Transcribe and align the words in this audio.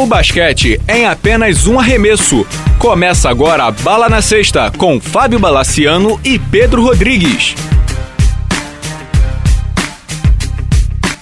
O 0.00 0.06
basquete 0.06 0.80
é 0.88 1.00
em 1.00 1.04
apenas 1.04 1.66
um 1.66 1.78
arremesso. 1.78 2.46
Começa 2.78 3.28
agora 3.28 3.64
a 3.64 3.70
Bala 3.70 4.08
na 4.08 4.22
Sexta 4.22 4.70
com 4.70 4.98
Fábio 4.98 5.38
Balaciano 5.38 6.18
e 6.24 6.38
Pedro 6.38 6.82
Rodrigues. 6.82 7.54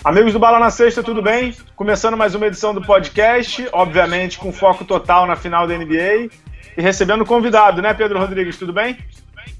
Amigos 0.04 0.32
do 0.32 0.38
Bala 0.38 0.60
na 0.60 0.70
Sexta, 0.70 1.02
tudo 1.02 1.20
bem? 1.20 1.56
Começando 1.74 2.16
mais 2.16 2.36
uma 2.36 2.46
edição 2.46 2.72
do 2.72 2.80
podcast, 2.80 3.68
obviamente 3.72 4.38
com 4.38 4.52
foco 4.52 4.84
total 4.84 5.26
na 5.26 5.34
final 5.34 5.66
da 5.66 5.76
NBA 5.76 6.30
e 6.76 6.80
recebendo 6.80 7.26
convidado, 7.26 7.82
né, 7.82 7.92
Pedro 7.92 8.20
Rodrigues? 8.20 8.56
Tudo 8.56 8.72
bem? 8.72 8.96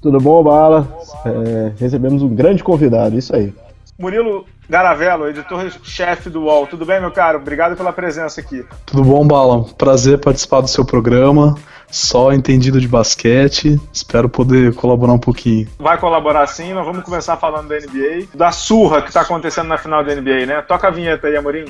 Tudo 0.01 0.17
bom, 0.19 0.41
Bala? 0.41 0.87
É, 1.25 1.73
recebemos 1.77 2.23
um 2.23 2.29
grande 2.29 2.63
convidado, 2.63 3.17
isso 3.17 3.35
aí. 3.35 3.53
Murilo 3.99 4.45
Garavello, 4.69 5.27
editor-chefe 5.27 6.29
do 6.29 6.43
UOL. 6.43 6.65
Tudo 6.67 6.85
bem, 6.85 7.01
meu 7.01 7.11
caro? 7.11 7.37
Obrigado 7.37 7.75
pela 7.75 7.91
presença 7.91 8.39
aqui. 8.39 8.65
Tudo 8.85 9.03
bom, 9.03 9.27
Bala? 9.27 9.65
Prazer 9.77 10.17
participar 10.21 10.61
do 10.61 10.69
seu 10.69 10.85
programa. 10.85 11.57
Só 11.91 12.31
entendido 12.31 12.79
de 12.79 12.87
basquete. 12.87 13.77
Espero 13.91 14.29
poder 14.29 14.73
colaborar 14.73 15.11
um 15.11 15.19
pouquinho. 15.19 15.67
Vai 15.77 15.97
colaborar 15.97 16.47
sim. 16.47 16.71
Nós 16.71 16.85
vamos 16.85 17.03
começar 17.03 17.35
falando 17.35 17.67
da 17.67 17.75
NBA, 17.75 18.27
da 18.33 18.53
surra 18.53 19.01
que 19.01 19.09
está 19.09 19.19
acontecendo 19.19 19.67
na 19.67 19.77
final 19.77 20.01
da 20.01 20.15
NBA, 20.15 20.45
né? 20.45 20.61
Toca 20.61 20.87
a 20.87 20.91
vinheta 20.91 21.27
aí, 21.27 21.35
Amorim. 21.35 21.65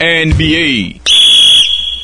NBA. 0.00 1.00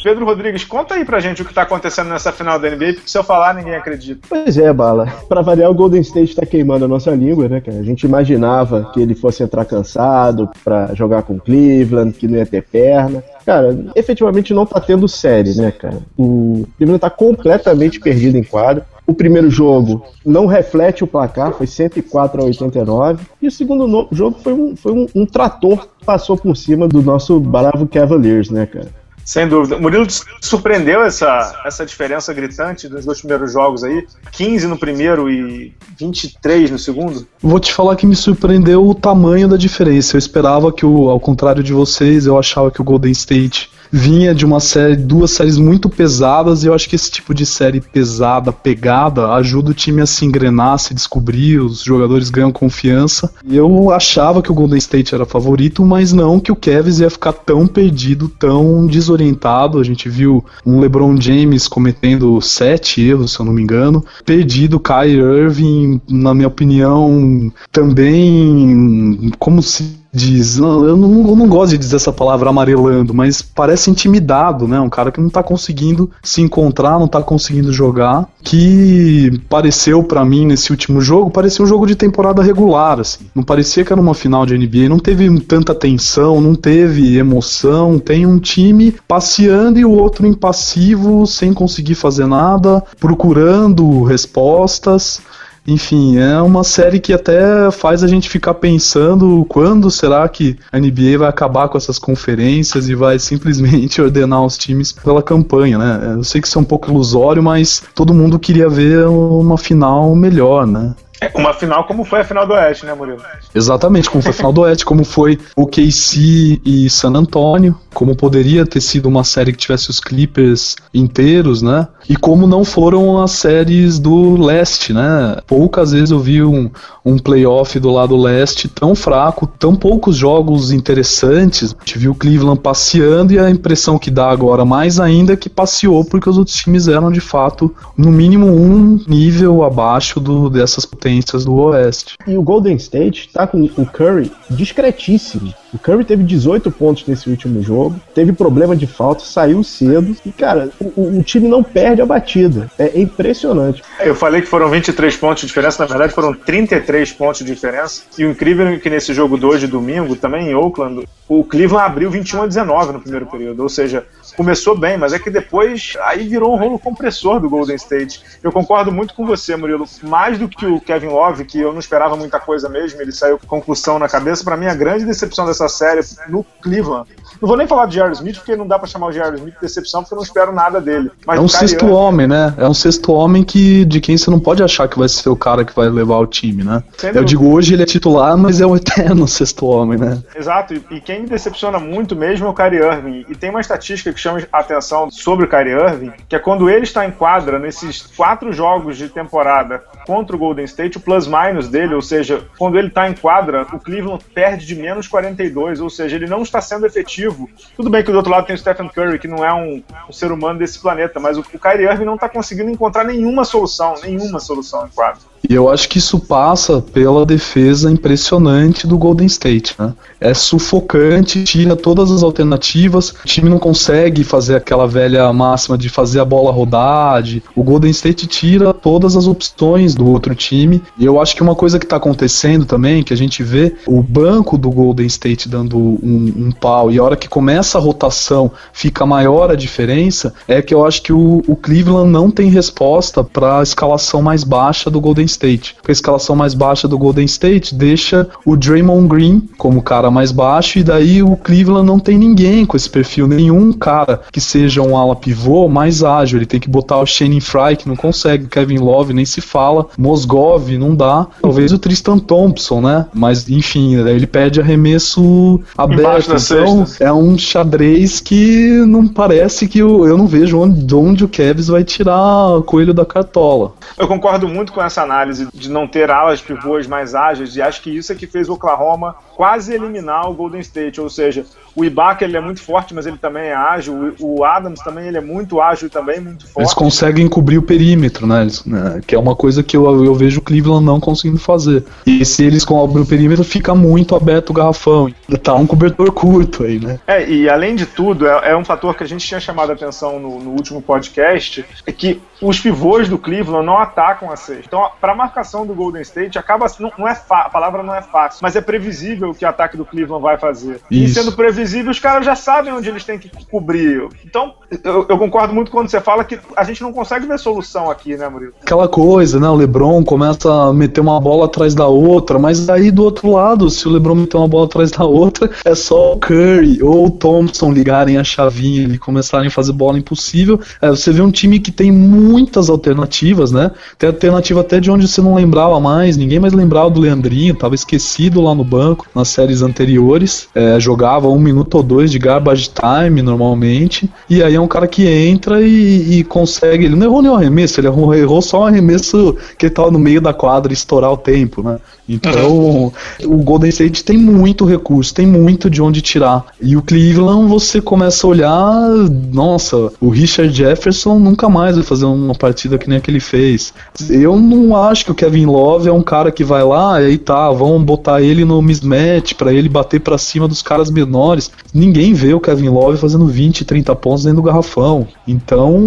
Pedro 0.03 0.25
Rodrigues, 0.25 0.65
conta 0.65 0.95
aí 0.95 1.05
pra 1.05 1.21
gente 1.21 1.43
o 1.43 1.45
que 1.45 1.53
tá 1.53 1.63
acontecendo 1.63 2.09
nessa 2.09 2.33
final 2.33 2.59
da 2.59 2.71
NBA, 2.71 2.95
porque 2.95 3.09
se 3.09 3.19
eu 3.19 3.23
falar, 3.23 3.55
ninguém 3.55 3.75
acredita. 3.75 4.27
Pois 4.29 4.57
é, 4.57 4.73
Bala. 4.73 5.07
Pra 5.29 5.43
variar, 5.43 5.71
o 5.71 5.75
Golden 5.75 6.01
State 6.01 6.35
tá 6.35 6.47
queimando 6.47 6.87
a 6.87 6.89
nossa 6.89 7.11
língua, 7.11 7.49
né, 7.49 7.61
cara? 7.61 7.79
A 7.79 7.83
gente 7.83 8.05
imaginava 8.05 8.91
que 8.95 9.01
ele 9.01 9.15
fosse 9.15 9.43
entrar 9.43 9.65
cansado 9.65 10.49
pra 10.65 10.95
jogar 10.95 11.23
com 11.23 11.39
Cleveland, 11.39 12.13
que 12.13 12.27
não 12.27 12.39
ia 12.39 12.47
ter 12.47 12.63
perna. 12.63 13.23
Cara, 13.45 13.77
efetivamente 13.95 14.55
não 14.55 14.65
tá 14.65 14.81
tendo 14.81 15.07
série, 15.07 15.55
né, 15.55 15.71
cara? 15.71 15.99
O 16.17 16.67
Cleveland 16.77 17.01
tá 17.01 17.11
completamente 17.11 18.01
perdido 18.01 18.39
em 18.39 18.45
quadro. 18.45 18.85
O 19.07 19.13
primeiro 19.13 19.51
jogo 19.51 20.05
não 20.25 20.47
reflete 20.47 21.03
o 21.03 21.07
placar, 21.07 21.53
foi 21.53 21.67
104 21.67 22.41
a 22.41 22.45
89. 22.45 23.25
E 23.43 23.49
o 23.49 23.51
segundo 23.51 24.09
jogo 24.13 24.39
foi 24.41 24.53
um, 24.53 24.77
foi 24.77 24.93
um, 24.93 25.07
um 25.15 25.27
trator 25.27 25.89
que 25.99 26.07
passou 26.07 26.37
por 26.37 26.57
cima 26.57 26.87
do 26.87 27.03
nosso 27.03 27.41
bravo 27.41 27.89
Cavaliers, 27.89 28.51
né, 28.51 28.67
cara? 28.67 29.00
Sem 29.25 29.49
dúvida. 29.49 29.77
O 29.77 29.83
Murilo 29.83 30.07
surpreendeu 30.41 31.03
essa, 31.03 31.61
essa 31.65 31.87
diferença 31.87 32.33
gritante 32.33 32.89
dos 32.89 33.05
dois 33.05 33.19
primeiros 33.19 33.53
jogos 33.53 33.85
aí? 33.85 34.07
15 34.33 34.67
no 34.67 34.79
primeiro 34.79 35.31
e 35.31 35.73
23 35.99 36.71
no 36.71 36.79
segundo? 36.79 37.27
Vou 37.41 37.61
te 37.61 37.73
falar 37.73 37.97
que 37.97 38.07
me 38.07 38.17
surpreendeu 38.17 38.87
o 38.87 38.95
tamanho 38.95 39.49
da 39.49 39.57
diferença. 39.57 40.17
Eu 40.17 40.19
esperava 40.19 40.73
que, 40.73 40.85
o, 40.85 41.09
ao 41.09 41.21
contrário 41.21 41.63
de 41.63 41.73
vocês, 41.73 42.27
eu 42.27 42.39
achava 42.39 42.71
que 42.71 42.81
o 42.81 42.85
Golden 42.85 43.13
State 43.13 43.71
vinha 43.91 44.35
de 44.35 44.45
uma 44.45 44.61
série, 44.61 44.97
duas 44.97 45.31
séries 45.31 45.59
muito 45.59 45.89
pesadas, 45.89 46.63
e 46.63 46.67
eu 46.67 46.75
acho 46.75 46.89
que 46.89 46.97
esse 46.97 47.11
tipo 47.11 47.35
de 47.35 47.45
série 47.45 47.81
pesada, 47.81 48.53
pegada, 48.53 49.33
ajuda 49.33 49.71
o 49.71 49.75
time 49.75 50.01
a 50.01 50.07
se 50.07 50.25
engrenar, 50.25 50.75
a 50.75 50.79
se 50.79 50.95
descobrir, 50.95 51.59
os 51.59 51.83
jogadores 51.83 52.31
ganham 52.31 52.53
confiança. 52.53 53.33
Eu 53.49 53.91
achava 53.91 54.43
que 54.43 54.51
o 54.51 54.55
Golden 54.55 54.79
State 54.79 55.15
era 55.15 55.25
favorito, 55.25 55.85
mas 55.85 56.13
não 56.13 56.41
que 56.41 56.53
o 56.53 56.57
Kevin 56.57 57.03
ia 57.03 57.11
ficar 57.11 57.33
tão 57.33 57.67
perdido, 57.67 58.29
tão 58.29 58.87
desorientado. 58.87 59.79
A 59.79 59.85
gente 59.85 60.09
viu 60.09 60.45
um 60.65 60.81
LeBron 60.81 61.21
James 61.21 61.69
cometendo 61.69 62.41
sete 62.41 63.01
erros, 63.01 63.33
se 63.33 63.41
eu 63.41 63.47
não 63.47 63.53
me 63.53 63.63
engano. 63.63 64.05
Perdido, 64.25 64.81
Kyrie 64.81 65.21
Irving, 65.21 66.01
na 66.09 66.35
minha 66.35 66.49
opinião, 66.49 67.53
também 67.73 69.31
como 69.39 69.63
se 69.63 70.00
diz, 70.13 70.59
eu, 70.59 70.97
não, 70.97 71.29
eu 71.29 71.37
não 71.37 71.49
gosto 71.49 71.73
de 71.73 71.79
dizer 71.79 71.97
essa 71.97 72.13
palavra 72.13 72.51
amarelando, 72.51 73.15
mas 73.15 73.41
parece 73.41 73.91
intimidado, 73.91 74.67
né? 74.67 74.81
Um 74.81 74.89
cara 74.89 75.13
que 75.13 75.21
não 75.21 75.31
tá 75.31 75.43
conseguindo 75.43 76.11
se 76.23 76.41
encontrar, 76.43 76.99
não 76.99 77.07
tá 77.07 77.23
conseguindo 77.23 77.73
jogar, 77.73 78.29
que 78.43 79.41
pareceu 79.49 80.03
para 80.03 80.25
mim 80.25 80.47
nesse 80.47 80.73
último 80.73 81.01
jogo, 81.01 81.31
parecia 81.31 81.65
um 81.65 81.69
jogo 81.69 81.87
de 81.87 81.95
temporada 81.95 82.43
regular, 82.43 82.99
assim. 82.99 83.27
Não 83.35 83.43
parecia 83.43 83.85
que 83.85 83.93
era 83.93 84.01
uma 84.01 84.15
final 84.15 84.45
de 84.45 84.59
NBA, 84.59 84.89
não 84.89 84.99
teve 84.99 85.41
tanta 85.41 85.75
tensão, 85.75 86.41
não 86.41 86.55
teve 86.55 87.17
emoção, 87.17 87.99
tem 87.99 88.27
um 88.27 88.39
time 88.39 88.95
passeando 89.07 89.79
e 89.79 89.85
o 89.85 89.93
outro 89.93 90.27
impassivo, 90.27 91.27
sem 91.27 91.53
conseguir 91.53 91.95
fazer 91.95 92.27
nada, 92.27 92.83
procurando 92.99 94.03
respostas. 94.03 95.21
Enfim, 95.67 96.19
é 96.19 96.41
uma 96.41 96.65
série 96.65 96.99
que 96.99 97.13
até 97.13 97.71
faz 97.71 98.03
a 98.03 98.09
gente 98.09 98.29
ficar 98.29 98.55
pensando 98.55 99.45
quando 99.49 99.91
será 99.91 100.29
que 100.29 100.59
a 100.73 100.79
NBA 100.79 101.19
vai 101.19 101.29
acabar 101.29 101.69
com 101.69 101.77
essas 101.77 101.99
conferências 101.99 102.89
e 102.89 102.95
vai 102.95 103.19
simplesmente 103.19 104.01
ordenar 104.03 104.45
os 104.45 104.57
times 104.57 104.93
pela 104.93 105.23
campanha, 105.23 105.79
né? 105.79 106.15
Eu 106.17 106.25
sei 106.25 106.41
que 106.41 106.49
isso 106.49 106.59
é 106.59 106.63
um 106.63 106.65
pouco 106.65 106.91
ilusório, 106.91 107.43
mas 107.43 107.83
todo 107.95 108.15
mundo 108.15 108.39
queria 108.39 108.69
ver 108.69 109.07
uma 109.07 109.59
final 109.59 110.15
melhor, 110.15 110.67
né? 110.67 110.95
É, 111.21 111.31
uma 111.35 111.53
final 111.53 111.85
como 111.85 112.03
foi 112.03 112.21
a 112.21 112.25
final 112.25 112.47
do 112.47 112.55
Oeste, 112.55 112.87
né, 112.87 112.95
Murilo? 112.95 113.21
Exatamente, 113.55 114.09
como 114.09 114.23
foi 114.23 114.31
a 114.31 114.35
final 114.35 114.53
do 114.53 114.63
Oeste, 114.63 114.87
como 114.87 115.05
foi 115.05 115.39
o 115.55 115.67
KC 115.67 116.61
e 116.65 116.89
San 116.89 117.13
Antonio, 117.15 117.77
como 117.93 118.17
poderia 118.17 118.65
ter 118.65 118.81
sido 118.81 119.07
uma 119.07 119.23
série 119.23 119.53
que 119.53 119.59
tivesse 119.59 119.91
os 119.91 120.01
Clippers 120.01 120.77
inteiros, 120.95 121.61
né? 121.61 121.87
E 122.09 122.17
como 122.17 122.47
não 122.47 122.65
foram 122.65 123.23
as 123.23 123.33
séries 123.33 123.99
do 123.99 124.41
leste, 124.41 124.95
né? 124.95 125.37
Poucas 125.47 125.93
vezes 125.93 126.11
eu 126.11 126.19
vi 126.19 126.43
um, 126.43 126.71
um 127.05 127.19
playoff 127.19 127.79
do 127.79 127.91
lado 127.91 128.17
leste 128.17 128.67
tão 128.67 128.95
fraco, 128.95 129.47
tão 129.47 129.77
poucos 129.77 130.17
jogos 130.17 130.73
interessantes. 130.73 131.77
A 131.79 131.85
gente 131.85 131.99
viu 131.99 132.13
o 132.13 132.15
Cleveland 132.15 132.61
passeando 132.61 133.35
e 133.35 133.39
a 133.39 133.51
impressão 133.51 133.99
que 133.99 134.11
dá 134.11 134.31
agora 134.31 134.65
mais 134.65 134.99
ainda 134.99 135.35
é 135.35 135.37
que 135.37 135.51
passeou 135.51 136.03
porque 136.03 136.31
os 136.31 136.39
outros 136.39 136.57
times 136.57 136.89
eram 136.89 137.13
de 137.13 137.21
fato, 137.21 137.75
no 137.97 138.11
mínimo, 138.11 138.47
um 138.47 138.99
nível 139.07 139.63
abaixo 139.63 140.19
do, 140.19 140.49
dessas 140.49 140.87
potências 140.87 141.10
do 141.45 141.55
Oeste. 141.55 142.17
E 142.27 142.37
o 142.37 142.43
Golden 142.43 142.77
State 142.77 143.29
tá 143.29 143.47
com 143.47 143.65
o 143.77 143.87
Curry 143.87 144.31
discretíssimo. 144.51 145.53
O 145.73 145.79
Curry 145.79 146.05
teve 146.05 146.25
18 146.25 146.71
pontos 146.73 147.07
nesse 147.07 147.31
último 147.31 147.63
jogo, 147.63 148.01
teve 148.15 148.33
problema 148.33 148.75
de 148.75 148.87
falta, 148.87 149.23
saiu 149.25 149.63
cedo. 149.63 150.17
E, 150.27 150.33
cara, 150.33 150.71
o, 150.81 151.19
o 151.19 151.23
time 151.23 151.49
não 151.49 151.63
perde 151.63 152.03
a 152.03 152.07
batida. 152.07 152.71
É 152.79 152.99
impressionante. 153.01 153.83
Eu 154.01 154.15
falei 154.15 154.41
que 154.41 154.49
foram 154.49 154.69
23 154.69 155.17
pontos 155.17 155.43
de 155.43 155.47
diferença, 155.47 155.83
na 155.83 155.87
verdade 155.87 156.13
foram 156.13 156.35
33 156.35 157.13
pontos 157.13 157.41
de 157.41 157.47
diferença. 157.47 158.03
E 158.19 158.25
o 158.25 158.31
incrível 158.31 158.67
é 158.67 158.79
que 158.79 158.91
nesse 158.91 159.15
jogo 159.15 159.37
2 159.37 159.61
de 159.61 159.67
domingo, 159.67 160.17
também 160.17 160.49
em 160.49 160.55
Oakland, 160.55 161.07
o 161.29 161.45
Cleveland 161.45 161.87
abriu 161.87 162.11
21 162.11 162.43
a 162.43 162.47
19 162.47 162.93
no 162.93 163.01
primeiro 163.01 163.27
período. 163.27 163.63
Ou 163.63 163.69
seja, 163.69 164.05
começou 164.37 164.77
bem, 164.77 164.97
mas 164.97 165.13
é 165.13 165.19
que 165.19 165.31
depois 165.31 165.97
aí 166.03 166.27
virou 166.27 166.53
um 166.53 166.59
rolo 166.59 166.79
compressor 166.79 167.39
do 167.39 167.49
Golden 167.49 167.77
State. 167.77 168.21
Eu 168.43 168.51
concordo 168.51 168.91
muito 168.91 169.15
com 169.15 169.25
você, 169.25 169.55
Murilo. 169.55 169.85
Mais 170.03 170.39
do 170.39 170.49
que 170.49 170.67
o 170.67 170.81
Kevin 170.81 171.09
Love, 171.09 171.45
que 171.45 171.61
eu 171.61 171.73
não 171.73 171.79
esperava 171.79 172.17
muita 172.17 172.41
coisa 172.41 172.69
mesmo, 172.69 173.01
ele 173.01 173.13
saiu 173.13 173.39
com 173.39 173.47
concussão 173.47 173.99
na 173.99 174.09
cabeça. 174.09 174.43
Para 174.43 174.57
mim, 174.57 174.67
a 174.67 174.75
grande 174.75 175.05
decepção 175.05 175.47
dessa 175.47 175.60
série 175.69 176.01
no 176.29 176.45
Cleveland. 176.63 177.09
Não 177.41 177.49
vou 177.49 177.57
nem 177.57 177.67
falar 177.67 177.87
de 177.87 177.97
Jared 177.97 178.17
Smith, 178.17 178.37
porque 178.37 178.55
não 178.55 178.67
dá 178.67 178.79
para 178.79 178.87
chamar 178.87 179.09
o 179.09 179.13
Jared 179.13 179.39
Smith 179.39 179.55
de 179.55 179.61
decepção, 179.61 180.03
porque 180.03 180.15
eu 180.15 180.17
não 180.17 180.23
espero 180.23 180.53
nada 180.53 180.81
dele. 180.81 181.11
Mas 181.27 181.39
é 181.39 181.41
um 181.41 181.49
sexto 181.49 181.87
homem, 181.87 182.27
né? 182.27 182.55
É 182.59 182.69
um 182.69 182.75
sexto 182.75 183.13
homem 183.13 183.43
que 183.43 183.85
de 183.85 184.01
quem 184.01 184.17
você 184.17 184.31
não 184.31 184.39
pode 184.39 184.63
achar 184.63 184.89
que 184.89 184.99
vai 184.99 185.09
ser 185.09 185.31
o 185.31 185.37
cara 185.37 185.65
que 185.65 185.75
vai 185.75 185.89
levar 185.89 186.19
o 186.19 186.27
time, 186.27 186.63
né? 186.63 186.83
eu 187.15 187.25
digo 187.25 187.51
hoje 187.51 187.75
ele 187.75 187.83
é 187.83 187.87
titular, 187.87 188.37
mas 188.37 188.61
é 188.61 188.67
o 188.67 188.77
eterno 188.77 189.27
sexto 189.27 189.67
homem, 189.67 189.99
né? 189.99 190.23
Exato. 190.35 190.75
E, 190.75 191.01
quem 191.01 191.23
me 191.23 191.29
decepciona 191.29 191.79
muito 191.79 192.15
mesmo 192.15 192.47
é 192.47 192.51
o 192.51 192.55
Kyrie 192.55 192.81
Irving. 192.81 193.25
E 193.29 193.35
tem 193.35 193.51
uma 193.51 193.61
estatística 193.61 194.13
que 194.13 194.21
chama 194.21 194.43
atenção 194.53 195.11
sobre 195.11 195.47
o 195.47 195.49
Kyrie 195.49 195.73
Irving, 195.73 196.13
que 196.29 196.37
é 196.37 196.39
quando 196.39 196.69
ele 196.69 196.85
está 196.85 197.07
em 197.07 197.11
quadra 197.11 197.59
nesses 197.59 198.03
quatro 198.03 198.53
jogos 198.53 198.97
de 198.97 199.09
temporada 199.09 199.83
contra 200.07 200.37
o 200.37 200.39
Golden 200.39 200.65
State, 200.65 200.99
o 200.99 201.01
plus-minus 201.01 201.69
dele, 201.69 201.95
ou 201.95 202.03
seja, 202.03 202.43
quando 202.59 202.79
ele 202.79 202.89
está 202.89 203.09
em 203.09 203.15
quadra, 203.15 203.67
o 203.73 203.79
Cleveland 203.79 204.23
perde 204.35 204.67
de 204.67 204.75
menos 204.75 205.09
42, 205.09 205.50
ou 205.57 205.91
seja, 205.91 206.17
ele 206.17 206.27
não 206.27 206.43
está 206.43 206.61
sendo 206.61 206.87
efetivo. 206.87 207.49
Tudo 207.77 207.91
bem 207.91 208.03
que 208.03 208.11
do 208.11 208.17
outro 208.17 208.31
lado 208.31 208.47
tem 208.47 208.55
o 208.55 208.59
Stephen 208.59 208.89
Curry, 208.89 209.19
que 209.19 209.29
não 209.29 209.45
é 209.45 209.53
um, 209.53 209.83
um 210.09 210.13
ser 210.13 210.33
humano 210.33 210.59
desse 210.59 210.79
planeta, 210.79 211.19
mas 211.19 211.37
o, 211.37 211.41
o 211.41 211.59
Kyrie 211.59 211.87
Irving 211.87 212.05
não 212.05 212.15
está 212.15 212.29
conseguindo 212.29 212.71
encontrar 212.71 213.05
nenhuma 213.05 213.45
solução, 213.45 213.95
nenhuma 214.03 214.41
solução 214.41 214.87
em 214.87 214.91
quadra. 214.91 215.30
E 215.49 215.55
eu 215.55 215.71
acho 215.71 215.89
que 215.89 215.99
isso 215.99 216.19
passa 216.21 216.81
pela 216.81 217.25
defesa 217.25 217.91
impressionante 217.91 218.87
do 218.87 218.99
Golden 218.99 219.27
State, 219.27 219.75
né? 219.79 219.95
É 220.21 220.35
sufocante, 220.35 221.45
tira 221.45 221.75
todas 221.75 222.11
as 222.11 222.23
alternativas, 222.23 223.11
o 223.11 223.27
time 223.27 223.49
não 223.49 223.59
consegue 223.59 224.23
fazer 224.23 224.55
aquela 224.55 224.87
velha 224.87 225.33
máxima 225.33 225.79
de 225.79 225.89
fazer 225.89 226.21
a 226.21 226.25
bola 226.25 226.53
rodar, 226.53 227.23
de... 227.23 227.43
o 227.57 227.63
Golden 227.63 227.91
State 227.91 228.27
tira 228.27 228.75
todas 228.75 229.17
as 229.17 229.27
opções 229.27 229.95
do 229.95 230.07
outro 230.07 230.35
time. 230.35 230.83
E 230.99 231.07
eu 231.07 231.21
acho 231.21 231.35
que 231.35 231.43
uma 231.43 231.55
coisa 231.55 231.79
que 231.79 231.87
está 231.87 231.97
acontecendo 231.97 232.67
também, 232.67 233.03
que 233.03 233.15
a 233.15 233.17
gente 233.17 233.43
vê 233.43 233.75
o 233.87 234.03
banco 234.03 234.59
do 234.59 234.71
Golden 234.71 235.07
State 235.07 235.49
dando 235.49 235.79
um, 235.79 236.35
um, 236.37 236.53
pau, 236.53 236.91
e 236.91 236.99
a 236.99 237.03
hora 237.03 237.17
que 237.17 237.29
começa 237.29 237.79
a 237.79 237.81
rotação 237.81 238.51
fica 238.73 239.07
maior 239.07 239.51
a 239.51 239.55
diferença, 239.55 240.35
é 240.47 240.61
que 240.61 240.75
eu 240.75 240.85
acho 240.85 241.03
que 241.03 241.13
o, 241.13 241.43
o 241.47 241.57
Cleveland 241.57 242.11
não 242.11 242.31
tem 242.31 242.51
resposta 242.51 243.25
para 243.25 243.61
a 243.61 243.63
escalação 243.63 244.21
mais 244.21 244.45
baixa 244.45 244.91
do 244.91 245.01
Golden 245.01 245.30
State. 245.31 245.77
Com 245.83 245.91
a 245.91 245.93
escalação 245.93 246.37
mais 246.37 246.55
baixa 246.55 246.87
do 246.87 246.99
Golden 246.99 247.25
State, 247.25 247.75
deixa 247.75 248.29
o 248.45 248.57
Draymond 248.57 249.09
Green 249.09 249.49
como 249.57 249.83
cara 249.83 250.11
mais 250.11 250.33
baixo, 250.33 250.79
e 250.79 250.83
daí 250.83 251.23
o 251.23 251.37
Cleveland 251.37 251.87
não 251.87 251.99
tem 251.99 252.19
ninguém 252.19 252.65
com 252.65 252.77
esse 252.77 252.89
perfil, 252.89 253.27
nenhum 253.27 253.73
cara 253.73 254.21
que 254.33 254.41
seja 254.41 254.83
um 254.83 254.97
ala 254.97 255.17
pivô 255.17 255.69
mais 255.69 256.03
ágil. 256.03 256.39
Ele 256.39 256.47
tem 256.47 256.61
que 256.61 256.69
botar 256.69 256.99
o 256.99 257.07
Shannon 257.07 257.41
Fry, 257.41 257.77
que 257.77 257.89
não 257.89 257.97
consegue, 257.97 258.47
Kevin 258.47 258.79
Love 258.79 259.13
nem 259.13 259.25
se 259.25 259.41
fala, 259.41 259.87
Mosgov 259.99 260.71
não 260.79 260.95
dá, 260.95 261.27
talvez 261.41 261.73
o 261.73 261.79
Tristan 261.79 262.19
Thompson, 262.19 262.81
né? 262.81 263.07
Mas 263.13 263.49
enfim, 263.49 263.95
ele 263.95 264.27
pede 264.27 264.61
arremesso 264.61 265.61
aberto. 265.77 266.35
Então 266.35 266.87
é 266.99 267.13
um 267.13 267.37
xadrez 267.39 268.21
que 268.21 268.85
não 268.87 269.07
parece 269.07 269.69
que 269.69 269.79
eu, 269.79 270.07
eu 270.07 270.17
não 270.17 270.27
vejo 270.27 270.59
onde, 270.59 270.95
onde 270.95 271.25
o 271.25 271.29
Kevs 271.29 271.69
vai 271.69 271.85
tirar 271.85 272.57
o 272.57 272.63
coelho 272.63 272.95
da 272.95 273.05
cartola. 273.05 273.73
Eu 273.99 274.09
concordo 274.09 274.49
muito 274.49 274.73
com 274.73 274.83
essa 274.83 275.03
análise 275.03 275.20
de 275.25 275.71
não 275.71 275.87
ter 275.87 276.11
alas 276.11 276.41
pivôs 276.41 276.87
mais 276.87 277.15
ágeis, 277.15 277.57
e 277.57 277.63
acho 277.63 277.83
que 277.83 277.95
isso 277.95 278.13
é 278.13 278.15
que 278.15 278.27
fez 278.27 278.49
o 278.49 278.55
Oklahoma 278.55 279.17
quase 279.37 279.75
eliminar 279.75 280.29
o 280.29 280.35
Golden 280.35 280.61
State, 280.61 281.01
ou 281.01 281.09
seja, 281.09 281.47
o 281.81 281.85
Ibaka 281.85 282.25
ele 282.25 282.37
é 282.37 282.41
muito 282.41 282.61
forte, 282.63 282.95
mas 282.95 283.07
ele 283.07 283.17
também 283.17 283.45
é 283.45 283.55
ágil. 283.55 284.15
O 284.21 284.45
Adams 284.45 284.81
também 284.81 285.09
ele 285.09 285.17
é 285.17 285.21
muito 285.21 285.61
ágil 285.61 285.87
e 285.87 285.91
também 285.91 286.21
muito 286.21 286.47
forte. 286.47 286.59
Eles 286.59 286.75
conseguem 286.75 287.27
cobrir 287.27 287.57
o 287.57 287.63
perímetro, 287.63 288.27
né? 288.27 288.43
Eles, 288.43 288.65
né? 288.65 289.01
Que 289.07 289.15
é 289.15 289.19
uma 289.19 289.35
coisa 289.35 289.63
que 289.63 289.77
eu, 289.77 290.05
eu 290.05 290.15
vejo 290.15 290.41
o 290.41 290.43
Cleveland 290.43 290.85
não 290.85 291.01
conseguindo 291.01 291.39
fazer. 291.39 291.85
E 292.07 292.25
se 292.25 292.45
eles 292.45 292.65
cobrem 292.65 293.03
o 293.03 293.07
perímetro, 293.07 293.43
fica 293.45 293.75
muito 293.75 294.15
aberto 294.15 294.51
o 294.51 294.53
garrafão. 294.53 295.13
Tá 295.43 295.55
um 295.55 295.67
cobertor 295.67 296.13
curto 296.13 296.65
aí, 296.65 296.79
né? 296.79 296.99
É, 297.07 297.27
e 297.27 297.49
além 297.49 297.75
de 297.75 297.87
tudo, 297.87 298.27
é, 298.27 298.51
é 298.51 298.57
um 298.57 298.65
fator 298.65 298.95
que 298.95 299.03
a 299.03 299.07
gente 299.07 299.27
tinha 299.27 299.41
chamado 299.41 299.71
a 299.71 299.73
atenção 299.73 300.19
no, 300.19 300.39
no 300.39 300.51
último 300.51 300.83
podcast, 300.83 301.65
é 301.87 301.93
que 301.93 302.21
os 302.43 302.59
pivôs 302.59 303.09
do 303.09 303.19
Cleveland 303.19 303.65
não 303.65 303.79
atacam 303.79 304.31
a 304.31 304.37
sexta. 304.37 304.65
Então, 304.67 304.91
para 305.01 305.13
a 305.13 305.15
marcação 305.15 305.67
do 305.67 305.75
Golden 305.75 306.03
State, 306.03 306.39
acaba 306.39 306.67
não, 306.79 306.93
não 306.99 307.09
é 307.09 307.19
a 307.31 307.49
palavra 307.49 307.83
não 307.83 307.95
é 307.95 308.03
fácil, 308.03 308.41
mas 308.43 308.57
é 308.57 308.61
previsível 308.61 309.31
o 309.31 309.35
que 309.35 309.45
o 309.45 309.49
ataque 309.49 309.77
do 309.77 309.85
Cleveland 309.85 310.23
vai 310.23 310.39
fazer. 310.39 310.81
Isso. 310.91 311.05
E 311.05 311.09
sendo 311.09 311.33
previsível, 311.33 311.70
os 311.89 311.99
caras 311.99 312.25
já 312.25 312.35
sabem 312.35 312.73
onde 312.73 312.89
eles 312.89 313.05
têm 313.05 313.19
que 313.19 313.31
cobrir. 313.47 314.09
Então, 314.25 314.55
eu, 314.85 315.07
eu, 315.09 315.19
concordo 315.19 315.53
muito 315.53 315.71
quando 315.71 315.89
você 315.89 316.01
fala 316.01 316.25
que 316.25 316.39
a 316.57 316.65
gente 316.65 316.83
não 316.83 316.93
consegue 316.93 317.27
ver 317.27 317.39
solução 317.39 317.91
aqui, 317.91 318.17
né, 318.17 318.29
Murilo? 318.29 318.53
Aquela 318.63 318.89
coisa, 318.89 319.41
né? 319.41 319.49
O 319.49 319.55
LeBron 319.55 320.05
começa 320.05 320.51
a 320.51 320.73
meter 320.73 321.01
uma 321.01 321.21
bola 321.21 321.47
atrás 321.47 321.75
da 321.75 321.87
outra, 321.87 322.39
mas 322.39 322.69
aí 322.69 322.91
do 322.91 323.03
outro 323.03 323.33
lado, 323.33 323.69
se 323.69 323.87
o 323.89 323.91
LeBron 323.91 324.15
meter 324.15 324.37
uma 324.37 324.49
bola 324.49 324.67
atrás 324.67 324.91
da 324.91 325.05
outra, 325.05 325.51
é 325.65 325.75
só 325.75 326.15
o 326.15 326.19
Curry 326.19 326.83
ou 326.83 327.07
o 327.07 327.11
Thompson 327.11 327.73
ligarem 327.73 328.17
a 328.17 328.25
chavinha 328.25 328.83
e 328.83 328.99
começarem 328.99 329.49
a 329.49 329.51
fazer 329.51 329.73
bola 329.73 329.99
impossível. 329.99 330.61
É, 330.81 330.91
você 330.91 331.13
vê 331.13 331.23
um 331.23 331.31
time 331.31 331.59
que 331.59 331.73
tem 331.73 331.91
muitas 331.91 332.71
alternativas, 332.71 333.51
né? 333.53 333.71
Tem 333.99 334.09
alternativa 334.09 334.61
até 334.61 334.79
de 334.79 334.91
onde 334.91 335.09
você 335.09 335.21
não 335.21 335.35
lembrava 335.35 335.81
mais, 335.81 336.17
ninguém 336.17 336.39
mais 336.39 336.53
lembrava 336.53 336.91
do 336.91 337.01
Leandrinho, 337.01 337.55
tava 337.55 337.75
esquecido 337.75 338.41
lá 338.41 338.55
no 338.55 338.65
banco 338.65 339.07
nas 339.15 339.29
séries 339.29 339.63
anteriores. 339.63 340.49
É, 340.55 340.79
jogava 340.79 341.29
um 341.29 341.39
minuto 341.53 341.75
ou 341.75 341.83
dois 341.83 342.11
de 342.11 342.19
garbage 342.19 342.71
time 342.71 343.23
normalmente. 343.23 344.11
E 344.29 344.43
aí 344.43 344.55
é 344.55 344.61
um 344.61 344.69
cara 344.69 344.87
que 344.87 345.07
entra 345.07 345.61
e, 345.63 346.19
e 346.19 346.25
consegue. 346.25 346.85
Ele 346.85 346.97
não 346.97 347.07
errou 347.07 347.23
nenhum 347.23 347.35
arremesso, 347.35 347.81
ele 347.81 347.87
errou, 347.87 348.15
errou 348.15 348.43
só 348.43 348.63
um 348.63 348.65
arremesso 348.65 349.37
que 349.59 349.67
ele 349.67 349.75
tava 349.75 349.91
no 349.91 349.99
meio 349.99 350.21
da 350.21 350.33
quadra 350.33 350.73
e 350.73 350.75
estourar 350.75 351.13
o 351.13 351.17
tempo, 351.17 351.63
né? 351.63 351.79
Então, 352.09 352.93
o 353.25 353.37
Golden 353.37 353.69
State 353.69 354.03
tem 354.03 354.19
muito 354.19 354.65
recurso, 354.65 355.15
tem 355.15 355.27
muito 355.27 355.71
de 355.71 355.81
onde 355.81 356.03
tirar. 356.03 356.45
E 356.61 356.77
o 356.77 356.83
Cleveland, 356.83 357.49
você 357.49 357.81
começa 357.81 358.27
a 358.27 358.31
olhar, 358.31 358.89
nossa, 359.33 359.93
o 360.01 360.09
Richard 360.09 360.53
Jefferson 360.53 361.21
nunca 361.21 361.49
mais 361.49 361.77
vai 361.77 361.85
fazer 361.85 362.07
uma 362.07 362.35
partida 362.35 362.79
que 362.79 362.89
nem 362.89 362.99
a 362.99 363.01
que 363.01 363.11
ele 363.11 363.21
fez. 363.21 363.73
Eu 364.09 364.37
não 364.37 364.75
acho 364.75 365.05
que 365.05 365.13
o 365.13 365.15
Kevin 365.15 365.47
Love 365.47 365.89
é 365.89 365.93
um 365.93 366.03
cara 366.03 366.33
que 366.33 366.43
vai 366.43 366.65
lá 366.65 367.01
e 367.01 367.07
aí 367.07 367.19
tá, 367.19 367.49
vamos 367.53 367.83
botar 367.85 368.21
ele 368.21 368.45
no 368.45 368.61
mismatch 368.61 369.35
para 369.35 369.53
ele 369.53 369.69
bater 369.69 370.01
para 370.01 370.19
cima 370.19 370.49
dos 370.49 370.63
caras 370.63 370.91
menores. 370.91 371.40
Ninguém 371.73 372.13
vê 372.13 372.35
o 372.35 372.41
Kevin 372.41 372.69
Love 372.69 372.99
fazendo 372.99 373.27
20, 373.27 373.65
30 373.65 373.95
pontos 373.97 374.25
dentro 374.25 374.43
do 374.43 374.43
garrafão. 374.43 375.07
Então, 375.27 375.79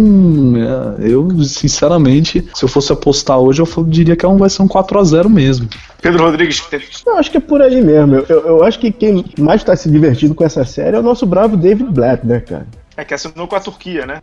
é, 0.56 1.12
eu 1.12 1.30
sinceramente, 1.44 2.48
se 2.54 2.64
eu 2.64 2.68
fosse 2.68 2.92
apostar 2.92 3.38
hoje, 3.38 3.60
eu 3.60 3.84
diria 3.84 4.16
que 4.16 4.24
é 4.24 4.34
vai 4.34 4.50
ser 4.50 4.62
um 4.62 4.68
4 4.68 4.98
a 4.98 5.04
0 5.04 5.30
mesmo. 5.30 5.68
Pedro 6.00 6.24
Rodrigues. 6.24 6.62
Eu 7.06 7.16
acho 7.16 7.30
que 7.30 7.36
é 7.36 7.40
por 7.40 7.62
aí 7.62 7.80
mesmo. 7.80 8.16
Eu, 8.28 8.46
eu 8.46 8.64
acho 8.64 8.78
que 8.78 8.90
quem 8.90 9.24
mais 9.38 9.60
está 9.60 9.76
se 9.76 9.90
divertindo 9.90 10.34
com 10.34 10.44
essa 10.44 10.64
série 10.64 10.96
é 10.96 11.00
o 11.00 11.02
nosso 11.02 11.26
bravo 11.26 11.56
David 11.56 11.90
Blatt, 11.90 12.26
né, 12.26 12.40
cara? 12.40 12.66
É 12.96 13.04
que 13.04 13.12
assinou 13.12 13.48
com 13.48 13.56
a 13.56 13.60
Turquia, 13.60 14.06
né? 14.06 14.20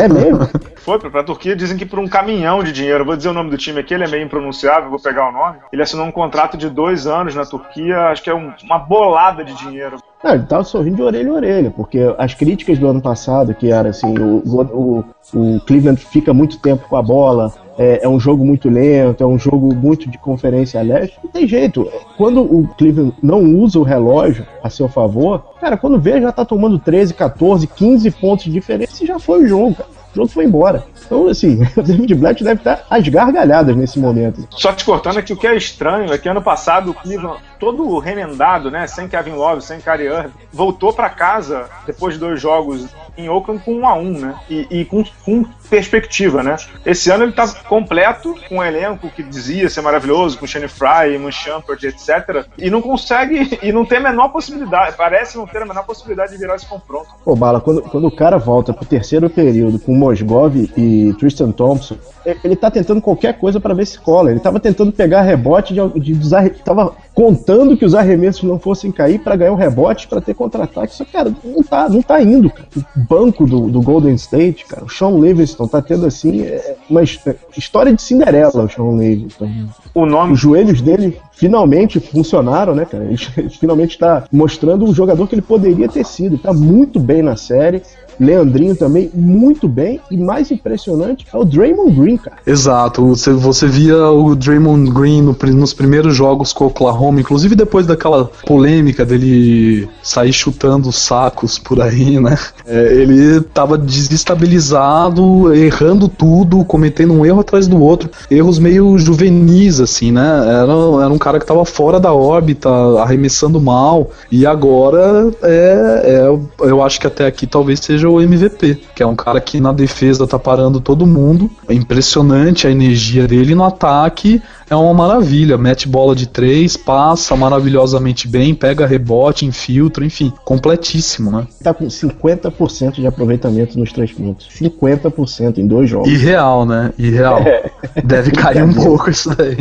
É 0.00 0.08
mesmo? 0.08 0.48
Foi 0.76 0.98
pra, 0.98 1.10
pra 1.10 1.24
Turquia, 1.24 1.54
dizem 1.54 1.76
que 1.76 1.84
por 1.84 1.98
um 1.98 2.08
caminhão 2.08 2.62
de 2.62 2.72
dinheiro. 2.72 3.04
vou 3.04 3.16
dizer 3.16 3.28
o 3.28 3.34
nome 3.34 3.50
do 3.50 3.58
time 3.58 3.80
aqui, 3.80 3.92
ele 3.92 4.04
é 4.04 4.08
meio 4.08 4.24
impronunciável, 4.24 4.88
vou 4.88 4.98
pegar 4.98 5.28
o 5.28 5.32
nome. 5.32 5.58
Ele 5.72 5.82
assinou 5.82 6.06
um 6.06 6.12
contrato 6.12 6.56
de 6.56 6.70
dois 6.70 7.06
anos 7.06 7.34
na 7.34 7.44
Turquia, 7.44 8.08
acho 8.08 8.22
que 8.22 8.30
é 8.30 8.34
um, 8.34 8.52
uma 8.62 8.78
bolada 8.78 9.44
de 9.44 9.54
dinheiro. 9.54 9.98
Não, 10.24 10.32
ele 10.32 10.44
tava 10.44 10.64
sorrindo 10.64 10.96
de 10.96 11.02
orelha 11.02 11.28
em 11.28 11.30
orelha, 11.30 11.70
porque 11.70 11.98
as 12.16 12.32
críticas 12.32 12.78
do 12.78 12.88
ano 12.88 13.02
passado, 13.02 13.54
que 13.54 13.70
era 13.70 13.90
assim, 13.90 14.14
o, 14.18 14.42
o, 14.46 15.04
o 15.34 15.60
Cleveland 15.60 16.00
fica 16.00 16.32
muito 16.32 16.58
tempo 16.58 16.88
com 16.88 16.96
a 16.96 17.02
bola, 17.02 17.52
é, 17.76 18.00
é, 18.02 18.08
um 18.08 18.18
jogo 18.18 18.42
muito 18.42 18.70
lento, 18.70 19.22
é 19.22 19.26
um 19.26 19.38
jogo 19.38 19.74
muito 19.74 20.08
de 20.08 20.16
conferência 20.16 20.80
leste. 20.80 21.18
Não 21.22 21.30
tem 21.30 21.46
jeito. 21.46 21.86
Quando 22.16 22.40
o 22.40 22.66
Cleveland 22.68 23.14
não 23.22 23.44
usa 23.44 23.78
o 23.78 23.82
relógio 23.82 24.46
a 24.62 24.70
seu 24.70 24.88
favor, 24.88 25.44
cara, 25.60 25.76
quando 25.76 26.00
vê 26.00 26.18
já 26.18 26.32
tá 26.32 26.42
tomando 26.42 26.78
13, 26.78 27.12
14, 27.12 27.66
15 27.66 28.10
pontos 28.12 28.46
de 28.46 28.50
diferença 28.50 29.04
e 29.04 29.06
já 29.06 29.18
foi 29.18 29.44
o 29.44 29.46
jogo, 29.46 29.74
cara. 29.74 29.93
O 30.14 30.16
jogo 30.16 30.28
foi 30.28 30.44
embora. 30.44 30.86
Então, 31.04 31.26
assim, 31.26 31.60
o 31.76 31.82
David 31.82 32.14
Blatt 32.14 32.42
deve 32.42 32.60
estar 32.60 32.86
às 32.88 33.06
gargalhadas 33.08 33.76
nesse 33.76 33.98
momento. 33.98 34.46
Só 34.50 34.72
te 34.72 34.84
cortando 34.84 35.18
aqui, 35.18 35.32
o 35.32 35.36
que 35.36 35.46
é 35.46 35.56
estranho 35.56 36.12
é 36.12 36.18
que 36.18 36.28
ano 36.28 36.40
passado 36.40 36.92
o 36.92 36.94
Cleveland, 36.94 37.40
todo 37.58 37.98
remendado, 37.98 38.70
né, 38.70 38.86
sem 38.86 39.08
Kevin 39.08 39.32
Love, 39.32 39.62
sem 39.62 39.80
Kyrie 39.80 40.06
Irving, 40.06 40.32
voltou 40.52 40.92
para 40.92 41.10
casa 41.10 41.68
depois 41.86 42.14
de 42.14 42.20
dois 42.20 42.40
jogos 42.40 42.86
em 43.16 43.28
Oakland 43.28 43.62
com 43.64 43.74
um 43.74 43.86
a 43.86 43.94
um, 43.94 44.18
né? 44.18 44.34
E, 44.48 44.66
e 44.70 44.84
com, 44.84 45.04
com, 45.24 45.44
perspectiva, 45.68 46.42
né? 46.42 46.56
Esse 46.84 47.10
ano 47.10 47.24
ele 47.24 47.32
tá 47.32 47.48
completo, 47.68 48.34
com 48.48 48.58
um 48.58 48.62
elenco 48.62 49.08
que 49.08 49.22
dizia 49.22 49.68
ser 49.68 49.80
maravilhoso, 49.80 50.38
com 50.38 50.46
Shane 50.46 50.68
Fry, 50.68 51.14
Iman 51.14 51.30
Shumpert, 51.30 51.82
etc. 51.82 52.46
E 52.58 52.70
não 52.70 52.80
consegue, 52.82 53.58
e 53.62 53.72
não 53.72 53.84
tem 53.84 53.98
a 53.98 54.02
menor 54.02 54.28
possibilidade, 54.28 54.96
parece 54.96 55.36
não 55.36 55.46
ter 55.46 55.62
a 55.62 55.66
menor 55.66 55.84
possibilidade 55.84 56.32
de 56.32 56.38
virar 56.38 56.56
esse 56.56 56.66
confronto. 56.66 57.08
Pô, 57.24 57.34
Bala, 57.34 57.60
quando, 57.60 57.82
quando 57.82 58.06
o 58.06 58.14
cara 58.14 58.38
volta 58.38 58.72
pro 58.72 58.84
terceiro 58.84 59.28
período 59.30 59.78
com 59.78 59.94
Mosgov 59.94 60.56
e 60.76 61.14
Tristan 61.18 61.50
Thompson, 61.50 61.96
ele 62.42 62.56
tá 62.56 62.70
tentando 62.70 63.00
qualquer 63.00 63.38
coisa 63.38 63.60
para 63.60 63.74
ver 63.74 63.86
se 63.86 63.98
cola. 63.98 64.30
Ele 64.30 64.40
tava 64.40 64.58
tentando 64.58 64.92
pegar 64.92 65.22
rebote 65.22 65.74
de, 65.74 66.00
de, 66.00 66.14
de 66.14 66.50
tava 66.64 66.94
contando 67.14 67.76
que 67.76 67.84
os 67.84 67.94
arremessos 67.94 68.42
não 68.42 68.58
fossem 68.58 68.90
cair 68.90 69.18
para 69.18 69.36
ganhar 69.36 69.52
um 69.52 69.56
rebote 69.56 70.08
para 70.08 70.20
ter 70.20 70.34
contra-ataque. 70.34 70.94
Só, 70.94 71.04
cara, 71.04 71.32
não 71.44 71.62
tá, 71.62 71.88
não 71.88 72.02
tá 72.02 72.20
indo, 72.22 72.50
cara. 72.50 72.68
Banco 73.08 73.46
do, 73.46 73.68
do 73.68 73.82
Golden 73.82 74.14
State, 74.14 74.64
cara, 74.66 74.84
o 74.84 74.88
Sean 74.88 75.10
Livingston 75.18 75.66
tá 75.66 75.80
tendo 75.82 76.06
assim 76.06 76.42
é, 76.42 76.76
uma 76.88 77.02
história 77.02 77.92
de 77.92 78.00
Cinderela, 78.00 78.64
o 78.64 78.68
Sean 78.68 78.96
Livingston. 78.96 79.48
O 79.94 80.06
nome... 80.06 80.32
Os 80.32 80.40
joelhos 80.40 80.80
dele 80.80 81.18
finalmente 81.32 82.00
funcionaram, 82.00 82.74
né, 82.74 82.84
cara? 82.84 83.04
Ele 83.04 83.16
finalmente 83.50 83.92
está 83.92 84.24
mostrando 84.32 84.84
o 84.84 84.94
jogador 84.94 85.26
que 85.26 85.34
ele 85.34 85.42
poderia 85.42 85.88
ter 85.88 86.04
sido. 86.04 86.38
Tá 86.38 86.52
muito 86.52 86.98
bem 86.98 87.22
na 87.22 87.36
série. 87.36 87.82
Leandrinho 88.18 88.76
também 88.76 89.10
muito 89.14 89.68
bem 89.68 90.00
e 90.10 90.16
mais 90.16 90.50
impressionante 90.50 91.26
é 91.32 91.36
o 91.36 91.44
Draymond 91.44 92.00
Green, 92.00 92.16
cara. 92.16 92.36
Exato, 92.46 93.06
você, 93.06 93.32
você 93.32 93.66
via 93.66 94.08
o 94.10 94.34
Draymond 94.34 94.90
Green 94.90 95.22
no, 95.22 95.36
nos 95.54 95.72
primeiros 95.72 96.14
jogos 96.14 96.52
com 96.52 96.64
o 96.64 96.66
Oklahoma, 96.68 97.20
inclusive 97.20 97.54
depois 97.54 97.86
daquela 97.86 98.30
polêmica 98.46 99.04
dele 99.04 99.88
sair 100.02 100.32
chutando 100.32 100.92
sacos 100.92 101.58
por 101.58 101.80
aí, 101.80 102.20
né? 102.20 102.38
É, 102.66 102.94
ele 102.94 103.40
tava 103.40 103.76
desestabilizado, 103.76 105.54
errando 105.54 106.08
tudo, 106.08 106.64
cometendo 106.64 107.12
um 107.12 107.24
erro 107.24 107.40
atrás 107.40 107.66
do 107.66 107.80
outro, 107.80 108.10
erros 108.30 108.58
meio 108.58 108.96
juvenis, 108.98 109.80
assim, 109.80 110.12
né? 110.12 110.24
Era, 110.46 111.04
era 111.04 111.12
um 111.12 111.18
cara 111.18 111.38
que 111.38 111.46
tava 111.46 111.64
fora 111.64 112.00
da 112.00 112.12
órbita, 112.12 112.68
arremessando 113.00 113.60
mal, 113.60 114.10
e 114.30 114.46
agora 114.46 115.30
é, 115.42 116.02
é 116.04 116.68
eu 116.68 116.82
acho 116.82 117.00
que 117.00 117.06
até 117.06 117.26
aqui 117.26 117.46
talvez 117.46 117.80
seja 117.80 118.03
seja 118.04 118.08
o 118.08 118.20
MVP, 118.20 118.78
que 118.94 119.02
é 119.02 119.06
um 119.06 119.16
cara 119.16 119.40
que 119.40 119.60
na 119.60 119.72
defesa 119.72 120.26
tá 120.26 120.38
parando 120.38 120.80
todo 120.80 121.06
mundo. 121.06 121.50
É 121.68 121.74
impressionante 121.74 122.66
a 122.66 122.70
energia 122.70 123.26
dele 123.26 123.54
no 123.54 123.64
ataque 123.64 124.42
é 124.68 124.76
uma 124.76 124.94
maravilha. 124.94 125.56
Mete 125.56 125.88
bola 125.88 126.14
de 126.14 126.26
três, 126.26 126.76
passa 126.76 127.36
maravilhosamente 127.36 128.26
bem, 128.26 128.54
pega 128.54 128.86
rebote, 128.86 129.46
infiltra, 129.46 130.04
enfim, 130.04 130.32
completíssimo, 130.44 131.30
né? 131.30 131.46
Tá 131.62 131.72
com 131.72 131.86
50% 131.86 132.94
de 132.94 133.06
aproveitamento 133.06 133.78
nos 133.78 133.92
três 133.92 134.12
pontos. 134.12 134.48
50% 134.58 135.58
em 135.58 135.66
dois 135.66 135.88
jogos. 135.88 136.10
Irreal, 136.10 136.64
né? 136.64 136.92
Irreal. 136.98 137.38
É. 137.40 137.70
Deve 138.02 138.30
cair 138.32 138.62
um 138.62 138.72
pouco 138.72 139.10
isso 139.10 139.34
daí. 139.34 139.56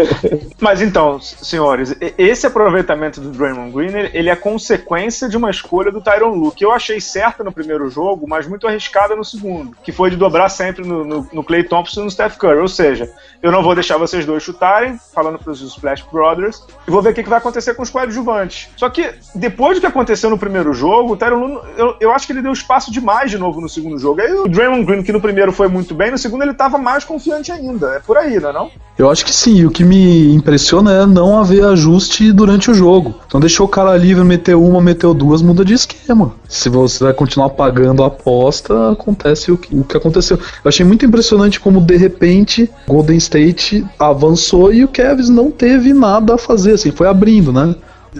Mas 0.60 0.80
então 0.80 1.20
senhores, 1.20 1.94
esse 2.16 2.46
aproveitamento 2.46 3.20
do 3.20 3.30
Draymond 3.30 3.72
Green, 3.72 3.92
ele 4.12 4.28
é 4.28 4.36
consequência 4.36 5.28
de 5.28 5.36
uma 5.36 5.50
escolha 5.50 5.90
do 5.90 6.00
Tyron 6.00 6.34
Lue, 6.34 6.52
que 6.52 6.64
eu 6.64 6.72
achei 6.72 7.00
certa 7.00 7.42
no 7.42 7.52
primeiro 7.52 7.75
jogo, 7.90 8.26
mas 8.28 8.46
muito 8.46 8.66
arriscada 8.66 9.14
no 9.14 9.24
segundo, 9.24 9.76
que 9.82 9.92
foi 9.92 10.10
de 10.10 10.16
dobrar 10.16 10.48
sempre 10.48 10.86
no, 10.86 11.04
no, 11.04 11.28
no 11.32 11.44
Clay 11.44 11.64
Thompson 11.64 12.02
e 12.02 12.04
no 12.04 12.10
Steph 12.10 12.36
Curry. 12.36 12.58
Ou 12.58 12.68
seja, 12.68 13.12
eu 13.42 13.52
não 13.52 13.62
vou 13.62 13.74
deixar 13.74 13.96
vocês 13.96 14.24
dois 14.24 14.42
chutarem, 14.42 14.98
falando 15.14 15.38
para 15.38 15.52
os 15.52 15.60
Splash 15.60 16.02
Brothers, 16.10 16.62
e 16.86 16.90
vou 16.90 17.02
ver 17.02 17.10
o 17.10 17.14
que, 17.14 17.22
que 17.22 17.28
vai 17.28 17.38
acontecer 17.38 17.74
com 17.74 17.82
os 17.82 17.90
coadjuvantes. 17.90 18.70
Só 18.76 18.88
que, 18.88 19.14
depois 19.34 19.76
do 19.76 19.80
que 19.80 19.86
aconteceu 19.86 20.30
no 20.30 20.38
primeiro 20.38 20.72
jogo, 20.72 21.12
o 21.12 21.16
Tyron 21.16 21.46
Lue, 21.46 21.60
eu, 21.76 21.96
eu 22.00 22.12
acho 22.12 22.26
que 22.26 22.32
ele 22.32 22.42
deu 22.42 22.52
espaço 22.52 22.90
demais 22.90 23.30
de 23.30 23.38
novo 23.38 23.60
no 23.60 23.68
segundo 23.68 23.98
jogo. 23.98 24.20
Aí 24.20 24.32
o 24.32 24.48
Draymond 24.48 24.84
Green, 24.84 25.02
que 25.02 25.12
no 25.12 25.20
primeiro 25.20 25.52
foi 25.52 25.68
muito 25.68 25.94
bem, 25.94 26.10
no 26.10 26.18
segundo 26.18 26.42
ele 26.42 26.52
estava 26.52 26.78
mais 26.78 27.04
confiante 27.04 27.52
ainda. 27.52 27.96
É 27.96 28.00
por 28.00 28.16
aí, 28.16 28.40
não 28.40 28.50
é 28.50 28.52
não? 28.52 28.70
Eu 28.98 29.10
acho 29.10 29.24
que 29.24 29.32
sim. 29.32 29.64
O 29.64 29.70
que 29.70 29.84
me 29.84 30.34
impressiona 30.34 30.92
é 30.92 31.06
não 31.06 31.38
haver 31.38 31.64
ajuste 31.64 32.32
durante 32.32 32.70
o 32.70 32.74
jogo. 32.74 33.14
Então 33.26 33.38
deixou 33.38 33.66
o 33.66 33.68
cara 33.68 33.96
livre, 33.96 34.24
meteu 34.24 34.62
uma, 34.62 34.80
meteu 34.80 35.12
duas, 35.12 35.42
muda 35.42 35.64
de 35.64 35.74
esquema. 35.74 36.32
Se 36.48 36.68
você 36.68 37.04
vai 37.04 37.12
continuar 37.12 37.50
pagando 37.50 38.02
a 38.02 38.06
aposta, 38.06 38.92
acontece 38.92 39.52
o 39.52 39.58
que, 39.58 39.74
o 39.74 39.84
que 39.84 39.96
aconteceu. 39.96 40.38
Eu 40.38 40.68
achei 40.68 40.84
muito 40.84 41.04
impressionante 41.04 41.60
como 41.60 41.80
de 41.80 41.96
repente 41.96 42.70
Golden 42.88 43.18
State 43.18 43.84
avançou 43.98 44.72
e 44.72 44.82
o 44.82 44.88
Cavs 44.88 45.28
não 45.28 45.50
teve 45.50 45.92
nada 45.92 46.34
a 46.34 46.38
fazer, 46.38 46.72
assim, 46.72 46.90
foi 46.90 47.06
abrindo, 47.06 47.52
né? 47.52 47.74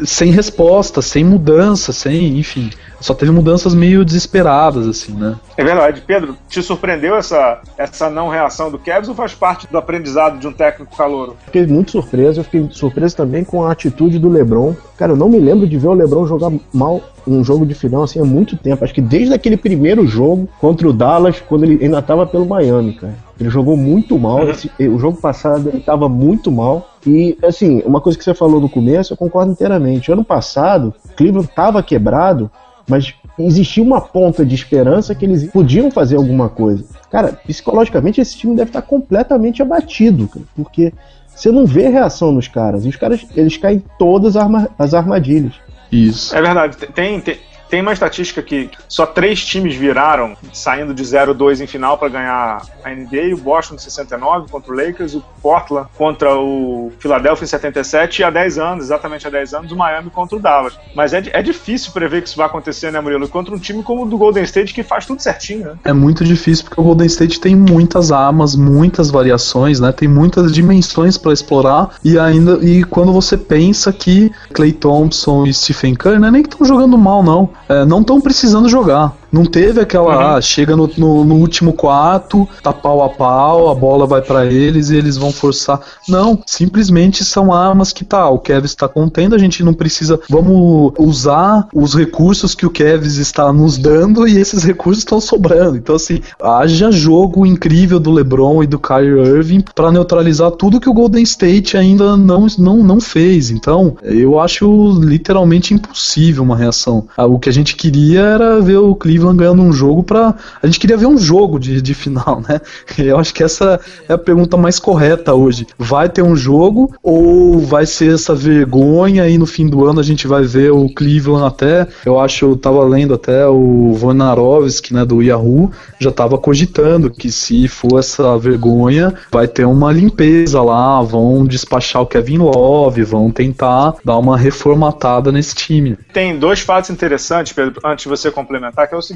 Sem 0.05 0.31
resposta, 0.31 1.01
sem 1.01 1.25
mudança, 1.25 1.91
sem, 1.91 2.39
enfim. 2.39 2.71
Só 3.01 3.15
teve 3.15 3.31
mudanças 3.31 3.75
meio 3.75 4.05
desesperadas, 4.05 4.87
assim, 4.87 5.13
né? 5.13 5.37
É 5.57 5.65
verdade. 5.65 6.03
Pedro, 6.07 6.37
te 6.49 6.63
surpreendeu 6.63 7.17
essa, 7.17 7.61
essa 7.77 8.09
não 8.09 8.29
reação 8.29 8.71
do 8.71 8.79
Cavs 8.79 9.09
ou 9.09 9.15
faz 9.15 9.35
parte 9.35 9.67
do 9.71 9.79
aprendizado 9.79 10.39
de 10.39 10.47
um 10.47 10.53
técnico 10.53 10.97
calouro? 10.97 11.37
Fiquei 11.45 11.67
muito 11.67 11.93
surpreso. 11.93 12.41
Eu 12.41 12.45
fiquei 12.45 12.69
surpreso 12.71 13.17
também 13.17 13.45
com 13.45 13.65
a 13.65 13.73
atitude 13.73 14.19
do 14.19 14.29
LeBron. 14.29 14.75
Cara, 14.97 15.13
eu 15.13 15.17
não 15.17 15.29
me 15.29 15.39
lembro 15.39 15.67
de 15.67 15.77
ver 15.77 15.89
o 15.89 15.95
LeBron 15.95 16.27
jogar 16.27 16.51
mal 16.73 17.03
um 17.27 17.43
jogo 17.43 17.67
de 17.67 17.75
final 17.75 18.05
assim 18.05 18.21
há 18.21 18.25
muito 18.25 18.57
tempo. 18.57 18.85
Acho 18.85 18.95
que 18.95 19.01
desde 19.01 19.35
aquele 19.35 19.57
primeiro 19.57 20.07
jogo 20.07 20.49
contra 20.61 20.89
o 20.89 20.93
Dallas, 20.93 21.41
quando 21.41 21.65
ele 21.65 21.85
ainda 21.85 21.99
estava 21.99 22.27
pelo 22.27 22.47
Miami, 22.47 22.95
cara. 22.95 23.15
Ele 23.39 23.51
jogou 23.51 23.77
muito 23.77 24.19
mal. 24.19 24.43
Uhum. 24.43 24.51
Esse, 24.51 24.71
o 24.81 24.99
jogo 24.99 25.21
passado 25.21 25.69
ele 25.69 25.79
estava 25.79 26.09
muito 26.09 26.51
mal. 26.51 26.91
E, 27.07 27.37
assim, 27.43 27.83
uma 27.85 28.01
coisa 28.01 28.17
que 28.19 28.25
você 28.25 28.33
falou 28.33 28.61
no 28.61 28.69
começo, 28.69 29.13
eu 29.13 29.17
concordo 29.17 29.53
inteiramente. 29.53 30.11
Ano 30.11 30.25
passado, 30.25 30.95
Cleveland 31.17 31.49
estava 31.49 31.83
quebrado 31.83 32.51
mas 32.89 33.15
existia 33.39 33.83
uma 33.83 34.01
ponta 34.01 34.45
de 34.45 34.55
esperança 34.55 35.15
que 35.15 35.25
eles 35.25 35.51
podiam 35.51 35.91
fazer 35.91 36.17
alguma 36.17 36.49
coisa. 36.49 36.85
Cara, 37.11 37.33
psicologicamente 37.33 38.21
esse 38.21 38.37
time 38.37 38.57
deve 38.57 38.71
estar 38.71 38.83
completamente 38.83 39.61
abatido, 39.61 40.29
cara, 40.29 40.45
porque 40.55 40.93
você 41.35 41.51
não 41.51 41.67
vê 41.67 41.89
reação 41.89 42.33
nos 42.33 42.49
caras. 42.49 42.85
E 42.85 42.89
os 42.89 42.97
caras, 42.97 43.27
eles 43.37 43.57
caem 43.57 43.83
todas 43.99 44.35
as 44.79 44.95
armadilhas. 44.95 45.53
Isso. 45.93 46.35
É 46.35 46.41
verdade. 46.41 46.77
Tem, 46.95 47.21
tem, 47.21 47.37
tem 47.69 47.81
uma 47.81 47.93
estatística 47.93 48.43
que 48.43 48.71
só 48.89 49.07
três 49.07 49.45
times 49.45 49.75
viraram, 49.75 50.37
saindo 50.53 50.95
de 50.95 51.03
0-2 51.03 51.61
em 51.61 51.67
final 51.67 51.99
para 51.99 52.09
ganhar 52.09 52.63
a 52.85 52.91
NBA: 52.91 53.35
o 53.35 53.39
Boston 53.39 53.75
em 53.75 53.79
69 53.79 54.51
contra 54.51 54.73
o 54.73 54.77
Lakers, 54.77 55.15
o 55.15 55.23
Portland 55.43 55.89
contra 55.97 56.35
o 56.37 56.93
Philadelphia 56.99 57.45
em 57.45 57.49
77 57.49 58.21
e 58.21 58.25
há 58.25 58.31
10 58.31 58.59
anos, 58.59 58.85
exatamente 58.85 59.27
há 59.27 59.31
10 59.31 59.55
anos, 59.55 59.73
o 59.73 59.77
Miami 59.77 60.11
contra 60.11 60.37
o 60.37 60.41
Dallas. 60.41 60.79
Mas 60.95 61.13
é, 61.13 61.23
é 61.33 61.43
difícil 61.43 61.93
prever 61.93 62.23
que 62.23 62.29
isso 62.29 62.37
vai 62.37 62.47
acontecer, 62.47 62.91
né, 62.91 63.01
Murilo? 63.01 63.29
Contra 63.29 63.55
um 63.55 63.59
time 63.59 63.83
como 63.83 64.05
o 64.05 64.07
do 64.07 64.17
Golden 64.17 64.45
State 64.45 64.73
que 64.73 64.83
faz 64.83 65.07
tudo 65.07 65.21
certinho, 65.21 65.67
né? 65.67 65.75
É 65.85 65.93
muito 65.93 66.25
difícil 66.25 66.65
porque 66.65 66.81
o 66.81 66.85
Golden 66.85 67.07
State 67.07 67.41
tem 67.41 67.55
muitas 67.55 68.13
armas, 68.13 68.55
muitas 68.55 69.11
variações, 69.11 69.81
né? 69.81 69.93
Tem 69.93 70.09
muitas 70.09 70.53
dimensões 70.53 71.19
para 71.19 71.33
explorar 71.33 71.91
e 72.05 72.19
ainda 72.19 72.59
e 72.63 72.85
quando 72.85 73.13
você 73.13 73.37
pensa 73.37 73.93
que 73.93 74.31
Clay 74.53 74.73
Thompson 74.73 75.47
e 75.47 75.53
Stephen 75.53 75.95
Curry 75.95 76.19
não 76.19 76.29
é 76.29 76.31
nem 76.31 76.43
que 76.43 76.49
estão 76.49 76.67
jogando 76.67 76.97
mal, 76.97 77.23
não 77.23 77.56
é, 77.69 77.85
não 77.85 78.01
estão 78.01 78.21
precisando 78.21 78.69
jogar. 78.69 79.13
Não 79.37 79.45
teve 79.45 79.83
aquela, 79.83 80.17
uhum. 80.17 80.37
ah, 80.37 80.41
chega 80.41 80.75
no, 80.75 80.91
no, 80.97 81.23
no, 81.23 81.35
último 81.35 81.75
quarto, 81.75 82.49
tá 82.63 82.73
pau 82.73 83.03
a 83.05 83.11
pau, 83.11 83.69
a 83.69 83.75
bola 83.75 84.07
vai 84.07 84.23
para 84.23 84.47
eles 84.47 84.89
e 84.89 84.97
eles 84.97 85.19
vão 85.19 85.31
forçar. 85.31 85.79
Não, 86.09 86.41
simplesmente 86.47 87.23
são 87.23 87.53
armas 87.53 87.93
que 87.93 88.03
tá, 88.03 88.31
o 88.31 88.39
Kevin 88.39 88.65
está 88.65 88.89
contendo, 88.89 89.35
a 89.35 89.39
gente 89.39 89.63
não 89.63 89.75
precisa, 89.75 90.19
vamos 90.31 90.95
usar 90.99 91.69
os 91.75 91.95
recursos 91.95 92.55
que 92.55 92.65
o 92.65 92.71
Kevin 92.71 93.09
está 93.09 93.53
nos 93.53 93.77
dando 93.77 94.27
e 94.27 94.39
esses 94.39 94.65
recursos 94.65 95.03
estão 95.03 95.21
sobrando. 95.21 95.77
Então 95.77 95.97
assim, 95.97 96.23
haja 96.43 96.91
jogo 96.91 97.45
incrível 97.45 98.01
do 98.01 98.11
LeBron 98.11 98.63
e 98.63 98.67
do 98.67 98.79
Kyrie 98.79 99.21
Irving 99.21 99.63
para 99.75 99.93
neutralizar 99.93 100.51
tudo 100.53 100.81
que 100.81 100.89
o 100.89 100.95
Golden 100.95 101.23
State 101.23 101.77
ainda 101.77 102.17
não, 102.17 102.47
não, 102.59 102.83
não 102.83 103.01
fez. 103.01 103.51
Então, 103.51 103.97
eu 104.03 104.41
acho 104.41 104.99
literalmente 105.01 105.75
impossível 105.75 106.43
uma 106.43 106.57
reação. 106.57 107.07
Ah, 107.17 107.27
o 107.27 107.39
que 107.39 107.49
a 107.49 107.53
gente 107.53 107.77
queria 107.77 108.21
era 108.21 108.61
ver 108.61 108.79
o 108.79 108.95
Cleveland 108.95 109.26
Cleveland 109.27 109.37
ganhando 109.37 109.63
um 109.63 109.73
jogo 109.73 110.03
para 110.03 110.35
A 110.63 110.67
gente 110.67 110.79
queria 110.79 110.97
ver 110.97 111.07
um 111.07 111.19
jogo 111.19 111.59
de, 111.59 111.83
de 111.83 111.95
final, 111.95 112.43
né? 112.49 112.61
Eu 112.99 113.19
acho 113.19 113.35
que 113.35 113.43
essa 113.43 113.81
é 114.09 114.13
a 114.13 114.19
pergunta 114.19 114.57
mais 114.57 114.79
correta 114.79 115.35
hoje. 115.35 115.67
Vai 115.79 116.09
ter 116.09 116.23
um 116.23 116.37
jogo 116.37 116.95
ou 117.03 117.61
vai 117.61 117.87
ser 117.87 118.15
essa 118.15 118.35
vergonha 118.35 119.29
e 119.29 119.39
no 119.39 119.47
fim 119.47 119.67
do 119.67 119.85
ano 119.85 120.01
a 120.01 120.03
gente 120.03 120.27
vai 120.27 120.43
ver 120.43 120.71
o 120.71 120.89
Cleveland 120.89 121.47
até. 121.47 121.87
Eu 122.05 122.21
acho, 122.21 122.45
eu 122.45 122.57
tava 122.57 122.85
lendo 122.85 123.15
até 123.15 123.47
o 123.47 123.93
Vonarovski, 123.95 124.95
né, 124.95 125.05
do 125.05 125.23
Yahoo, 125.23 125.71
já 125.99 126.11
tava 126.11 126.39
cogitando 126.39 127.11
que 127.11 127.31
se 127.31 127.69
for 127.69 127.99
essa 127.99 128.37
vergonha, 128.39 129.15
vai 129.31 129.49
ter 129.49 129.65
uma 129.65 129.93
limpeza 129.93 130.63
lá, 130.63 131.03
vão 131.03 131.45
despachar 131.47 132.03
o 132.03 132.07
Kevin 132.07 132.39
Love, 132.39 133.03
vão 133.03 133.31
tentar 133.31 133.95
dar 134.05 134.19
uma 134.19 134.37
reformatada 134.37 135.33
nesse 135.33 135.55
time. 135.55 135.97
Tem 136.13 136.39
dois 136.39 136.61
fatos 136.61 136.91
interessantes, 136.91 137.53
Pedro, 137.53 137.81
antes 137.85 138.05
de 138.05 138.09
você 138.09 138.31
complementar, 138.31 138.89
que 138.89 138.95
é 138.95 138.99
o 138.99 139.03
seguinte: 139.03 139.16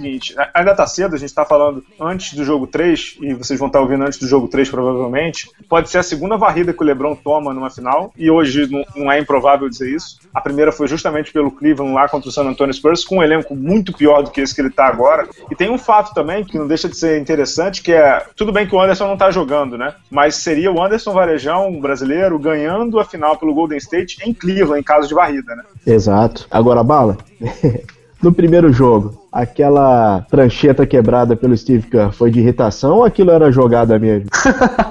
ainda 0.54 0.75
tá 0.75 0.87
cedo, 0.87 1.14
a 1.14 1.19
gente 1.19 1.35
tá 1.35 1.45
falando 1.45 1.85
antes 2.00 2.35
do 2.35 2.45
jogo 2.45 2.66
3, 2.66 3.19
e 3.21 3.35
vocês 3.35 3.59
vão 3.59 3.69
estar 3.69 3.78
tá 3.78 3.83
ouvindo 3.83 4.04
antes 4.04 4.19
do 4.19 4.26
jogo 4.26 4.49
3, 4.49 4.69
provavelmente. 4.71 5.49
Pode 5.69 5.90
ser 5.90 5.99
a 5.99 6.02
segunda 6.02 6.37
varrida 6.37 6.73
que 6.73 6.83
o 6.83 6.87
Lebron 6.87 7.14
toma 7.14 7.52
numa 7.52 7.71
final, 7.71 8.12
e 8.16 8.30
hoje 8.30 8.71
não, 8.71 8.85
não 8.97 9.12
é 9.12 9.19
improvável 9.19 9.69
dizer 9.69 9.95
isso. 9.95 10.19
A 10.35 10.40
primeira 10.40 10.73
foi 10.73 10.87
justamente 10.87 11.33
pelo 11.33 11.50
Cleveland 11.50 11.95
lá 11.95 12.09
contra 12.09 12.28
o 12.28 12.33
San 12.33 12.45
Antonio 12.45 12.73
Spurs, 12.73 13.04
com 13.04 13.19
um 13.19 13.23
elenco 13.23 13.54
muito 13.54 13.92
pior 13.92 14.23
do 14.23 14.30
que 14.30 14.40
esse 14.40 14.54
que 14.54 14.61
ele 14.61 14.71
tá 14.71 14.87
agora. 14.87 15.28
E 15.50 15.54
tem 15.54 15.71
um 15.71 15.78
fato 15.78 16.14
também 16.14 16.45
que 16.45 16.59
não 16.59 16.66
deixa 16.66 16.88
de 16.88 16.97
ser 16.97 17.21
interessante, 17.21 17.83
que 17.83 17.92
é. 17.92 18.25
Tudo 18.37 18.52
bem 18.52 18.66
que 18.66 18.75
o 18.75 18.80
Anderson 18.80 19.09
não 19.09 19.16
tá 19.16 19.30
jogando, 19.30 19.76
né? 19.76 19.95
Mas 20.11 20.37
seria 20.37 20.71
o 20.71 20.83
Anderson 20.83 21.12
Varejão, 21.12 21.80
brasileiro, 21.80 22.38
ganhando 22.38 22.99
a 22.99 23.04
final 23.04 23.37
pelo 23.37 23.54
Golden 23.54 23.78
State 23.78 24.19
em 24.25 24.33
Cleveland, 24.33 24.80
em 24.80 24.85
caso 24.85 25.09
de 25.09 25.14
varrida, 25.14 25.54
né? 25.57 25.64
Exato. 25.87 26.47
Agora, 26.50 26.83
bala. 26.83 27.19
no 28.23 28.33
primeiro 28.33 28.73
jogo, 28.73 29.20
aquela 29.33 30.27
prancheta 30.31 30.87
quebrada 30.87 31.37
pelo 31.37 31.57
Steve 31.57 31.89
Kerr 31.89 32.13
foi 32.13 32.31
de 32.31 32.41
irritação 32.41 32.97
ou 32.97 33.05
aquilo 33.05 33.31
era 33.31 33.51
jogada 33.51 33.99
mesmo? 33.99 34.29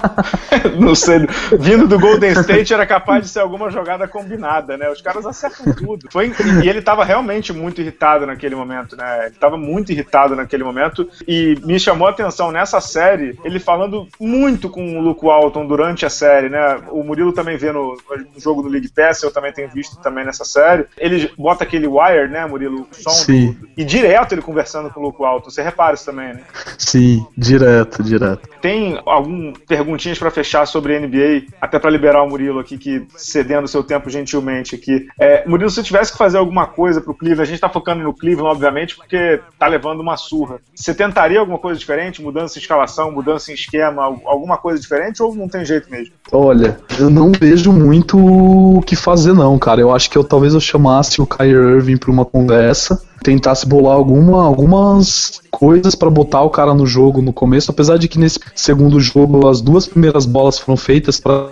não 0.78 0.94
sei. 0.94 1.26
Vindo 1.58 1.86
do 1.86 1.98
Golden 1.98 2.32
State 2.32 2.72
era 2.72 2.86
capaz 2.86 3.22
de 3.22 3.28
ser 3.28 3.40
alguma 3.40 3.70
jogada 3.70 4.06
combinada, 4.08 4.76
né? 4.76 4.90
Os 4.90 5.00
caras 5.00 5.26
acertam 5.26 5.72
tudo. 5.74 6.08
Foi, 6.10 6.32
e 6.62 6.68
ele 6.68 6.78
estava 6.78 7.04
realmente 7.04 7.52
muito 7.52 7.80
irritado 7.80 8.26
naquele 8.26 8.54
momento, 8.54 8.96
né? 8.96 9.26
Ele 9.26 9.34
estava 9.34 9.56
muito 9.56 9.92
irritado 9.92 10.34
naquele 10.34 10.64
momento 10.64 11.08
e 11.26 11.58
me 11.64 11.78
chamou 11.78 12.06
a 12.06 12.10
atenção 12.10 12.50
nessa 12.50 12.80
série 12.80 13.38
ele 13.44 13.58
falando 13.58 14.08
muito 14.18 14.68
com 14.68 14.98
o 14.98 15.00
Luke 15.00 15.24
Walton 15.24 15.66
durante 15.66 16.06
a 16.06 16.10
série, 16.10 16.48
né? 16.48 16.80
O 16.90 17.02
Murilo 17.02 17.32
também 17.32 17.56
vê 17.56 17.72
no, 17.72 17.96
no 18.34 18.40
jogo 18.40 18.62
do 18.62 18.68
League 18.68 18.90
Pass, 18.90 19.22
eu 19.22 19.32
também 19.32 19.52
tenho 19.52 19.68
visto 19.70 20.00
também 20.00 20.24
nessa 20.24 20.44
série. 20.44 20.86
Ele 20.96 21.30
bota 21.36 21.64
aquele 21.64 21.86
wire, 21.86 22.28
né, 22.28 22.46
Murilo? 22.46 22.86
O 22.90 22.94
som 22.94 23.10
Sim. 23.10 23.52
Do, 23.52 23.68
e 23.76 23.84
direto 23.84 24.29
direto 24.30 24.32
ele 24.32 24.42
conversando 24.42 24.90
com 24.90 25.00
o 25.00 25.02
Luco 25.02 25.24
Alto. 25.24 25.50
Você 25.50 25.62
repara 25.62 25.94
isso 25.94 26.04
também, 26.04 26.34
né? 26.34 26.42
Sim, 26.78 27.26
direto, 27.36 28.02
direto. 28.02 28.48
Tem 28.60 29.00
algum 29.04 29.52
perguntinhas 29.52 30.18
para 30.18 30.30
fechar 30.30 30.66
sobre 30.66 30.98
NBA, 30.98 31.46
até 31.60 31.78
para 31.78 31.90
liberar 31.90 32.22
o 32.22 32.28
Murilo 32.28 32.60
aqui, 32.60 32.78
que 32.78 33.06
cedendo 33.16 33.68
seu 33.68 33.82
tempo 33.82 34.08
gentilmente 34.10 34.74
aqui. 34.74 35.06
É, 35.18 35.46
Murilo, 35.46 35.70
se 35.70 35.82
tivesse 35.82 36.12
que 36.12 36.18
fazer 36.18 36.38
alguma 36.38 36.66
coisa 36.66 37.00
pro 37.00 37.14
Cleveland, 37.14 37.42
a 37.42 37.50
gente 37.50 37.60
tá 37.60 37.68
focando 37.68 38.02
no 38.02 38.14
Cleveland, 38.14 38.54
obviamente, 38.54 38.96
porque 38.96 39.40
tá 39.58 39.66
levando 39.66 40.00
uma 40.00 40.16
surra. 40.16 40.60
Você 40.74 40.94
tentaria 40.94 41.40
alguma 41.40 41.58
coisa 41.58 41.78
diferente? 41.78 42.22
Mudança 42.22 42.58
em 42.58 42.62
escalação, 42.62 43.10
mudança 43.10 43.50
em 43.50 43.54
esquema, 43.54 44.04
alguma 44.24 44.56
coisa 44.56 44.80
diferente 44.80 45.22
ou 45.22 45.34
não 45.34 45.48
tem 45.48 45.64
jeito 45.64 45.90
mesmo? 45.90 46.14
Olha, 46.32 46.78
eu 46.98 47.10
não 47.10 47.32
vejo 47.32 47.72
muito 47.72 48.18
o 48.18 48.82
que 48.82 48.94
fazer 48.94 49.32
não, 49.32 49.58
cara. 49.58 49.80
Eu 49.80 49.94
acho 49.94 50.10
que 50.10 50.16
eu 50.16 50.24
talvez 50.24 50.54
eu 50.54 50.60
chamasse 50.60 51.20
o 51.20 51.26
Kyrie 51.26 51.54
Irving 51.54 51.96
para 51.96 52.10
uma 52.10 52.24
conversa 52.24 53.00
tentasse 53.22 53.66
bolar 53.66 53.94
alguma, 53.94 54.44
algumas 54.44 55.40
coisas 55.50 55.94
para 55.94 56.08
botar 56.10 56.42
o 56.42 56.50
cara 56.50 56.74
no 56.74 56.86
jogo 56.86 57.20
no 57.20 57.32
começo, 57.32 57.70
apesar 57.70 57.98
de 57.98 58.08
que 58.08 58.18
nesse 58.18 58.38
segundo 58.54 58.98
jogo 59.00 59.48
as 59.48 59.60
duas 59.60 59.86
primeiras 59.86 60.24
bolas 60.24 60.58
foram 60.58 60.76
feitas 60.76 61.20
para 61.20 61.48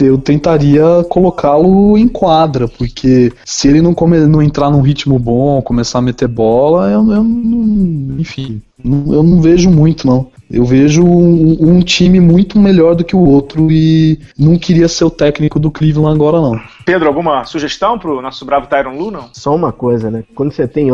eu 0.00 0.18
tentaria 0.18 1.04
colocá-lo 1.08 1.96
em 1.96 2.06
quadra, 2.06 2.68
porque 2.68 3.32
se 3.44 3.68
ele 3.68 3.80
não, 3.80 3.94
come, 3.94 4.18
não 4.26 4.42
entrar 4.42 4.70
num 4.70 4.82
ritmo 4.82 5.18
bom, 5.18 5.62
começar 5.62 5.98
a 5.98 6.02
meter 6.02 6.28
bola, 6.28 6.90
eu, 6.90 7.12
eu 7.12 7.24
não, 7.24 8.18
enfim, 8.18 8.60
eu 8.84 9.22
não 9.22 9.40
vejo 9.40 9.70
muito 9.70 10.06
não. 10.06 10.26
Eu 10.50 10.64
vejo 10.64 11.04
um, 11.04 11.56
um, 11.60 11.80
time 11.82 12.20
muito 12.20 12.58
melhor 12.58 12.94
do 12.94 13.04
que 13.04 13.14
o 13.14 13.20
outro 13.20 13.70
e 13.70 14.18
não 14.38 14.58
queria 14.58 14.88
ser 14.88 15.04
o 15.04 15.10
técnico 15.10 15.60
do 15.60 15.70
Cleveland 15.70 16.14
agora, 16.14 16.40
não. 16.40 16.58
Pedro, 16.88 17.06
alguma 17.06 17.44
sugestão 17.44 17.98
pro 17.98 18.22
nosso 18.22 18.46
bravo 18.46 18.66
Tyron 18.66 18.96
Lu, 18.96 19.10
não? 19.10 19.28
Só 19.34 19.54
uma 19.54 19.70
coisa, 19.70 20.10
né? 20.10 20.24
Quando 20.34 20.52
você 20.52 20.66
tem 20.66 20.88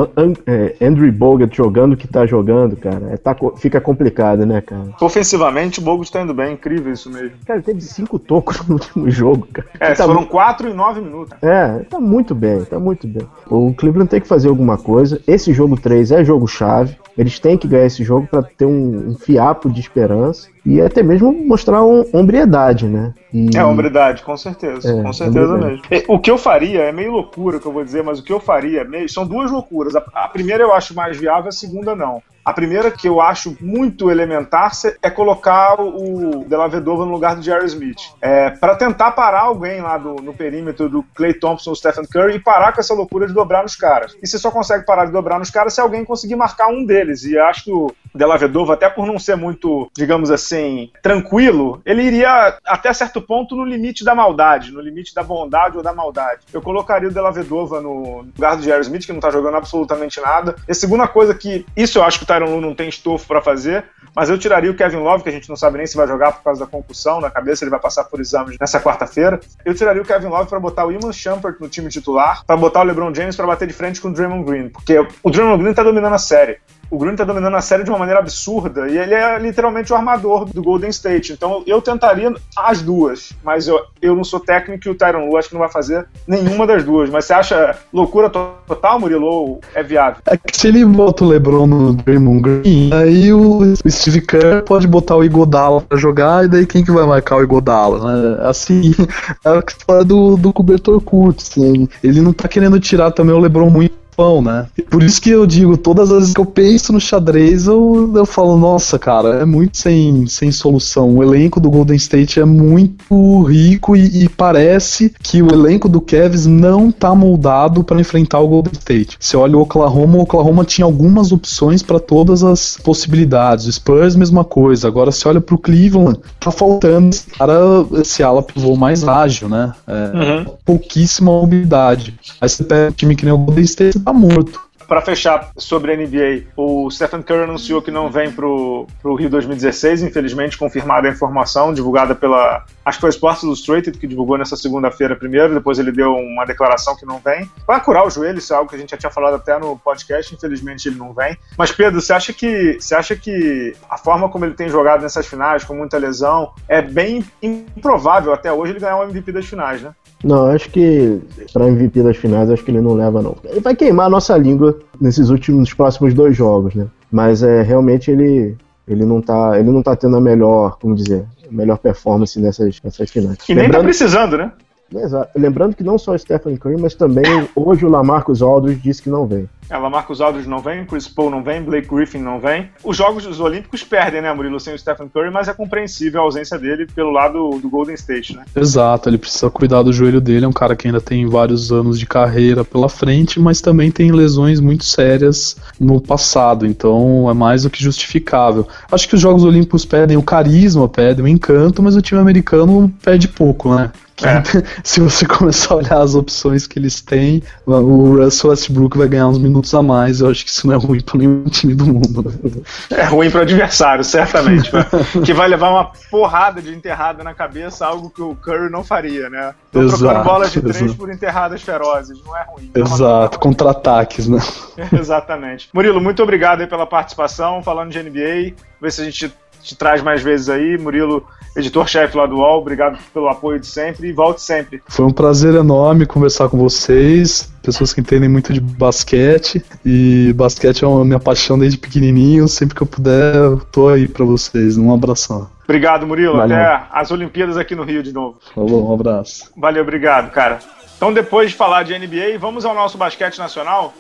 é, 0.45 0.85
Andrew 0.85 1.13
Bogut 1.13 1.57
jogando 1.57 1.93
o 1.93 1.97
que 1.97 2.09
tá 2.09 2.27
jogando, 2.27 2.75
cara, 2.77 3.13
é, 3.13 3.17
tá, 3.17 3.37
fica 3.57 3.81
complicado, 3.81 4.45
né, 4.45 4.61
cara? 4.61 4.89
Ofensivamente, 5.01 5.79
o 5.79 5.83
Bogut 5.83 6.11
tá 6.11 6.23
indo 6.23 6.35
bem, 6.35 6.55
incrível 6.55 6.93
isso 6.93 7.09
mesmo. 7.09 7.37
Cara, 7.47 7.61
ele 7.61 7.65
teve 7.65 7.81
cinco 7.81 8.19
tocos 8.19 8.61
no 8.67 8.75
último 8.75 9.09
jogo, 9.09 9.47
cara. 9.53 9.69
É, 9.79 9.95
tá 9.95 10.03
foram 10.03 10.23
muito... 10.23 10.31
quatro 10.31 10.69
em 10.69 10.75
nove 10.75 11.01
minutos. 11.01 11.33
É, 11.41 11.85
tá 11.89 12.01
muito 12.01 12.35
bem, 12.35 12.65
tá 12.65 12.81
muito 12.81 13.07
bem. 13.07 13.25
O 13.47 13.73
Cleveland 13.73 14.11
tem 14.11 14.21
que 14.21 14.27
fazer 14.27 14.49
alguma 14.49 14.77
coisa. 14.77 15.23
Esse 15.29 15.53
jogo 15.53 15.81
3 15.81 16.11
é 16.11 16.25
jogo 16.25 16.49
chave. 16.49 16.97
Eles 17.17 17.39
têm 17.39 17.57
que 17.57 17.69
ganhar 17.69 17.87
esse 17.87 18.03
jogo 18.03 18.27
para 18.27 18.43
ter 18.43 18.65
um, 18.65 19.11
um, 19.11 19.15
fiapo 19.15 19.71
de 19.71 19.79
esperança 19.79 20.49
e 20.65 20.81
até 20.81 21.03
mesmo 21.03 21.33
mostrar 21.33 21.83
um, 21.85 22.05
hombridade, 22.13 22.87
né? 22.87 23.13
E... 23.33 23.57
É, 23.57 23.65
hombridade, 23.65 24.23
com 24.23 24.37
certeza. 24.37 24.91
É, 24.91 25.03
com 25.03 25.13
certeza 25.13 25.57
mesmo. 25.59 25.83
O 26.09 26.19
que 26.19 26.31
eu 26.31 26.39
faria, 26.39 26.83
é 26.83 26.93
meio 26.93 27.13
loucura 27.13 27.61
que 27.61 27.67
eu 27.67 27.73
vou 27.73 27.85
dizer, 27.85 28.03
mas 28.03 28.19
o 28.19 28.23
que 28.23 28.33
eu 28.33 28.41
faria, 28.41 28.81
é 28.81 28.85
meio, 28.85 29.09
são 29.09 29.27
duas 29.27 29.51
loucuras. 29.51 29.95
A, 29.95 30.03
a 30.15 30.29
primeira 30.29 30.63
eu 30.63 30.73
acho 30.73 30.95
mais 30.95 31.17
viável, 31.17 31.49
a 31.49 31.53
segunda 31.53 31.95
não. 31.95 32.23
A 32.45 32.53
primeira 32.53 32.91
que 32.91 33.09
eu 33.09 33.23
acho 33.23 33.57
muito 33.59 34.11
elementar 34.11 34.71
é 35.03 35.09
colocar 35.09 35.81
o 35.81 36.45
De 36.47 36.55
La 36.55 36.69
Vedova 36.69 37.07
no 37.07 37.13
lugar 37.13 37.35
do 37.35 37.43
Jerry 37.43 37.65
Smith. 37.67 38.01
É, 38.21 38.51
para 38.51 38.77
tentar 38.77 39.13
parar 39.13 39.45
alguém 39.45 39.81
lá 39.81 39.97
do, 39.97 40.17
no 40.17 40.35
perímetro 40.35 40.91
do 40.91 41.03
Clay 41.15 41.33
Thompson 41.33 41.71
ou 41.71 41.77
Stephen 41.77 42.05
Curry 42.05 42.35
e 42.35 42.39
parar 42.39 42.73
com 42.73 42.81
essa 42.81 42.93
loucura 42.93 43.27
de 43.27 43.33
dobrar 43.33 43.63
nos 43.63 43.75
caras. 43.75 44.15
E 44.23 44.27
você 44.27 44.39
só 44.39 44.51
consegue 44.51 44.85
parar 44.85 45.07
de 45.07 45.13
dobrar 45.13 45.39
nos 45.39 45.49
caras 45.49 45.73
se 45.73 45.81
alguém 45.81 46.05
conseguir 46.05 46.37
marcar 46.37 46.69
um 46.69 46.85
deles. 46.85 47.25
E 47.25 47.39
acho 47.39 47.65
que 47.65 47.73
o 47.73 47.91
De 48.15 48.25
La 48.25 48.37
Vedova, 48.37 48.75
até 48.75 48.89
por 48.89 49.07
não 49.07 49.19
ser 49.19 49.37
muito, 49.37 49.91
digamos 49.97 50.31
assim, 50.31 50.91
tranquilo, 51.03 51.83
ele 51.85 52.03
iria 52.03 52.59
até 52.65 52.93
certo 52.93 53.21
ponto 53.21 53.57
no 53.57 53.65
limite 53.65 54.05
da 54.05 54.15
maldade, 54.15 54.71
no 54.71 54.81
limite 54.81 55.15
da 55.15 55.23
bondade 55.23 55.77
ou 55.77 55.83
da 55.83 55.93
maldade. 55.93 56.43
Eu 56.53 56.63
colocaria 56.63 57.09
o 57.09 57.13
De 57.13 57.21
La 57.21 57.31
Vedova 57.31 57.81
no 57.81 58.27
lugar 58.37 58.57
do 58.57 58.63
Jerry 58.63 58.83
Smith, 58.83 59.07
que 59.07 59.13
não 59.13 59.21
tá 59.21 59.31
jogando 59.31 59.57
absolutamente 59.57 60.21
nada. 60.21 60.55
E 60.69 60.73
a 60.73 60.75
segunda 60.75 61.09
coisa 61.09 61.35
que, 61.35 61.67
isso 61.77 61.99
eu 61.99 62.05
acho 62.05 62.19
que 62.19 62.25
o 62.25 62.27
Tyron 62.27 62.55
Lu 62.55 62.61
não 62.61 62.75
tem 62.75 62.89
estofo 62.89 63.27
para 63.27 63.43
fazer, 63.43 63.85
mas 64.15 64.31
eu 64.31 64.39
tiraria 64.39 64.71
o 64.71 64.75
Kevin 64.75 64.99
Love, 64.99 65.25
que 65.25 65.29
a 65.29 65.33
gente 65.33 65.49
não 65.49 65.57
sabe 65.57 65.79
nem 65.79 65.87
se 65.87 65.97
vai 65.97 66.07
jogar 66.07 66.33
por 66.33 66.45
causa 66.45 66.65
da 66.65 66.71
concussão 66.71 67.21
na 67.21 67.31
cabeça, 67.31 67.65
ele 67.65 67.71
vai 67.71 67.81
passar 67.81 68.05
por 68.05 68.21
exames 68.21 68.57
nessa 68.61 68.81
quarta-feira. 68.81 69.41
Eu 69.65 69.75
tiraria 69.75 70.01
o 70.01 70.05
Kevin 70.05 70.29
Love 70.29 70.49
para 70.49 70.61
botar 70.61 70.87
o 70.87 70.93
Iman 70.93 71.13
Shumpert 71.13 71.57
no 71.61 71.69
time 71.69 71.89
titular, 71.89 72.45
para 72.47 72.57
botar 72.57 72.81
o 72.81 72.85
LeBron 72.85 73.13
James 73.13 73.35
para 73.35 73.47
bater 73.47 73.67
de 73.67 73.75
frente 73.75 74.01
com 74.01 74.09
o 74.09 74.13
Draymond 74.13 74.45
Green, 74.45 74.69
porque 74.69 74.99
o 75.23 75.31
Draymond 75.31 75.63
Green 75.63 75.75
tá 75.75 75.83
dominando 75.83 76.15
a 76.15 76.19
série 76.19 76.59
o 76.95 76.99
Green 76.99 77.17
tá 77.17 77.25
dominando 77.25 77.57
a 77.57 77.61
série 77.61 77.83
de 77.83 77.91
uma 77.91 77.99
maneira 77.99 78.21
absurda 78.21 78.89
e 78.89 78.97
ele 78.97 79.15
é 79.15 79.39
literalmente 79.39 79.93
o 79.93 79.97
armador 79.97 80.45
do 80.45 80.63
Golden 80.63 80.91
State. 80.91 81.33
Então 81.33 81.63
eu 81.67 81.83
tentaria 81.83 82.33
as 82.57 82.81
duas, 82.81 83.33
mas 83.43 83.67
eu, 83.67 83.81
eu 84.01 84.15
não 84.15 84.23
sou 84.23 84.39
técnico 84.39 84.87
e 84.87 84.91
o 84.91 84.95
Tyron 84.95 85.29
Lu 85.29 85.37
acho 85.37 85.49
que 85.49 85.55
não 85.55 85.61
vai 85.61 85.71
fazer 85.71 86.07
nenhuma 86.27 86.67
das 86.67 86.85
duas. 86.85 87.11
Mas 87.11 87.25
você 87.25 87.33
acha 87.33 87.77
loucura 87.93 88.31
total, 88.31 89.01
Murilo, 89.01 89.27
ou 89.27 89.61
é 89.75 89.83
viável? 89.83 90.23
É 90.27 90.37
que 90.37 90.57
se 90.57 90.69
ele 90.69 90.85
bota 90.85 91.25
o 91.25 91.29
LeBron 91.29 91.67
no 91.67 91.95
Draymond 91.95 92.41
Green, 92.41 92.91
aí 92.93 93.33
o 93.33 93.61
Steve 93.89 94.21
Kerr 94.21 94.63
pode 94.65 94.87
botar 94.87 95.17
o 95.17 95.25
Igodala 95.25 95.81
pra 95.81 95.99
jogar 95.99 96.45
e 96.45 96.49
daí 96.49 96.67
quem 96.67 96.85
que 96.85 96.93
vai 96.93 97.05
marcar 97.05 97.37
o 97.37 97.43
Igodala, 97.43 97.99
né? 97.99 98.39
Assim, 98.43 98.95
é 99.45 99.49
a 99.49 99.63
história 99.67 100.05
do, 100.05 100.37
do 100.37 100.53
cobertor 100.53 101.01
curto, 101.01 101.43
assim. 101.43 101.89
Ele 102.03 102.21
não 102.21 102.33
tá 102.33 102.47
querendo 102.47 102.79
tirar 102.79 103.11
também 103.11 103.35
o 103.35 103.41
LeBron 103.41 103.71
muito 103.71 104.04
pão, 104.17 104.41
né? 104.41 104.67
E 104.77 104.83
por 104.83 105.03
isso 105.03 105.21
que 105.21 105.31
eu 105.31 105.47
digo, 105.47 105.77
todas 105.77 106.11
as 106.11 106.19
vezes 106.19 106.35
que 106.35 106.41
eu 106.41 106.47
penso 106.47 106.93
no 106.93 107.01
xadrez, 107.01 107.67
eu, 107.67 108.13
eu 108.15 108.27
falo, 108.27 108.57
nossa, 108.57 108.99
cara, 108.99 109.41
é 109.41 109.45
muito 109.45 109.77
sem, 109.77 110.27
sem 110.27 110.51
solução. 110.51 111.17
O 111.17 111.23
elenco 111.23 111.61
do 111.61 111.71
Golden 111.71 111.97
State 111.97 112.41
é 112.41 112.45
muito 112.45 113.43
rico 113.43 113.97
e, 113.97 114.25
e 114.25 114.29
parece 114.29 115.15
que 115.23 115.43
o 115.43 115.53
elenco 115.53 115.89
do 115.89 116.01
Cavs 116.01 116.47
não 116.47 116.91
tá 116.91 117.15
moldado 117.15 117.83
para 117.85 118.01
enfrentar 118.01 118.41
o 118.41 118.49
Golden 118.49 118.73
State. 118.73 119.17
Você 119.19 119.37
olha 119.37 119.57
o 119.57 119.61
Oklahoma, 119.61 120.19
o 120.19 120.23
Oklahoma 120.23 120.65
tinha 120.65 120.85
algumas 120.85 121.33
opções 121.33 121.83
para 121.83 121.99
todas 121.99 122.43
as 122.43 122.77
possibilidades. 122.83 123.67
O 123.67 123.73
Spurs, 123.73 124.17
mesma 124.17 124.45
coisa. 124.45 124.89
Agora 124.89 125.11
você 125.11 125.27
olha 125.29 125.41
pro 125.41 125.59
Cleveland, 125.59 126.21
tá 126.39 126.51
faltando 126.51 127.11
esse 127.11 127.27
cara, 127.27 127.55
esse 128.01 128.23
ala 128.23 128.43
pivô 128.43 128.77
mais 128.77 129.07
ágil, 129.07 129.49
né? 129.49 129.73
É, 129.87 130.17
uhum. 130.17 130.55
Pouquíssima 130.65 131.33
mobilidade. 131.33 132.15
Aí 132.41 132.49
você 132.49 132.65
pega 132.65 132.89
um 132.89 132.93
time 132.93 133.17
que 133.17 133.25
nem 133.25 133.35
o 133.35 133.39
Golden 133.39 133.65
State, 133.65 133.99
tá 134.05 134.13
morto. 134.13 134.61
Para 134.87 135.01
fechar 135.01 135.51
sobre 135.57 135.93
a 135.93 135.97
NBA, 135.97 136.49
o 136.57 136.91
Stephen 136.91 137.23
Curry 137.23 137.45
anunciou 137.45 137.81
que 137.81 137.91
não 137.91 138.11
vem 138.11 138.31
para 138.31 138.47
o 138.47 138.87
Rio 139.19 139.31
2016, 139.31 140.03
infelizmente 140.03 140.59
confirmada 140.59 141.09
a 141.09 141.11
informação, 141.11 141.73
divulgada 141.73 142.15
pela. 142.15 142.65
Acho 142.85 142.99
que 142.99 143.01
foi 143.01 143.11
Sports 143.11 143.43
Illustrated 143.43 143.99
que 143.99 144.07
divulgou 144.07 144.37
nessa 144.37 144.57
segunda-feira 144.57 145.17
primeiro, 145.17 145.55
depois 145.55 145.79
ele 145.79 145.91
deu 145.91 146.13
uma 146.13 146.45
declaração 146.45 146.95
que 146.97 147.07
não 147.07 147.19
vem. 147.19 147.49
Vai 147.67 147.83
curar 147.83 148.07
o 148.07 148.11
joelho, 148.11 148.39
isso 148.39 148.53
é 148.53 148.57
algo 148.57 148.69
que 148.69 148.77
a 148.77 148.79
gente 148.79 148.91
já 148.91 148.97
tinha 148.97 149.11
falado 149.11 149.35
até 149.35 149.59
no 149.59 149.79
podcast, 149.79 150.35
infelizmente 150.35 150.87
ele 150.87 150.97
não 150.97 151.15
vem. 151.15 151.37
Mas, 151.57 151.73
Pedro, 151.73 152.01
você 152.01 152.13
acha 152.13 152.33
que, 152.33 152.77
você 152.79 152.95
acha 152.95 153.17
que 153.17 153.75
a 153.89 153.97
forma 153.97 154.29
como 154.29 154.45
ele 154.45 154.55
tem 154.55 154.69
jogado 154.69 155.03
nessas 155.03 155.27
finais, 155.27 155.65
com 155.65 155.75
muita 155.75 155.97
lesão, 155.97 156.53
é 156.69 156.83
bem 156.83 157.25
improvável 157.43 158.35
até 158.35 158.53
hoje 158.53 158.73
ele 158.73 158.81
ganhar 158.81 158.99
o 158.99 159.05
MVP 159.05 159.33
das 159.33 159.47
finais, 159.47 159.81
né? 159.81 159.95
Não, 160.25 160.47
acho 160.47 160.71
que 160.71 161.21
para 161.53 161.69
MVP 161.69 162.03
das 162.03 162.17
finais, 162.17 162.51
acho 162.51 162.65
que 162.65 162.71
ele 162.71 162.81
não 162.81 162.95
leva, 162.95 163.21
não. 163.21 163.37
Ele 163.45 163.61
vai 163.61 163.77
queimar 163.77 164.07
a 164.07 164.11
nossa 164.11 164.37
língua 164.37 164.79
nesses 165.01 165.29
últimos, 165.29 165.61
nos 165.61 165.75
próximos 165.75 166.15
dois 166.15 166.35
jogos, 166.37 166.75
né? 166.75 166.87
Mas 167.13 167.43
é 167.43 167.63
realmente 167.63 168.11
ele, 168.11 168.57
ele 168.89 169.05
não 169.05 169.21
tá, 169.21 169.59
ele 169.59 169.71
não 169.71 169.83
tá 169.83 169.95
tendo 169.95 170.17
a 170.17 170.21
melhor, 170.21 170.79
como 170.81 170.95
dizer, 170.95 171.25
a 171.49 171.53
melhor 171.55 171.77
performance 171.79 172.41
nessas, 172.41 172.81
nessas 172.83 173.11
finais. 173.11 173.39
E 173.49 173.55
nem 173.55 173.71
tá 173.71 173.81
precisando, 173.81 174.39
né? 174.39 174.51
Exato. 174.95 175.31
Lembrando 175.37 175.75
que 175.75 175.83
não 175.83 175.99
só 175.99 176.13
o 176.13 176.19
Stephen 176.19 176.57
Curry, 176.57 176.81
mas 176.81 176.95
também 176.95 177.49
hoje 177.55 177.85
o 177.85 177.89
Lamarcus 177.89 178.43
Aldridge 178.43 178.81
disse 178.81 179.03
que 179.03 179.11
não 179.11 179.27
vem. 179.27 179.49
É, 179.71 179.79
Lamarcus 179.79 180.21
Aldridge 180.21 180.49
não 180.49 180.59
vem, 180.59 180.85
Chris 180.85 181.09
Paul 181.09 181.31
não 181.31 181.43
vem, 181.43 181.63
Blake 181.63 181.89
Griffin 181.89 182.19
não 182.19 182.39
vem. 182.39 182.69
Os 182.83 182.97
Jogos 182.97 183.25
dos 183.25 183.41
Olímpicos 183.41 183.83
perdem, 183.83 184.21
né, 184.21 184.33
Murilo, 184.33 184.61
sem 184.61 184.75
o 184.75 184.79
Stephen 184.79 185.09
Curry, 185.09 185.31
mas 185.31 185.49
é 185.49 185.55
compreensível 185.55 186.21
a 186.21 186.25
ausência 186.25 186.59
dele 186.59 186.87
pelo 186.95 187.11
lado 187.11 187.59
do 187.59 187.71
Golden 187.71 187.95
State, 187.95 188.37
né? 188.37 188.45
Exato, 188.55 189.09
ele 189.09 189.17
precisa 189.17 189.49
cuidar 189.51 189.83
do 189.83 189.93
joelho 189.93 190.21
dele, 190.21 190.45
é 190.45 190.49
um 190.49 190.53
cara 190.53 190.77
que 190.77 190.87
ainda 190.87 191.01
tem 191.01 191.27
vários 191.27 191.73
anos 191.73 191.99
de 191.99 192.07
carreira 192.07 192.63
pela 192.63 192.89
frente, 192.89 193.41
mas 193.41 193.61
também 193.61 193.91
tem 193.91 194.13
lesões 194.13 194.61
muito 194.61 194.85
sérias 194.85 195.57
no 195.81 196.01
passado, 196.01 196.67
então 196.67 197.29
é 197.31 197.35
mais 197.35 197.63
do 197.63 197.71
que 197.71 197.83
justificável. 197.83 198.69
Acho 198.93 199.09
que 199.09 199.15
os 199.15 199.21
Jogos 199.21 199.45
Olímpicos 199.45 199.85
pedem 199.87 200.17
o 200.17 200.23
carisma, 200.23 200.89
pedem 200.89 201.25
o 201.25 201.29
encanto, 201.29 201.83
mas 201.83 201.97
o 201.97 202.03
time 202.03 202.21
americano 202.21 202.93
perde 203.03 203.29
pouco, 203.29 203.75
né? 203.75 203.91
É. 204.23 204.43
Se 204.85 205.01
você 205.01 205.27
começar 205.27 205.75
a 205.75 205.77
olhar 205.79 206.01
as 206.01 206.15
opções 206.15 206.67
que 206.67 206.79
eles 206.79 207.01
têm, 207.01 207.43
o 207.67 208.17
Russell 208.17 208.51
Westbrook 208.51 208.97
vai 208.97 209.09
ganhar 209.09 209.27
uns 209.27 209.39
minutos 209.39 209.75
a 209.75 209.83
mais. 209.83 210.21
Eu 210.21 210.31
acho 210.31 210.45
que 210.45 210.51
isso 210.51 210.67
não 210.67 210.75
é 210.75 210.77
ruim 210.77 211.01
para 211.01 211.19
nenhum 211.19 211.45
time 211.45 211.75
do 211.75 211.87
mundo. 211.87 212.65
É 212.91 213.05
ruim 213.05 213.31
para 213.31 213.41
o 213.41 213.43
adversário, 213.43 214.05
certamente. 214.05 214.71
que 215.25 215.33
vai 215.33 215.49
levar 215.49 215.71
uma 215.71 215.91
porrada 216.11 216.63
de 216.63 216.73
enterrada 216.73 217.25
na 217.25 217.35
cabeça, 217.35 217.87
algo 217.87 218.11
que 218.11 218.23
o 218.23 218.35
Curry 218.37 218.71
não 218.71 218.85
faria, 218.85 219.29
né? 219.29 219.55
Tô 219.73 219.83
exato, 219.83 219.99
trocando 219.99 220.25
bolas 220.25 220.53
de 220.53 220.61
três 220.61 220.77
exato. 220.77 220.97
por 220.97 221.11
enterradas 221.11 221.63
ferozes, 221.63 222.23
não 222.25 222.37
é 222.37 222.45
ruim. 222.45 222.71
Exato, 222.75 223.39
contra-ataques, 223.39 224.29
né? 224.29 224.39
Exatamente. 224.93 225.69
Murilo, 225.73 226.01
muito 226.01 226.23
obrigado 226.23 226.61
aí 226.61 226.67
pela 226.67 226.87
participação, 226.87 227.63
falando 227.63 227.91
de 227.91 228.03
NBA. 228.03 228.55
Ver 228.81 228.93
se 228.93 229.01
a 229.01 229.05
gente 229.05 229.33
te 229.65 229.75
traz 229.75 230.03
mais 230.03 230.23
vezes 230.23 230.49
aí. 230.49 230.77
Murilo, 230.79 231.27
editor-chefe 231.57 232.17
lá 232.17 232.27
do 232.27 232.37
UOL, 232.37 232.61
obrigado 232.61 232.99
pelo 233.13 233.29
apoio 233.29 233.59
de 233.59 233.67
sempre 233.67 234.09
e 234.09 234.13
volte 234.13 234.43
sempre. 234.43 234.83
Foi 234.89 235.05
um 235.05 235.11
prazer 235.11 235.55
enorme 235.55 236.07
conversar 236.07 236.49
com 236.49 236.59
vocês, 236.59 237.51
pessoas 237.63 237.93
que 237.93 238.01
entendem 238.01 238.29
muito 238.29 238.53
de 238.53 238.61
basquete. 238.61 239.65
E 239.85 240.33
basquete 240.35 240.85
é 240.85 240.87
uma 240.87 241.05
minha 241.05 241.21
paixão 241.21 241.59
desde 241.59 241.79
pequenininho. 241.79 242.47
Sempre 242.47 242.75
que 242.75 242.83
eu 242.83 242.87
puder, 242.87 243.35
eu 243.35 243.61
tô 243.73 243.89
aí 243.89 244.07
para 244.07 244.25
vocês. 244.25 244.77
Um 244.77 244.93
abração. 244.93 245.49
Obrigado, 245.65 246.07
Murilo. 246.07 246.37
Valeu. 246.37 246.57
Até 246.57 246.87
as 246.93 247.11
Olimpíadas 247.11 247.57
aqui 247.57 247.75
no 247.75 247.85
Rio 247.85 248.03
de 248.03 248.13
novo. 248.13 248.39
Falou, 248.55 248.91
um 248.91 248.95
abraço. 248.95 249.51
Valeu, 249.57 249.83
obrigado, 249.83 250.31
cara. 250.31 250.59
Então, 250.97 251.13
depois 251.13 251.51
de 251.51 251.57
falar 251.57 251.83
de 251.83 251.99
NBA, 251.99 252.39
vamos 252.39 252.65
ao 252.65 252.75
nosso 252.75 252.97
basquete 252.97 253.39
nacional? 253.39 253.95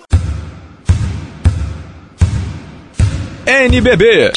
NBB. 3.46 4.32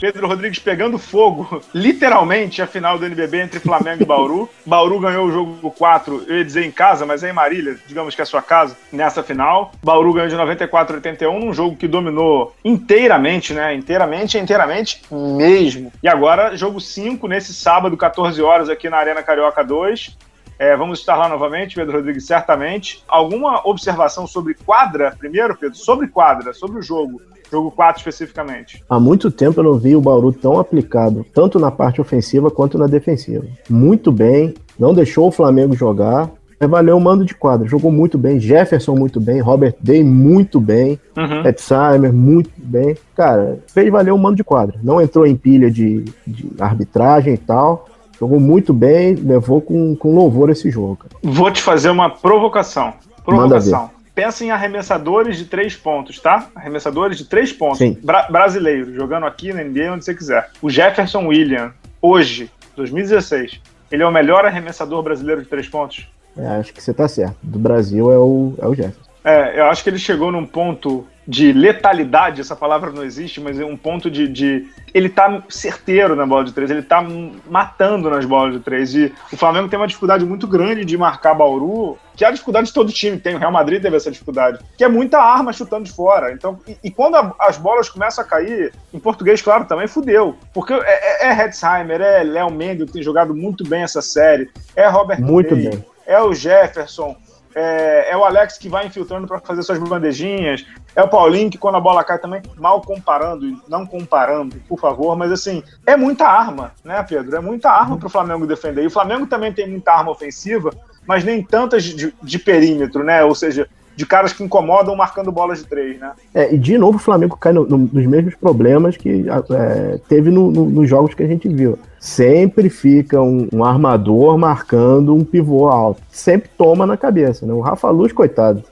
Pedro 0.00 0.28
Rodrigues 0.28 0.58
pegando 0.58 0.98
fogo, 0.98 1.62
literalmente, 1.72 2.60
a 2.60 2.66
final 2.66 2.98
do 2.98 3.06
NBB 3.06 3.40
entre 3.40 3.60
Flamengo 3.60 4.02
e 4.02 4.06
Bauru. 4.06 4.48
Bauru 4.66 5.00
ganhou 5.00 5.26
o 5.26 5.32
jogo 5.32 5.70
4, 5.70 6.24
eu 6.28 6.38
ia 6.38 6.44
dizer 6.44 6.64
em 6.64 6.70
casa, 6.70 7.06
mas 7.06 7.22
é 7.22 7.30
em 7.30 7.32
Marília, 7.32 7.78
digamos 7.86 8.14
que 8.14 8.20
é 8.20 8.24
a 8.24 8.26
sua 8.26 8.42
casa, 8.42 8.76
nessa 8.92 9.22
final. 9.22 9.72
Bauru 9.82 10.12
ganhou 10.12 10.28
de 10.28 10.36
94 10.36 10.94
a 10.94 10.98
81, 10.98 11.38
num 11.38 11.54
jogo 11.54 11.76
que 11.76 11.88
dominou 11.88 12.54
inteiramente, 12.64 13.54
né? 13.54 13.74
Inteiramente, 13.74 14.38
inteiramente 14.38 15.02
mesmo. 15.10 15.92
E 16.02 16.08
agora, 16.08 16.56
jogo 16.56 16.80
5, 16.80 17.26
nesse 17.26 17.54
sábado, 17.54 17.96
14 17.96 18.40
horas, 18.42 18.68
aqui 18.68 18.90
na 18.90 18.98
Arena 18.98 19.22
Carioca 19.22 19.64
2. 19.64 20.16
É, 20.58 20.74
vamos 20.74 21.00
estar 21.00 21.16
lá 21.16 21.28
novamente, 21.28 21.74
Pedro 21.74 21.98
Rodrigues, 21.98 22.26
certamente. 22.26 23.04
Alguma 23.06 23.66
observação 23.68 24.26
sobre 24.26 24.54
quadra, 24.54 25.14
primeiro, 25.18 25.56
Pedro? 25.56 25.76
Sobre 25.76 26.08
quadra, 26.08 26.54
sobre 26.54 26.78
o 26.78 26.82
jogo 26.82 27.20
jogo 27.50 27.70
4 27.70 28.00
especificamente. 28.00 28.82
Há 28.88 28.98
muito 28.98 29.30
tempo 29.30 29.60
eu 29.60 29.64
não 29.64 29.74
vi 29.78 29.96
o 29.96 30.00
Bauru 30.00 30.32
tão 30.32 30.58
aplicado, 30.58 31.24
tanto 31.34 31.58
na 31.58 31.70
parte 31.70 32.00
ofensiva 32.00 32.50
quanto 32.50 32.78
na 32.78 32.86
defensiva. 32.86 33.44
Muito 33.68 34.10
bem, 34.12 34.54
não 34.78 34.94
deixou 34.94 35.28
o 35.28 35.32
Flamengo 35.32 35.74
jogar, 35.74 36.30
valeu 36.66 36.96
o 36.96 37.00
mando 37.00 37.24
de 37.24 37.34
quadra. 37.34 37.68
Jogou 37.68 37.90
muito 37.92 38.16
bem. 38.16 38.40
Jefferson 38.40 38.94
muito 38.94 39.20
bem. 39.20 39.40
Robert 39.40 39.74
Day 39.80 40.02
muito 40.02 40.58
bem. 40.58 40.98
Uhum. 41.16 41.46
Etzheimer 41.46 42.12
muito 42.12 42.50
bem. 42.56 42.96
Cara, 43.14 43.58
fez 43.66 43.90
valer 43.90 44.12
o 44.12 44.18
mando 44.18 44.36
de 44.36 44.44
quadra. 44.44 44.78
Não 44.82 45.00
entrou 45.00 45.26
em 45.26 45.36
pilha 45.36 45.70
de, 45.70 46.04
de 46.26 46.50
arbitragem 46.58 47.34
e 47.34 47.38
tal. 47.38 47.86
Jogou 48.18 48.40
muito 48.40 48.72
bem, 48.72 49.14
levou 49.14 49.60
com, 49.60 49.94
com 49.94 50.14
louvor 50.14 50.48
esse 50.48 50.70
jogo. 50.70 50.96
Cara. 50.96 51.14
Vou 51.22 51.50
te 51.50 51.60
fazer 51.60 51.90
uma 51.90 52.08
provocação. 52.08 52.94
Provocação. 53.22 53.90
Pensa 54.16 54.46
em 54.46 54.50
arremessadores 54.50 55.36
de 55.36 55.44
três 55.44 55.76
pontos, 55.76 56.18
tá? 56.18 56.48
Arremessadores 56.54 57.18
de 57.18 57.26
três 57.26 57.52
pontos. 57.52 57.86
Bra 58.02 58.26
brasileiros, 58.30 58.94
jogando 58.94 59.26
aqui 59.26 59.52
na 59.52 59.62
NBA, 59.62 59.92
onde 59.92 60.06
você 60.06 60.14
quiser. 60.14 60.48
O 60.62 60.70
Jefferson 60.70 61.26
William, 61.26 61.74
hoje, 62.00 62.50
2016, 62.76 63.60
ele 63.92 64.02
é 64.02 64.06
o 64.06 64.10
melhor 64.10 64.46
arremessador 64.46 65.02
brasileiro 65.02 65.42
de 65.42 65.48
três 65.48 65.68
pontos? 65.68 66.08
É, 66.34 66.46
acho 66.46 66.72
que 66.72 66.82
você 66.82 66.94
tá 66.94 67.06
certo. 67.06 67.36
Do 67.42 67.58
Brasil 67.58 68.10
é 68.10 68.16
o, 68.16 68.54
é 68.58 68.66
o 68.66 68.74
Jefferson. 68.74 69.10
É, 69.22 69.60
eu 69.60 69.66
acho 69.66 69.84
que 69.84 69.90
ele 69.90 69.98
chegou 69.98 70.32
num 70.32 70.46
ponto 70.46 71.06
de 71.26 71.52
letalidade, 71.52 72.40
essa 72.40 72.54
palavra 72.54 72.92
não 72.92 73.02
existe, 73.02 73.40
mas 73.40 73.58
é 73.58 73.64
um 73.64 73.76
ponto 73.76 74.08
de, 74.08 74.28
de, 74.28 74.66
Ele 74.94 75.08
tá 75.08 75.42
certeiro 75.48 76.14
na 76.14 76.24
bola 76.24 76.44
de 76.44 76.52
três, 76.52 76.70
ele 76.70 76.82
tá 76.82 77.04
matando 77.50 78.08
nas 78.08 78.24
bolas 78.24 78.54
de 78.54 78.60
três. 78.60 78.94
E 78.94 79.12
o 79.32 79.36
Flamengo 79.36 79.68
tem 79.68 79.78
uma 79.78 79.88
dificuldade 79.88 80.24
muito 80.24 80.46
grande 80.46 80.84
de 80.84 80.96
marcar 80.96 81.34
Bauru, 81.34 81.98
que 82.14 82.24
é 82.24 82.28
a 82.28 82.30
dificuldade 82.30 82.68
de 82.68 82.72
todo 82.72 82.92
time 82.92 83.18
tem. 83.18 83.34
O 83.34 83.38
Real 83.38 83.50
Madrid 83.50 83.82
teve 83.82 83.96
essa 83.96 84.10
dificuldade, 84.10 84.60
que 84.78 84.84
é 84.84 84.88
muita 84.88 85.18
arma 85.18 85.52
chutando 85.52 85.84
de 85.84 85.92
fora. 85.92 86.32
Então, 86.32 86.60
e, 86.66 86.78
e 86.84 86.90
quando 86.90 87.16
a, 87.16 87.34
as 87.40 87.58
bolas 87.58 87.88
começam 87.88 88.24
a 88.24 88.26
cair, 88.26 88.72
em 88.94 88.98
português, 88.98 89.42
claro, 89.42 89.64
também 89.64 89.88
fudeu. 89.88 90.36
Porque 90.54 90.72
é, 90.72 91.26
é, 91.26 91.28
é 91.28 91.44
Hetzheimer, 91.44 92.00
é 92.00 92.22
Léo 92.22 92.50
Mendes, 92.50 92.86
que 92.86 92.92
tem 92.92 93.02
jogado 93.02 93.34
muito 93.34 93.68
bem 93.68 93.82
essa 93.82 94.00
série, 94.00 94.48
é 94.76 94.86
Robert 94.86 95.20
Muito 95.20 95.56
Day, 95.56 95.70
bem 95.70 95.84
é 96.06 96.22
o 96.22 96.32
Jefferson, 96.32 97.16
é, 97.58 98.10
é, 98.10 98.16
o 98.16 98.22
Alex 98.22 98.58
que 98.58 98.68
vai 98.68 98.86
infiltrando 98.86 99.26
para 99.26 99.40
fazer 99.40 99.62
suas 99.62 99.78
bandejinhas, 99.78 100.66
é 100.94 101.02
o 101.02 101.08
Paulinho 101.08 101.50
que 101.50 101.56
quando 101.56 101.76
a 101.76 101.80
bola 101.80 102.04
cai 102.04 102.18
também, 102.18 102.42
mal 102.54 102.82
comparando, 102.82 103.58
não 103.66 103.86
comparando, 103.86 104.56
por 104.68 104.78
favor, 104.78 105.16
mas 105.16 105.32
assim, 105.32 105.62
é 105.86 105.96
muita 105.96 106.26
arma, 106.26 106.72
né, 106.84 107.02
Pedro? 107.02 107.34
É 107.34 107.40
muita 107.40 107.70
arma 107.70 107.96
para 107.96 108.08
o 108.08 108.10
Flamengo 108.10 108.46
defender. 108.46 108.82
E 108.82 108.88
o 108.88 108.90
Flamengo 108.90 109.26
também 109.26 109.54
tem 109.54 109.66
muita 109.66 109.90
arma 109.92 110.10
ofensiva, 110.10 110.70
mas 111.06 111.24
nem 111.24 111.42
tantas 111.42 111.82
de, 111.82 112.14
de 112.22 112.38
perímetro, 112.38 113.02
né? 113.02 113.24
Ou 113.24 113.34
seja, 113.34 113.66
de 113.96 114.04
caras 114.04 114.32
que 114.32 114.44
incomodam 114.44 114.94
marcando 114.94 115.32
bolas 115.32 115.60
de 115.60 115.64
três, 115.64 115.98
né? 115.98 116.12
É, 116.34 116.54
e 116.54 116.58
de 116.58 116.76
novo 116.76 116.98
o 116.98 117.00
Flamengo 117.00 117.36
cai 117.36 117.52
no, 117.52 117.66
no, 117.66 117.78
nos 117.78 118.06
mesmos 118.06 118.34
problemas 118.34 118.96
que 118.96 119.24
é, 119.28 119.98
teve 120.06 120.30
no, 120.30 120.50
nos 120.50 120.88
jogos 120.88 121.14
que 121.14 121.22
a 121.22 121.26
gente 121.26 121.48
viu. 121.48 121.78
Sempre 121.98 122.68
fica 122.68 123.20
um, 123.20 123.48
um, 123.52 123.64
armador 123.64 124.36
marcando 124.36 125.14
um 125.14 125.24
pivô 125.24 125.66
alto. 125.66 126.02
Sempre 126.10 126.50
toma 126.56 126.86
na 126.86 126.96
cabeça, 126.96 127.46
né? 127.46 127.54
O 127.54 127.60
Rafa 127.60 127.88
Luz, 127.88 128.12
coitado, 128.12 128.62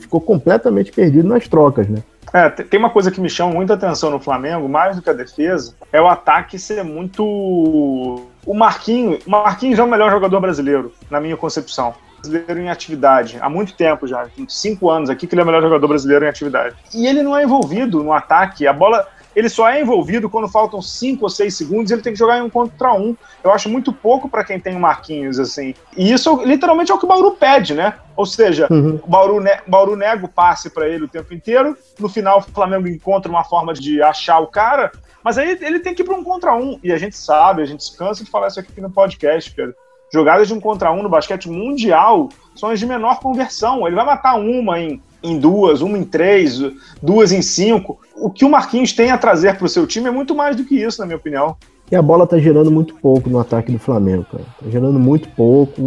ficou 0.00 0.20
completamente 0.20 0.90
perdido 0.90 1.28
nas 1.28 1.46
trocas, 1.46 1.86
né? 1.86 2.02
É, 2.32 2.48
tem 2.48 2.78
uma 2.78 2.90
coisa 2.90 3.10
que 3.10 3.20
me 3.20 3.28
chama 3.28 3.52
muita 3.52 3.74
atenção 3.74 4.10
no 4.10 4.20
Flamengo, 4.20 4.68
mais 4.68 4.96
do 4.96 5.02
que 5.02 5.10
a 5.10 5.12
defesa, 5.12 5.74
é 5.92 6.00
o 6.00 6.08
ataque 6.08 6.58
ser 6.58 6.82
muito. 6.82 7.22
O 7.22 8.54
Marquinhos. 8.54 9.24
O 9.26 9.30
Marquinhos 9.30 9.78
é 9.78 9.82
o 9.82 9.88
melhor 9.88 10.10
jogador 10.10 10.40
brasileiro, 10.40 10.92
na 11.10 11.20
minha 11.20 11.36
concepção 11.36 11.94
brasileiro 12.20 12.60
em 12.60 12.68
atividade 12.68 13.38
há 13.40 13.48
muito 13.48 13.74
tempo 13.74 14.06
já, 14.06 14.26
cinco 14.48 14.90
anos 14.90 15.10
aqui 15.10 15.26
que 15.26 15.34
ele 15.34 15.40
é 15.40 15.44
o 15.44 15.46
melhor 15.46 15.62
jogador 15.62 15.88
brasileiro 15.88 16.24
em 16.24 16.28
atividade. 16.28 16.76
E 16.94 17.06
ele 17.06 17.22
não 17.22 17.36
é 17.36 17.42
envolvido 17.42 18.02
no 18.02 18.12
ataque, 18.12 18.66
a 18.66 18.72
bola 18.72 19.06
ele 19.34 19.48
só 19.48 19.68
é 19.68 19.80
envolvido 19.80 20.28
quando 20.28 20.48
faltam 20.48 20.82
cinco 20.82 21.24
ou 21.24 21.30
seis 21.30 21.56
segundos, 21.56 21.90
ele 21.90 22.02
tem 22.02 22.12
que 22.12 22.18
jogar 22.18 22.38
em 22.38 22.42
um 22.42 22.50
contra 22.50 22.92
um. 22.92 23.16
Eu 23.42 23.52
acho 23.52 23.68
muito 23.68 23.92
pouco 23.92 24.28
para 24.28 24.44
quem 24.44 24.58
tem 24.58 24.76
o 24.76 24.80
Marquinhos, 24.80 25.38
assim. 25.38 25.74
E 25.96 26.12
isso 26.12 26.42
literalmente 26.44 26.90
é 26.90 26.94
o 26.94 26.98
que 26.98 27.04
o 27.04 27.08
Bauru 27.08 27.32
pede, 27.32 27.74
né? 27.74 27.94
Ou 28.16 28.26
seja, 28.26 28.66
uhum. 28.70 29.00
o 29.02 29.08
Bauru, 29.08 29.40
ne 29.40 29.56
Bauru 29.66 29.96
nega 29.96 30.24
o 30.24 30.28
passe 30.28 30.68
para 30.68 30.88
ele 30.88 31.04
o 31.04 31.08
tempo 31.08 31.32
inteiro. 31.32 31.76
No 31.98 32.08
final, 32.08 32.38
o 32.38 32.42
Flamengo 32.42 32.88
encontra 32.88 33.30
uma 33.30 33.44
forma 33.44 33.72
de 33.72 34.02
achar 34.02 34.40
o 34.40 34.48
cara, 34.48 34.90
mas 35.22 35.38
aí 35.38 35.56
ele 35.60 35.78
tem 35.78 35.94
que 35.94 36.02
ir 36.02 36.04
para 36.04 36.16
um 36.16 36.24
contra 36.24 36.54
um. 36.54 36.78
E 36.82 36.92
a 36.92 36.98
gente 36.98 37.16
sabe, 37.16 37.62
a 37.62 37.66
gente 37.66 37.84
se 37.84 37.96
cansa 37.96 38.24
de 38.24 38.30
falar 38.30 38.48
isso 38.48 38.58
aqui 38.58 38.80
no 38.80 38.90
podcast, 38.90 39.52
Pedro 39.54 39.74
jogadas 40.12 40.48
de 40.48 40.54
um 40.54 40.60
contra 40.60 40.92
um 40.92 41.02
no 41.02 41.08
basquete 41.08 41.48
mundial 41.48 42.28
são 42.54 42.70
as 42.70 42.78
de 42.78 42.86
menor 42.86 43.20
conversão. 43.20 43.86
Ele 43.86 43.96
vai 43.96 44.04
matar 44.04 44.36
uma 44.36 44.78
em, 44.78 45.00
em 45.22 45.38
duas, 45.38 45.80
uma 45.80 45.96
em 45.96 46.04
três, 46.04 46.60
duas 47.02 47.32
em 47.32 47.42
cinco. 47.42 47.98
O 48.16 48.30
que 48.30 48.44
o 48.44 48.50
Marquinhos 48.50 48.92
tem 48.92 49.10
a 49.10 49.18
trazer 49.18 49.56
para 49.56 49.66
o 49.66 49.68
seu 49.68 49.86
time 49.86 50.08
é 50.08 50.10
muito 50.10 50.34
mais 50.34 50.56
do 50.56 50.64
que 50.64 50.76
isso, 50.76 51.00
na 51.00 51.06
minha 51.06 51.16
opinião. 51.16 51.56
E 51.90 51.96
a 51.96 52.02
bola 52.02 52.26
tá 52.26 52.38
gerando 52.38 52.70
muito 52.70 52.94
pouco 52.94 53.28
no 53.28 53.38
ataque 53.40 53.72
do 53.72 53.78
Flamengo, 53.78 54.24
cara. 54.30 54.44
Tá 54.62 54.70
gerando 54.70 54.98
muito 54.98 55.28
pouco. 55.30 55.80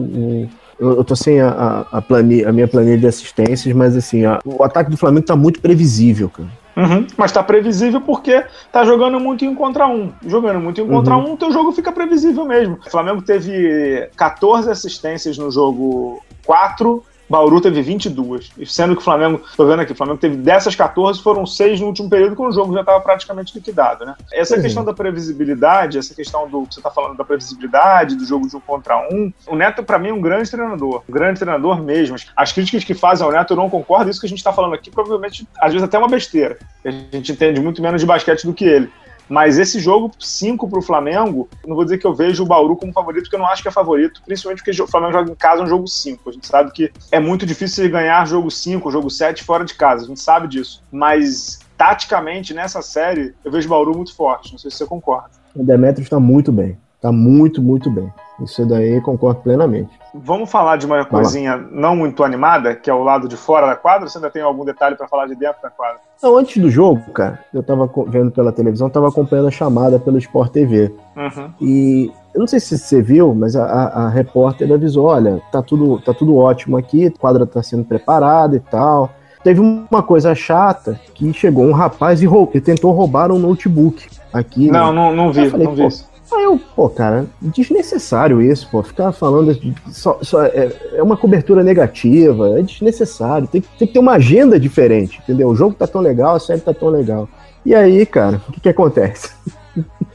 Eu, 0.79 0.97
eu 0.97 1.03
tô 1.03 1.15
sem 1.15 1.39
a, 1.39 1.49
a, 1.49 1.97
a, 1.97 2.01
planilha, 2.01 2.49
a 2.49 2.51
minha 2.51 2.67
planilha 2.67 2.97
de 2.97 3.07
assistências, 3.07 3.73
mas 3.73 3.95
assim, 3.95 4.25
a, 4.25 4.39
o 4.43 4.63
ataque 4.63 4.89
do 4.89 4.97
Flamengo 4.97 5.25
tá 5.25 5.35
muito 5.35 5.61
previsível, 5.61 6.29
cara. 6.29 6.49
Uhum, 6.75 7.05
mas 7.15 7.31
tá 7.31 7.43
previsível 7.43 8.01
porque 8.01 8.43
tá 8.71 8.83
jogando 8.83 9.19
muito 9.19 9.45
em 9.45 9.53
contra 9.53 9.87
um. 9.87 10.11
Jogando 10.25 10.59
muito 10.59 10.81
em 10.81 10.83
um 10.83 10.87
uhum. 10.87 10.93
contra 10.97 11.15
um, 11.15 11.37
teu 11.37 11.51
jogo 11.51 11.71
fica 11.71 11.91
previsível 11.91 12.45
mesmo. 12.45 12.79
O 12.85 12.89
Flamengo 12.89 13.21
teve 13.21 14.09
14 14.15 14.71
assistências 14.71 15.37
no 15.37 15.51
jogo 15.51 16.23
4 16.45 17.03
Bauru 17.29 17.61
teve 17.61 17.81
22. 17.81 18.51
Sendo 18.65 18.95
que 18.95 19.01
o 19.01 19.03
Flamengo, 19.03 19.41
tô 19.55 19.65
vendo 19.65 19.81
aqui, 19.81 19.91
o 19.91 19.95
Flamengo 19.95 20.19
teve 20.19 20.35
dessas 20.35 20.75
14, 20.75 21.21
foram 21.21 21.45
6 21.45 21.81
no 21.81 21.87
último 21.87 22.09
período, 22.09 22.35
quando 22.35 22.51
o 22.51 22.53
jogo 22.53 22.73
já 22.73 22.81
estava 22.81 22.99
praticamente 22.99 23.53
liquidado, 23.55 24.05
né? 24.05 24.15
Essa 24.31 24.55
uhum. 24.55 24.61
questão 24.61 24.85
da 24.85 24.93
previsibilidade, 24.93 25.97
essa 25.97 26.13
questão 26.13 26.47
do 26.47 26.65
que 26.67 26.73
você 26.75 26.79
está 26.79 26.91
falando 26.91 27.17
da 27.17 27.23
previsibilidade, 27.23 28.15
do 28.15 28.25
jogo 28.25 28.47
de 28.47 28.55
um 28.55 28.59
contra 28.59 28.97
um, 29.11 29.31
o 29.47 29.55
Neto, 29.55 29.83
para 29.83 29.99
mim, 29.99 30.09
é 30.09 30.13
um 30.13 30.21
grande 30.21 30.49
treinador. 30.49 31.03
Um 31.07 31.13
grande 31.13 31.39
treinador 31.39 31.81
mesmo. 31.81 32.15
As 32.35 32.51
críticas 32.51 32.83
que 32.83 32.93
fazem 32.93 33.25
ao 33.25 33.31
Neto, 33.31 33.53
eu 33.53 33.57
não 33.57 33.69
concordo. 33.69 34.09
Isso 34.09 34.19
que 34.19 34.25
a 34.25 34.29
gente 34.29 34.39
está 34.39 34.53
falando 34.53 34.73
aqui, 34.73 34.91
provavelmente, 34.91 35.47
às 35.59 35.71
vezes, 35.71 35.83
até 35.83 35.97
uma 35.97 36.07
besteira. 36.07 36.57
A 36.83 36.91
gente 36.91 37.31
entende 37.31 37.59
muito 37.61 37.81
menos 37.81 38.01
de 38.01 38.07
basquete 38.07 38.45
do 38.45 38.53
que 38.53 38.65
ele. 38.65 38.91
Mas 39.29 39.57
esse 39.57 39.79
jogo 39.79 40.11
5 40.19 40.69
para 40.69 40.79
o 40.79 40.81
Flamengo, 40.81 41.47
não 41.65 41.75
vou 41.75 41.83
dizer 41.83 41.97
que 41.97 42.05
eu 42.05 42.13
vejo 42.13 42.43
o 42.43 42.45
Bauru 42.45 42.75
como 42.75 42.93
favorito, 42.93 43.23
porque 43.23 43.35
eu 43.35 43.39
não 43.39 43.47
acho 43.47 43.61
que 43.61 43.67
é 43.67 43.71
favorito, 43.71 44.21
principalmente 44.25 44.63
porque 44.63 44.81
o 44.81 44.87
Flamengo 44.87 45.13
joga 45.13 45.31
em 45.31 45.35
casa 45.35 45.63
um 45.63 45.67
jogo 45.67 45.87
5. 45.87 46.29
A 46.29 46.33
gente 46.33 46.47
sabe 46.47 46.71
que 46.71 46.91
é 47.11 47.19
muito 47.19 47.45
difícil 47.45 47.89
ganhar 47.89 48.25
jogo 48.27 48.51
5, 48.51 48.91
jogo 48.91 49.09
7 49.09 49.43
fora 49.43 49.63
de 49.63 49.73
casa, 49.75 50.03
a 50.03 50.07
gente 50.07 50.19
sabe 50.19 50.47
disso. 50.47 50.83
Mas 50.91 51.59
taticamente 51.77 52.53
nessa 52.53 52.81
série, 52.81 53.33
eu 53.43 53.51
vejo 53.51 53.67
o 53.67 53.69
Bauru 53.69 53.95
muito 53.95 54.15
forte, 54.15 54.51
não 54.51 54.59
sei 54.59 54.69
se 54.69 54.77
você 54.77 54.85
concorda. 54.85 55.31
O 55.55 55.63
Demetrius 55.63 56.07
está 56.07 56.19
muito 56.19 56.51
bem, 56.51 56.77
está 57.03 57.11
muito, 57.11 57.61
muito 57.61 57.91
bem. 57.91 58.11
Isso 58.41 58.65
daí 58.65 58.99
concordo 59.01 59.41
plenamente. 59.41 59.91
Vamos 60.13 60.49
falar 60.49 60.77
de 60.77 60.85
uma 60.85 61.03
coisinha 61.03 61.57
não 61.57 61.95
muito 61.95 62.23
animada, 62.23 62.73
que 62.75 62.89
é 62.89 62.93
o 62.93 63.03
lado 63.03 63.27
de 63.27 63.35
fora 63.35 63.67
da 63.67 63.75
quadra? 63.75 64.07
Você 64.07 64.17
ainda 64.17 64.29
tem 64.29 64.41
algum 64.41 64.63
detalhe 64.63 64.95
para 64.95 65.07
falar 65.07 65.27
de 65.27 65.35
dentro 65.35 65.61
da 65.61 65.69
quadra? 65.69 65.99
Não, 66.21 66.37
antes 66.37 66.61
do 66.61 66.69
jogo, 66.69 67.11
cara, 67.11 67.39
eu 67.53 67.61
tava 67.61 67.89
vendo 68.07 68.31
pela 68.31 68.53
televisão, 68.53 68.89
tava 68.89 69.09
acompanhando 69.09 69.49
a 69.49 69.51
chamada 69.51 69.99
pelo 69.99 70.17
Sport 70.17 70.51
TV. 70.51 70.93
Uhum. 71.15 71.51
E 71.59 72.11
eu 72.33 72.39
não 72.39 72.47
sei 72.47 72.59
se 72.59 72.77
você 72.77 73.01
viu, 73.01 73.35
mas 73.35 73.55
a, 73.55 73.65
a, 73.65 74.05
a, 74.05 74.09
repórter 74.09 74.71
avisou: 74.71 75.07
olha, 75.07 75.41
tá 75.51 75.61
tudo, 75.61 75.99
tá 75.99 76.13
tudo 76.13 76.37
ótimo 76.37 76.77
aqui, 76.77 77.07
a 77.07 77.11
quadra 77.11 77.45
tá 77.45 77.61
sendo 77.61 77.83
preparada 77.83 78.55
e 78.55 78.59
tal. 78.59 79.11
Teve 79.43 79.59
uma 79.59 80.01
coisa 80.01 80.33
chata 80.33 80.97
que 81.13 81.31
chegou 81.33 81.65
um 81.65 81.73
rapaz 81.73 82.21
e, 82.21 82.25
roub, 82.25 82.51
e 82.55 82.61
tentou 82.61 82.93
roubar 82.93 83.29
um 83.29 83.37
notebook 83.37 84.07
aqui. 84.31 84.71
Não, 84.71 84.93
né? 84.93 85.01
não, 85.01 85.13
não 85.13 85.31
vi, 85.33 85.49
falei, 85.49 85.67
não 85.67 85.75
vi. 85.75 86.12
Aí 86.35 86.43
eu, 86.43 86.59
pô, 86.75 86.89
cara, 86.89 87.25
desnecessário 87.41 88.41
isso, 88.41 88.67
pô. 88.69 88.81
Ficar 88.81 89.11
falando. 89.11 89.57
Só, 89.91 90.17
só, 90.21 90.43
é, 90.43 90.71
é, 90.93 91.03
uma 91.03 91.17
cobertura 91.17 91.63
negativa, 91.63 92.59
é 92.59 92.61
desnecessário. 92.61 93.47
Tem, 93.47 93.61
tem 93.61 93.87
que 93.87 93.93
ter 93.93 93.99
uma 93.99 94.13
agenda 94.13 94.59
diferente, 94.59 95.19
entendeu? 95.23 95.49
O 95.49 95.55
jogo 95.55 95.75
tá 95.75 95.85
tão 95.87 96.01
legal, 96.01 96.35
a 96.35 96.39
série 96.39 96.61
tá 96.61 96.73
tão 96.73 96.89
legal. 96.89 97.27
E 97.65 97.73
aí, 97.73 98.05
cara, 98.05 98.41
o 98.47 98.51
que 98.51 98.61
que 98.61 98.69
acontece? 98.69 99.31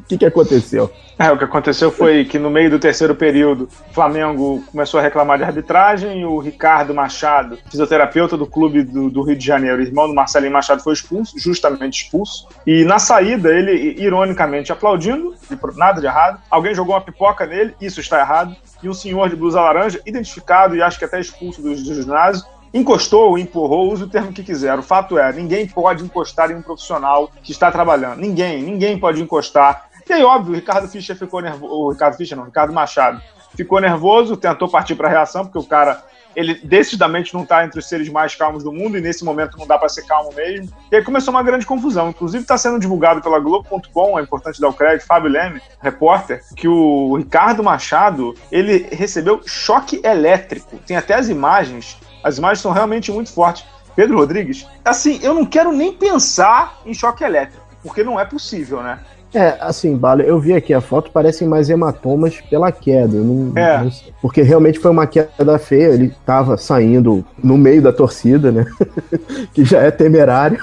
Que 0.09 0.19
que 0.19 0.25
aconteceu? 0.25 0.91
É, 1.19 1.31
o 1.31 1.37
que 1.37 1.45
aconteceu 1.45 1.91
foi 1.91 2.25
que 2.25 2.39
no 2.39 2.49
meio 2.49 2.71
do 2.71 2.79
terceiro 2.79 3.15
período, 3.15 3.69
o 3.91 3.95
Flamengo 3.95 4.63
começou 4.71 4.99
a 4.99 5.03
reclamar 5.03 5.37
de 5.37 5.45
arbitragem 5.45 6.25
o 6.25 6.39
Ricardo 6.39 6.95
Machado, 6.95 7.59
fisioterapeuta 7.69 8.37
do 8.37 8.47
clube 8.47 8.83
do, 8.85 9.11
do, 9.11 9.23
Rio 9.23 9.37
de 9.37 9.45
Janeiro, 9.45 9.83
irmão 9.83 10.09
do 10.09 10.15
Marcelinho 10.15 10.53
Machado, 10.53 10.83
foi 10.83 10.95
expulso, 10.95 11.39
justamente 11.39 12.05
expulso. 12.05 12.49
E 12.67 12.85
na 12.85 12.99
saída, 12.99 13.51
ele, 13.51 14.01
ironicamente 14.01 14.73
aplaudindo, 14.73 15.35
nada 15.77 16.01
de 16.01 16.07
errado, 16.07 16.41
alguém 16.51 16.75
jogou 16.75 16.95
uma 16.95 17.01
pipoca 17.01 17.45
nele, 17.45 17.75
isso 17.81 18.01
está 18.01 18.21
errado, 18.21 18.57
e 18.83 18.89
um 18.89 18.95
senhor 18.95 19.29
de 19.29 19.37
blusa 19.37 19.61
laranja, 19.61 20.01
identificado 20.07 20.75
e 20.75 20.83
acho 20.83 20.99
que 20.99 21.05
até 21.05 21.21
expulso 21.21 21.61
do, 21.61 21.75
do 21.75 21.95
ginásio, 21.95 22.45
encostou, 22.73 23.39
empurrou, 23.39 23.93
use 23.93 24.05
o 24.05 24.09
termo 24.09 24.33
que 24.33 24.43
quiser. 24.43 24.79
O 24.79 24.83
fato 24.83 25.19
é, 25.19 25.33
ninguém 25.33 25.67
pode 25.67 26.05
encostar 26.05 26.51
em 26.51 26.55
um 26.55 26.63
profissional 26.63 27.31
que 27.43 27.53
está 27.53 27.71
trabalhando. 27.71 28.21
Ninguém, 28.21 28.63
ninguém 28.63 28.99
pode 28.99 29.23
encostar 29.23 29.88
e 30.09 30.13
aí, 30.15 30.23
óbvio, 30.23 30.53
o 30.53 30.57
Ricardo 30.57 30.89
Fischer 30.89 31.17
ficou 31.17 31.41
nervoso. 31.41 31.73
O 31.73 31.91
Ricardo 31.91 32.17
Fischer 32.17 32.37
não, 32.37 32.45
o 32.45 32.47
Ricardo 32.47 32.73
Machado 32.73 33.21
ficou 33.57 33.81
nervoso, 33.81 34.37
tentou 34.37 34.69
partir 34.69 34.95
para 34.95 35.09
a 35.09 35.11
reação, 35.11 35.45
porque 35.45 35.59
o 35.59 35.65
cara 35.65 36.03
ele 36.37 36.55
decididamente 36.63 37.35
não 37.35 37.43
está 37.43 37.65
entre 37.65 37.81
os 37.81 37.89
seres 37.89 38.09
mais 38.09 38.35
calmos 38.37 38.63
do 38.63 38.73
mundo 38.73 38.97
e 38.97 39.01
nesse 39.01 39.25
momento 39.25 39.59
não 39.59 39.67
dá 39.67 39.77
para 39.77 39.89
ser 39.89 40.03
calmo 40.03 40.33
mesmo. 40.33 40.73
E 40.93 40.95
aí 40.95 41.03
começou 41.03 41.35
uma 41.35 41.43
grande 41.43 41.67
confusão. 41.67 42.11
Inclusive 42.11 42.43
está 42.43 42.57
sendo 42.57 42.79
divulgado 42.79 43.21
pela 43.21 43.41
Globo.com, 43.41 44.17
é 44.17 44.23
importante 44.23 44.61
dar 44.61 44.69
o 44.69 44.73
crédito, 44.73 45.05
Fábio 45.05 45.31
Leme, 45.31 45.61
repórter, 45.81 46.45
que 46.55 46.69
o 46.69 47.17
Ricardo 47.17 47.65
Machado 47.65 48.37
ele 48.53 48.89
recebeu 48.93 49.41
choque 49.45 50.01
elétrico. 50.05 50.79
Tem 50.87 50.97
até 50.97 51.15
as 51.15 51.29
imagens. 51.29 51.99
As 52.23 52.39
imagens 52.39 52.61
são 52.61 52.71
realmente 52.71 53.11
muito 53.11 53.33
fortes. 53.33 53.65
Pedro 53.97 54.19
Rodrigues, 54.19 54.65
assim, 54.85 55.19
eu 55.23 55.35
não 55.35 55.45
quero 55.45 55.73
nem 55.73 55.93
pensar 55.93 56.79
em 56.87 56.95
choque 56.95 57.25
elétrico, 57.25 57.67
porque 57.83 58.05
não 58.05 58.21
é 58.21 58.25
possível, 58.25 58.81
né? 58.81 59.01
É, 59.35 59.57
assim, 59.61 59.95
Bala, 59.97 60.23
eu 60.23 60.39
vi 60.41 60.55
aqui 60.55 60.73
a 60.73 60.81
foto, 60.81 61.11
parecem 61.11 61.47
mais 61.47 61.69
hematomas 61.69 62.41
pela 62.49 62.73
queda. 62.73 63.19
Não, 63.19 63.53
É. 63.57 63.83
não 63.85 63.91
sei, 63.91 64.13
porque 64.23 64.41
realmente 64.43 64.79
foi 64.79 64.91
uma 64.91 65.07
queda 65.07 65.59
feia, 65.59 65.89
ele 65.89 66.15
tava 66.25 66.57
saindo 66.57 67.25
no 67.43 67.59
meio 67.59 67.83
da 67.83 67.93
torcida, 67.93 68.51
né? 68.51 68.65
que 69.53 69.65
já 69.65 69.81
é 69.83 69.91
temerário. 69.91 70.59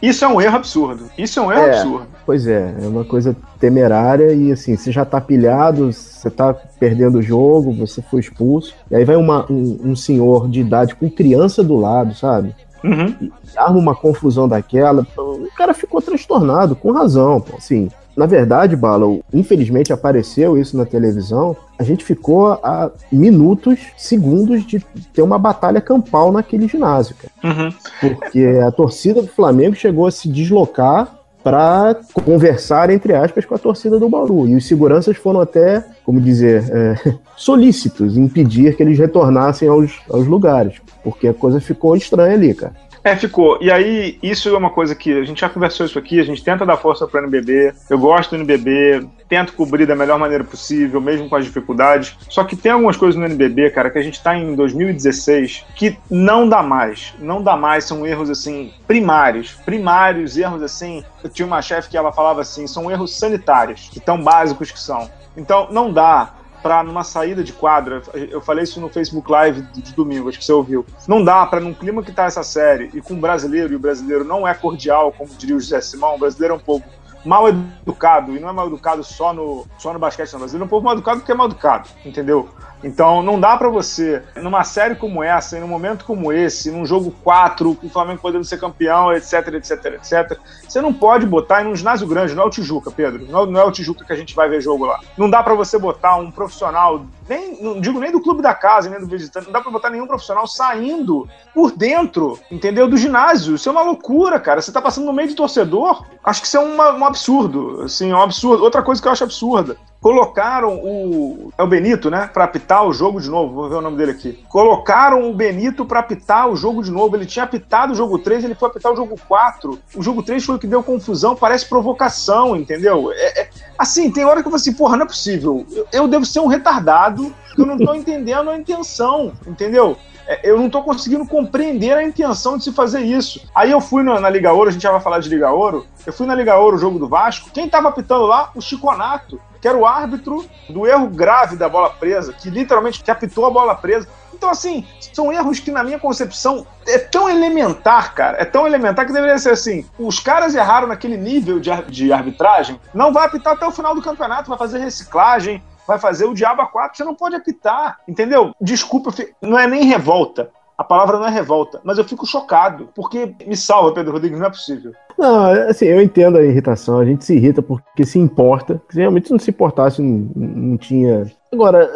Isso 0.00 0.24
é 0.24 0.28
um 0.28 0.40
erro 0.40 0.56
absurdo. 0.56 1.04
Isso 1.16 1.40
é 1.40 1.42
um 1.42 1.50
erro 1.52 1.62
É. 1.62 1.70
absurdo. 1.78 2.06
Pois 2.26 2.46
é, 2.46 2.74
é 2.82 2.86
uma 2.86 3.04
coisa 3.04 3.34
temerária 3.58 4.32
e 4.32 4.52
assim, 4.52 4.76
você 4.76 4.92
já 4.92 5.04
tá 5.04 5.20
pilhado, 5.20 5.92
você 5.92 6.30
tá 6.30 6.54
perdendo 6.78 7.18
o 7.18 7.22
jogo, 7.22 7.72
você 7.74 8.00
foi 8.02 8.20
expulso. 8.20 8.74
E 8.90 8.96
aí 8.96 9.04
vai 9.04 9.16
uma- 9.16 9.44
um, 9.50 9.78
um 9.90 9.96
senhor 9.96 10.48
de 10.48 10.60
idade 10.60 10.94
com 10.94 11.10
criança 11.10 11.62
do 11.62 11.76
lado, 11.76 12.14
sabe? 12.14 12.54
Uhum. 12.84 13.30
arma 13.56 13.78
uma 13.78 13.94
confusão 13.94 14.46
daquela, 14.46 15.06
o 15.16 15.48
cara 15.56 15.72
ficou 15.72 16.02
transtornado, 16.02 16.76
com 16.76 16.92
razão, 16.92 17.40
pô. 17.40 17.56
Assim, 17.56 17.90
na 18.16 18.26
verdade, 18.26 18.76
Bala, 18.76 19.06
infelizmente 19.32 19.92
apareceu 19.92 20.56
isso 20.56 20.76
na 20.76 20.84
televisão, 20.84 21.56
a 21.78 21.82
gente 21.82 22.04
ficou 22.04 22.52
a 22.62 22.90
minutos, 23.10 23.80
segundos 23.96 24.64
de 24.64 24.80
ter 25.12 25.22
uma 25.22 25.38
batalha 25.38 25.80
campal 25.80 26.30
naquele 26.30 26.68
ginásio, 26.68 27.16
cara. 27.16 27.32
Uhum. 27.42 27.74
Porque 28.00 28.60
a 28.64 28.70
torcida 28.70 29.22
do 29.22 29.28
Flamengo 29.28 29.74
chegou 29.74 30.06
a 30.06 30.10
se 30.10 30.28
deslocar 30.28 31.23
para 31.44 31.94
conversar, 32.24 32.88
entre 32.88 33.14
aspas, 33.14 33.44
com 33.44 33.54
a 33.54 33.58
torcida 33.58 33.98
do 33.98 34.08
Bauru. 34.08 34.48
E 34.48 34.56
os 34.56 34.66
seguranças 34.66 35.18
foram 35.18 35.40
até, 35.40 35.84
como 36.02 36.18
dizer, 36.18 36.64
é, 36.72 37.14
solícitos 37.36 38.16
em 38.16 38.26
pedir 38.26 38.74
que 38.74 38.82
eles 38.82 38.98
retornassem 38.98 39.68
aos, 39.68 40.00
aos 40.08 40.26
lugares. 40.26 40.80
Porque 41.04 41.28
a 41.28 41.34
coisa 41.34 41.60
ficou 41.60 41.94
estranha 41.94 42.34
ali, 42.34 42.54
cara. 42.54 42.72
É, 43.04 43.14
ficou. 43.14 43.58
E 43.60 43.70
aí, 43.70 44.18
isso 44.22 44.48
é 44.48 44.56
uma 44.56 44.70
coisa 44.70 44.94
que 44.94 45.12
a 45.12 45.24
gente 45.24 45.42
já 45.42 45.48
conversou 45.50 45.84
isso 45.84 45.98
aqui, 45.98 46.18
a 46.18 46.24
gente 46.24 46.42
tenta 46.42 46.64
dar 46.64 46.78
força 46.78 47.06
para 47.06 47.20
o 47.20 47.24
NBB. 47.24 47.74
Eu 47.90 47.98
gosto 47.98 48.30
do 48.30 48.36
NBB, 48.36 49.06
tento 49.28 49.52
cobrir 49.52 49.84
da 49.84 49.94
melhor 49.94 50.18
maneira 50.18 50.42
possível, 50.42 51.02
mesmo 51.02 51.28
com 51.28 51.36
as 51.36 51.44
dificuldades. 51.44 52.16
Só 52.30 52.42
que 52.44 52.56
tem 52.56 52.72
algumas 52.72 52.96
coisas 52.96 53.20
no 53.20 53.26
NBB, 53.26 53.70
cara, 53.72 53.90
que 53.90 53.98
a 53.98 54.02
gente 54.02 54.22
tá 54.22 54.34
em 54.34 54.54
2016 54.54 55.66
que 55.76 55.98
não 56.10 56.48
dá 56.48 56.62
mais. 56.62 57.12
Não 57.18 57.42
dá 57.42 57.58
mais, 57.58 57.84
são 57.84 58.06
erros 58.06 58.30
assim 58.30 58.72
primários, 58.86 59.52
primários 59.66 60.38
erros 60.38 60.62
assim. 60.62 61.04
Eu 61.22 61.28
tinha 61.28 61.44
uma 61.44 61.60
chefe 61.60 61.90
que 61.90 61.98
ela 61.98 62.10
falava 62.10 62.40
assim, 62.40 62.66
são 62.66 62.90
erros 62.90 63.18
sanitários, 63.18 63.90
que 63.92 64.00
tão 64.00 64.22
básicos 64.22 64.70
que 64.70 64.80
são. 64.80 65.10
Então, 65.36 65.68
não 65.70 65.92
dá 65.92 66.32
para 66.64 66.82
numa 66.82 67.04
saída 67.04 67.44
de 67.44 67.52
quadra, 67.52 68.00
eu 68.14 68.40
falei 68.40 68.64
isso 68.64 68.80
no 68.80 68.88
Facebook 68.88 69.30
Live 69.30 69.60
de, 69.74 69.92
domingo, 69.92 70.30
acho 70.30 70.38
que 70.38 70.44
você 70.46 70.52
ouviu. 70.54 70.86
Não 71.06 71.22
dá 71.22 71.44
para 71.44 71.60
num 71.60 71.74
clima 71.74 72.02
que 72.02 72.10
tá 72.10 72.24
essa 72.24 72.42
série 72.42 72.88
e 72.94 73.02
com 73.02 73.12
o 73.12 73.20
brasileiro, 73.20 73.74
e 73.74 73.76
o 73.76 73.78
brasileiro 73.78 74.24
não 74.24 74.48
é 74.48 74.54
cordial, 74.54 75.12
como 75.12 75.28
diria 75.34 75.56
o 75.56 75.60
José 75.60 75.82
Simão, 75.82 76.14
o 76.14 76.18
brasileiro 76.18 76.54
é 76.54 76.56
um 76.56 76.60
povo 76.60 76.82
mal 77.22 77.46
educado, 77.50 78.34
e 78.34 78.40
não 78.40 78.48
é 78.48 78.52
mal 78.52 78.66
educado 78.66 79.04
só 79.04 79.34
no, 79.34 79.66
só 79.76 79.92
no 79.92 79.98
basquete, 79.98 80.32
não. 80.32 80.38
O 80.38 80.40
brasileiro 80.40 80.64
é 80.64 80.66
um 80.66 80.70
povo 80.70 80.86
mal 80.86 80.94
educado 80.94 81.20
porque 81.20 81.32
é 81.32 81.34
mal 81.34 81.48
educado, 81.48 81.86
entendeu? 82.02 82.48
Então 82.84 83.22
não 83.22 83.40
dá 83.40 83.56
para 83.56 83.68
você, 83.68 84.22
numa 84.36 84.62
série 84.62 84.94
como 84.94 85.22
essa, 85.22 85.58
em 85.58 85.62
um 85.62 85.66
momento 85.68 86.04
como 86.04 86.32
esse, 86.32 86.70
num 86.70 86.84
jogo 86.84 87.10
4, 87.24 87.74
com 87.74 87.86
o 87.86 87.90
Flamengo 87.90 88.20
podendo 88.20 88.44
ser 88.44 88.60
campeão, 88.60 89.12
etc, 89.12 89.48
etc, 89.54 89.84
etc, 89.94 90.38
você 90.68 90.80
não 90.80 90.92
pode 90.92 91.26
botar 91.26 91.62
em 91.62 91.66
um 91.66 91.74
ginásio 91.74 92.06
grande, 92.06 92.34
não 92.34 92.44
é 92.44 92.46
o 92.46 92.50
Tijuca, 92.50 92.90
Pedro, 92.90 93.26
não 93.26 93.58
é, 93.58 93.62
é 93.62 93.64
o 93.64 93.72
Tijuca 93.72 94.04
que 94.04 94.12
a 94.12 94.16
gente 94.16 94.34
vai 94.34 94.48
ver 94.48 94.60
jogo 94.60 94.84
lá. 94.84 95.00
Não 95.16 95.30
dá 95.30 95.42
para 95.42 95.54
você 95.54 95.78
botar 95.78 96.16
um 96.16 96.30
profissional, 96.30 97.06
nem, 97.28 97.62
não 97.62 97.80
digo 97.80 97.98
nem 97.98 98.12
do 98.12 98.20
clube 98.20 98.42
da 98.42 98.54
casa, 98.54 98.90
nem 98.90 99.00
do 99.00 99.06
visitante, 99.06 99.46
não 99.46 99.52
dá 99.52 99.60
para 99.60 99.70
botar 99.70 99.88
nenhum 99.88 100.06
profissional 100.06 100.46
saindo 100.46 101.26
por 101.54 101.72
dentro, 101.72 102.38
entendeu? 102.50 102.86
Do 102.86 102.96
ginásio. 102.96 103.54
Isso 103.54 103.68
é 103.68 103.72
uma 103.72 103.82
loucura, 103.82 104.38
cara. 104.38 104.60
Você 104.60 104.70
tá 104.70 104.82
passando 104.82 105.06
no 105.06 105.12
meio 105.12 105.28
de 105.28 105.34
torcedor. 105.34 106.04
Acho 106.22 106.40
que 106.42 106.46
isso 106.46 106.56
é 106.56 106.60
uma- 106.60 106.92
um 106.92 107.04
absurdo, 107.04 107.82
assim, 107.82 108.12
um 108.12 108.20
absurdo. 108.20 108.62
Outra 108.62 108.82
coisa 108.82 109.00
que 109.00 109.08
eu 109.08 109.12
acho 109.12 109.24
absurda. 109.24 109.76
Colocaram 110.04 110.74
o. 110.84 111.50
É 111.56 111.62
o 111.62 111.66
Benito, 111.66 112.10
né? 112.10 112.28
Pra 112.30 112.44
apitar 112.44 112.86
o 112.86 112.92
jogo 112.92 113.22
de 113.22 113.30
novo. 113.30 113.54
Vou 113.54 113.70
ver 113.70 113.76
o 113.76 113.80
nome 113.80 113.96
dele 113.96 114.10
aqui. 114.10 114.44
Colocaram 114.50 115.30
o 115.30 115.32
Benito 115.32 115.86
pra 115.86 116.00
apitar 116.00 116.46
o 116.46 116.54
jogo 116.54 116.82
de 116.82 116.90
novo. 116.90 117.16
Ele 117.16 117.24
tinha 117.24 117.42
apitado 117.42 117.94
o 117.94 117.96
jogo 117.96 118.18
3, 118.18 118.44
ele 118.44 118.54
foi 118.54 118.68
apitar 118.68 118.92
o 118.92 118.96
jogo 118.96 119.18
4. 119.26 119.78
O 119.96 120.02
jogo 120.02 120.22
3 120.22 120.44
foi 120.44 120.56
o 120.56 120.58
que 120.58 120.66
deu 120.66 120.82
confusão, 120.82 121.34
parece 121.34 121.66
provocação, 121.66 122.54
entendeu? 122.54 123.10
É, 123.14 123.44
é- 123.44 123.50
assim, 123.78 124.10
tem 124.10 124.26
hora 124.26 124.42
que 124.42 124.46
eu 124.46 124.50
falo 124.50 124.56
assim, 124.56 124.74
porra, 124.74 124.98
não 124.98 125.06
é 125.06 125.08
possível. 125.08 125.64
Eu, 125.72 125.86
eu 125.90 126.06
devo 126.06 126.26
ser 126.26 126.40
um 126.40 126.48
retardado, 126.48 127.34
que 127.54 127.62
eu 127.62 127.64
não 127.64 127.78
tô 127.78 127.94
entendendo 127.96 128.50
a 128.50 128.58
intenção, 128.58 129.32
entendeu? 129.46 129.96
É, 130.26 130.40
eu 130.42 130.58
não 130.58 130.68
tô 130.68 130.82
conseguindo 130.82 131.26
compreender 131.26 131.96
a 131.96 132.02
intenção 132.02 132.58
de 132.58 132.64
se 132.64 132.72
fazer 132.72 133.00
isso. 133.00 133.40
Aí 133.54 133.70
eu 133.70 133.80
fui 133.80 134.02
na, 134.02 134.20
na 134.20 134.28
Liga 134.28 134.52
Ouro, 134.52 134.68
a 134.68 134.72
gente 134.72 134.82
já 134.82 134.90
vai 134.90 135.00
falar 135.00 135.18
de 135.20 135.30
Liga 135.30 135.50
Ouro. 135.50 135.86
Eu 136.06 136.12
fui 136.12 136.26
na 136.26 136.34
Liga 136.34 136.56
Ouro, 136.58 136.76
o 136.76 136.78
jogo 136.78 136.98
do 136.98 137.08
Vasco. 137.08 137.48
Quem 137.54 137.70
tava 137.70 137.88
apitando 137.88 138.26
lá? 138.26 138.50
O 138.54 138.60
Chiconato, 138.60 139.40
que 139.64 139.68
era 139.68 139.78
o 139.78 139.86
árbitro 139.86 140.44
do 140.68 140.86
erro 140.86 141.08
grave 141.08 141.56
da 141.56 141.70
bola 141.70 141.88
presa, 141.88 142.34
que 142.34 142.50
literalmente 142.50 143.02
que 143.02 143.10
apitou 143.10 143.46
a 143.46 143.50
bola 143.50 143.74
presa. 143.74 144.06
Então, 144.34 144.50
assim, 144.50 144.86
são 145.00 145.32
erros 145.32 145.58
que, 145.58 145.70
na 145.70 145.82
minha 145.82 145.98
concepção, 145.98 146.66
é 146.86 146.98
tão 146.98 147.30
elementar, 147.30 148.12
cara. 148.12 148.36
É 148.36 148.44
tão 148.44 148.66
elementar 148.66 149.06
que 149.06 149.12
deveria 149.14 149.38
ser 149.38 149.52
assim: 149.52 149.86
os 149.98 150.20
caras 150.20 150.54
erraram 150.54 150.86
naquele 150.86 151.16
nível 151.16 151.58
de, 151.58 151.70
de 151.84 152.12
arbitragem, 152.12 152.78
não 152.92 153.10
vai 153.10 153.24
apitar 153.24 153.54
até 153.54 153.66
o 153.66 153.70
final 153.70 153.94
do 153.94 154.02
campeonato, 154.02 154.50
vai 154.50 154.58
fazer 154.58 154.80
reciclagem, 154.80 155.62
vai 155.88 155.98
fazer 155.98 156.26
o 156.26 156.34
diabo 156.34 156.60
a 156.60 156.66
quatro, 156.66 156.98
você 156.98 157.04
não 157.04 157.14
pode 157.14 157.34
apitar, 157.34 158.00
entendeu? 158.06 158.54
Desculpa, 158.60 159.14
não 159.40 159.58
é 159.58 159.66
nem 159.66 159.84
revolta. 159.84 160.50
A 160.76 160.84
palavra 160.84 161.18
não 161.18 161.26
é 161.26 161.30
revolta, 161.30 161.80
mas 161.82 161.96
eu 161.96 162.04
fico 162.04 162.26
chocado, 162.26 162.90
porque 162.94 163.34
me 163.46 163.56
salva, 163.56 163.94
Pedro 163.94 164.12
Rodrigues, 164.12 164.38
não 164.38 164.46
é 164.46 164.50
possível. 164.50 164.92
Não, 165.18 165.46
assim, 165.68 165.86
eu 165.86 166.02
entendo 166.02 166.38
a 166.38 166.44
irritação, 166.44 166.98
a 166.98 167.04
gente 167.04 167.24
se 167.24 167.34
irrita 167.34 167.62
porque 167.62 168.04
se 168.04 168.18
importa. 168.18 168.80
Se 168.90 168.98
realmente 168.98 169.30
não 169.30 169.38
se 169.38 169.50
importasse, 169.50 170.02
não, 170.02 170.30
não 170.34 170.76
tinha. 170.76 171.30
Agora, 171.52 171.88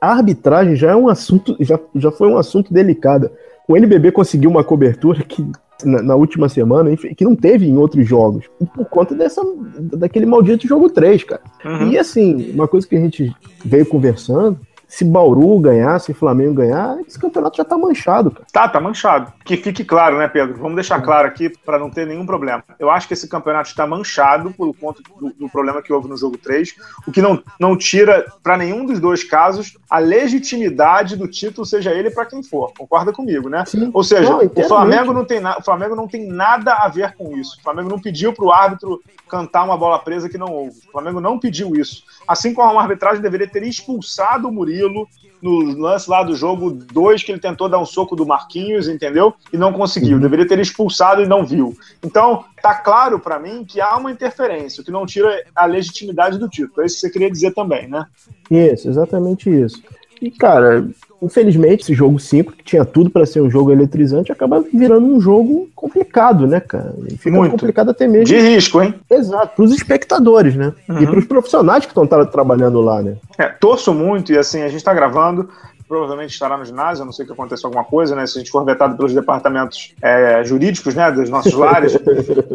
a 0.00 0.12
arbitragem 0.12 0.76
já 0.76 0.90
é 0.90 0.96
um 0.96 1.08
assunto, 1.08 1.56
já, 1.60 1.78
já 1.94 2.10
foi 2.10 2.28
um 2.28 2.36
assunto 2.36 2.72
delicado. 2.72 3.30
O 3.66 3.76
NBB 3.76 4.12
conseguiu 4.12 4.50
uma 4.50 4.62
cobertura 4.62 5.22
que 5.22 5.44
na, 5.84 6.02
na 6.02 6.14
última 6.14 6.48
semana, 6.48 6.94
que 6.96 7.24
não 7.24 7.34
teve 7.34 7.66
em 7.66 7.76
outros 7.76 8.06
jogos, 8.06 8.44
por 8.74 8.84
conta 8.86 9.14
dessa, 9.14 9.42
daquele 9.78 10.26
maldito 10.26 10.68
jogo 10.68 10.90
3, 10.90 11.24
cara. 11.24 11.42
Uhum. 11.64 11.92
E 11.92 11.98
assim, 11.98 12.52
uma 12.52 12.68
coisa 12.68 12.86
que 12.86 12.96
a 12.96 13.00
gente 13.00 13.34
veio 13.64 13.86
conversando, 13.86 14.58
se 14.94 15.04
Bauru 15.04 15.58
ganhar, 15.58 15.98
se 15.98 16.14
Flamengo 16.14 16.54
ganhar, 16.54 16.96
esse 17.04 17.18
campeonato 17.18 17.56
já 17.56 17.64
tá 17.64 17.76
manchado, 17.76 18.30
cara. 18.30 18.46
Tá, 18.52 18.68
tá 18.68 18.80
manchado. 18.80 19.32
Que 19.44 19.56
fique 19.56 19.84
claro, 19.84 20.18
né, 20.18 20.28
Pedro? 20.28 20.56
Vamos 20.56 20.76
deixar 20.76 21.02
claro 21.02 21.26
aqui 21.26 21.48
para 21.48 21.80
não 21.80 21.90
ter 21.90 22.06
nenhum 22.06 22.24
problema. 22.24 22.62
Eu 22.78 22.88
acho 22.88 23.08
que 23.08 23.14
esse 23.14 23.26
campeonato 23.28 23.68
está 23.68 23.88
manchado 23.88 24.52
por 24.52 24.72
conta 24.76 25.02
do, 25.20 25.30
do 25.30 25.48
problema 25.48 25.82
que 25.82 25.92
houve 25.92 26.08
no 26.08 26.16
jogo 26.16 26.38
3, 26.38 26.76
o 27.08 27.10
que 27.10 27.20
não, 27.20 27.42
não 27.58 27.76
tira, 27.76 28.24
para 28.40 28.56
nenhum 28.56 28.86
dos 28.86 29.00
dois 29.00 29.24
casos, 29.24 29.76
a 29.90 29.98
legitimidade 29.98 31.16
do 31.16 31.26
título, 31.26 31.66
seja 31.66 31.90
ele 31.90 32.10
para 32.10 32.26
quem 32.26 32.40
for. 32.42 32.72
Concorda 32.78 33.12
comigo, 33.12 33.48
né? 33.48 33.64
Sim. 33.66 33.90
Ou 33.92 34.04
seja, 34.04 34.30
Não, 34.30 34.44
o. 34.44 34.62
Flamengo 34.68 35.12
não 35.12 35.24
tem 35.24 35.40
na- 35.40 35.58
o 35.58 35.62
Flamengo 35.62 35.96
não 35.96 36.06
tem 36.06 36.24
nada 36.28 36.72
a 36.72 36.88
ver 36.88 37.14
com 37.16 37.36
isso. 37.36 37.56
O 37.58 37.62
Flamengo 37.64 37.88
não 37.88 38.00
pediu 38.00 38.32
para 38.32 38.44
o 38.44 38.52
árbitro 38.52 39.02
cantar 39.28 39.64
uma 39.64 39.76
bola 39.76 39.98
presa 39.98 40.28
que 40.28 40.38
não 40.38 40.52
houve. 40.52 40.78
O 40.88 40.92
Flamengo 40.92 41.20
não 41.20 41.36
pediu 41.38 41.74
isso. 41.74 42.04
Assim 42.28 42.54
como 42.54 42.78
a 42.78 42.82
arbitragem 42.82 43.20
deveria 43.20 43.48
ter 43.48 43.64
expulsado 43.64 44.46
o 44.48 44.52
Murilo 44.52 44.83
no 44.88 45.60
lance 45.78 46.08
lá 46.08 46.22
do 46.22 46.34
jogo 46.34 46.70
2, 46.70 47.22
que 47.22 47.30
ele 47.30 47.38
tentou 47.38 47.68
dar 47.68 47.78
um 47.78 47.84
soco 47.84 48.16
do 48.16 48.24
Marquinhos, 48.24 48.88
entendeu? 48.88 49.34
E 49.52 49.58
não 49.58 49.74
conseguiu. 49.74 50.16
Uhum. 50.16 50.22
Deveria 50.22 50.48
ter 50.48 50.58
expulsado 50.58 51.22
e 51.22 51.26
não 51.26 51.44
viu. 51.44 51.76
Então, 52.02 52.44
tá 52.62 52.74
claro 52.74 53.18
para 53.18 53.38
mim 53.38 53.62
que 53.62 53.78
há 53.78 53.94
uma 53.96 54.10
interferência, 54.10 54.80
o 54.80 54.84
que 54.84 54.90
não 54.90 55.04
tira 55.04 55.44
a 55.54 55.66
legitimidade 55.66 56.38
do 56.38 56.48
título. 56.48 56.82
É 56.82 56.86
isso 56.86 56.94
que 56.94 57.00
você 57.02 57.10
queria 57.10 57.30
dizer 57.30 57.52
também, 57.52 57.86
né? 57.86 58.06
Isso, 58.50 58.88
exatamente 58.88 59.50
isso. 59.50 59.82
E, 60.24 60.30
cara, 60.30 60.86
infelizmente, 61.20 61.82
esse 61.82 61.92
jogo 61.92 62.18
5, 62.18 62.52
que 62.52 62.64
tinha 62.64 62.82
tudo 62.82 63.10
pra 63.10 63.26
ser 63.26 63.42
um 63.42 63.50
jogo 63.50 63.70
eletrizante, 63.70 64.32
acaba 64.32 64.60
virando 64.72 65.06
um 65.06 65.20
jogo 65.20 65.68
complicado, 65.76 66.46
né, 66.46 66.60
cara? 66.60 66.94
E 67.08 67.16
fica 67.18 67.36
Muito. 67.36 67.50
complicado 67.52 67.90
até 67.90 68.06
mesmo. 68.06 68.24
De 68.24 68.38
risco, 68.38 68.80
hein? 68.80 68.94
Exato, 69.10 69.54
pros 69.54 69.70
espectadores, 69.70 70.54
né? 70.56 70.72
E 70.88 70.92
Uhum. 70.92 71.06
pros 71.06 71.26
profissionais 71.26 71.84
que 71.84 71.90
estão 71.90 72.06
trabalhando 72.06 72.80
lá, 72.80 73.02
né? 73.02 73.16
É, 73.36 73.48
torço 73.48 73.92
muito 73.92 74.32
e 74.32 74.38
assim, 74.38 74.62
a 74.62 74.68
gente 74.68 74.78
está 74.78 74.94
gravando. 74.94 75.50
Provavelmente 75.86 76.30
estará 76.32 76.56
no 76.56 76.64
ginásio, 76.64 77.02
a 77.02 77.04
não 77.04 77.12
sei 77.12 77.26
que 77.26 77.32
aconteça 77.32 77.66
alguma 77.66 77.84
coisa, 77.84 78.16
né? 78.16 78.26
Se 78.26 78.38
a 78.38 78.40
gente 78.40 78.50
for 78.50 78.64
vetado 78.64 78.96
pelos 78.96 79.12
departamentos 79.12 79.92
é, 80.00 80.42
jurídicos, 80.42 80.94
né? 80.94 81.12
Dos 81.12 81.28
nossos 81.28 81.52
lares, 81.52 81.94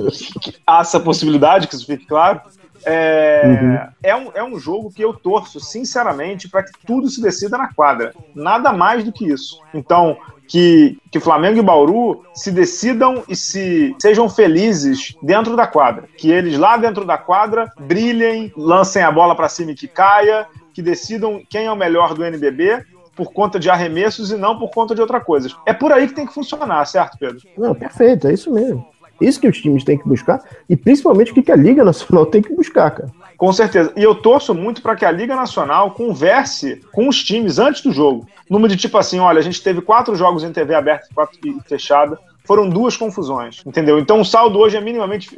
há 0.65 0.81
essa 0.81 0.99
possibilidade, 0.99 1.67
que 1.67 1.75
isso 1.75 1.85
fique 1.85 2.07
claro. 2.07 2.41
É, 2.85 3.41
uhum. 3.45 3.77
é, 4.03 4.15
um, 4.15 4.31
é 4.35 4.43
um 4.43 4.59
jogo 4.59 4.91
que 4.91 5.01
eu 5.01 5.13
torço, 5.13 5.59
sinceramente, 5.59 6.49
para 6.49 6.63
que 6.63 6.71
tudo 6.85 7.09
se 7.09 7.21
decida 7.21 7.57
na 7.57 7.73
quadra. 7.73 8.13
Nada 8.35 8.71
mais 8.73 9.03
do 9.03 9.11
que 9.11 9.27
isso. 9.27 9.59
Então, 9.73 10.17
que, 10.49 10.97
que 11.11 11.19
Flamengo 11.19 11.59
e 11.59 11.61
Bauru 11.61 12.23
se 12.33 12.51
decidam 12.51 13.23
e 13.29 13.35
se 13.35 13.95
sejam 14.01 14.27
felizes 14.27 15.15
dentro 15.21 15.55
da 15.55 15.67
quadra. 15.67 16.05
Que 16.17 16.31
eles 16.31 16.57
lá 16.57 16.75
dentro 16.75 17.05
da 17.05 17.17
quadra 17.17 17.71
brilhem, 17.79 18.51
lancem 18.57 19.03
a 19.03 19.11
bola 19.11 19.35
para 19.35 19.47
cima 19.47 19.71
e 19.71 19.75
que 19.75 19.87
caia, 19.87 20.47
que 20.73 20.81
decidam 20.81 21.41
quem 21.47 21.65
é 21.65 21.71
o 21.71 21.75
melhor 21.75 22.15
do 22.15 22.25
NBB 22.25 22.83
por 23.15 23.33
conta 23.33 23.59
de 23.59 23.69
arremessos 23.69 24.31
e 24.31 24.37
não 24.37 24.57
por 24.57 24.71
conta 24.71 24.95
de 24.95 25.01
outra 25.01 25.19
coisa. 25.19 25.49
É 25.65 25.73
por 25.73 25.91
aí 25.91 26.07
que 26.07 26.15
tem 26.15 26.25
que 26.25 26.33
funcionar, 26.33 26.85
certo, 26.85 27.17
Pedro? 27.19 27.41
Não, 27.57 27.75
perfeito, 27.75 28.27
é 28.27 28.33
isso 28.33 28.51
mesmo. 28.51 28.87
Isso 29.19 29.39
que 29.39 29.47
os 29.47 29.57
times 29.59 29.83
têm 29.83 29.97
que 29.97 30.07
buscar 30.07 30.41
e 30.69 30.75
principalmente 30.75 31.31
o 31.31 31.43
que 31.43 31.51
a 31.51 31.55
Liga 31.55 31.83
Nacional 31.83 32.25
tem 32.25 32.41
que 32.41 32.53
buscar, 32.53 32.91
cara. 32.91 33.11
Com 33.37 33.53
certeza. 33.53 33.93
E 33.95 34.03
eu 34.03 34.15
torço 34.15 34.53
muito 34.53 34.81
para 34.81 34.95
que 34.97 35.05
a 35.05 35.11
Liga 35.11 35.35
Nacional 35.35 35.91
converse 35.91 36.81
com 36.91 37.07
os 37.07 37.23
times 37.23 37.57
antes 37.57 37.81
do 37.81 37.91
jogo. 37.91 38.27
Número 38.49 38.75
de 38.75 38.81
tipo 38.81 38.97
assim: 38.97 39.19
olha, 39.19 39.39
a 39.39 39.41
gente 39.41 39.63
teve 39.63 39.81
quatro 39.81 40.13
jogos 40.15 40.43
em 40.43 40.51
TV 40.51 40.75
aberta 40.75 41.07
e 41.09 41.13
quatro 41.13 41.39
fechada. 41.65 42.19
Foram 42.43 42.67
duas 42.67 42.97
confusões, 42.97 43.61
entendeu? 43.65 43.99
Então 43.99 44.19
o 44.19 44.25
saldo 44.25 44.57
hoje 44.57 44.75
é 44.75 44.81
minimamente 44.81 45.29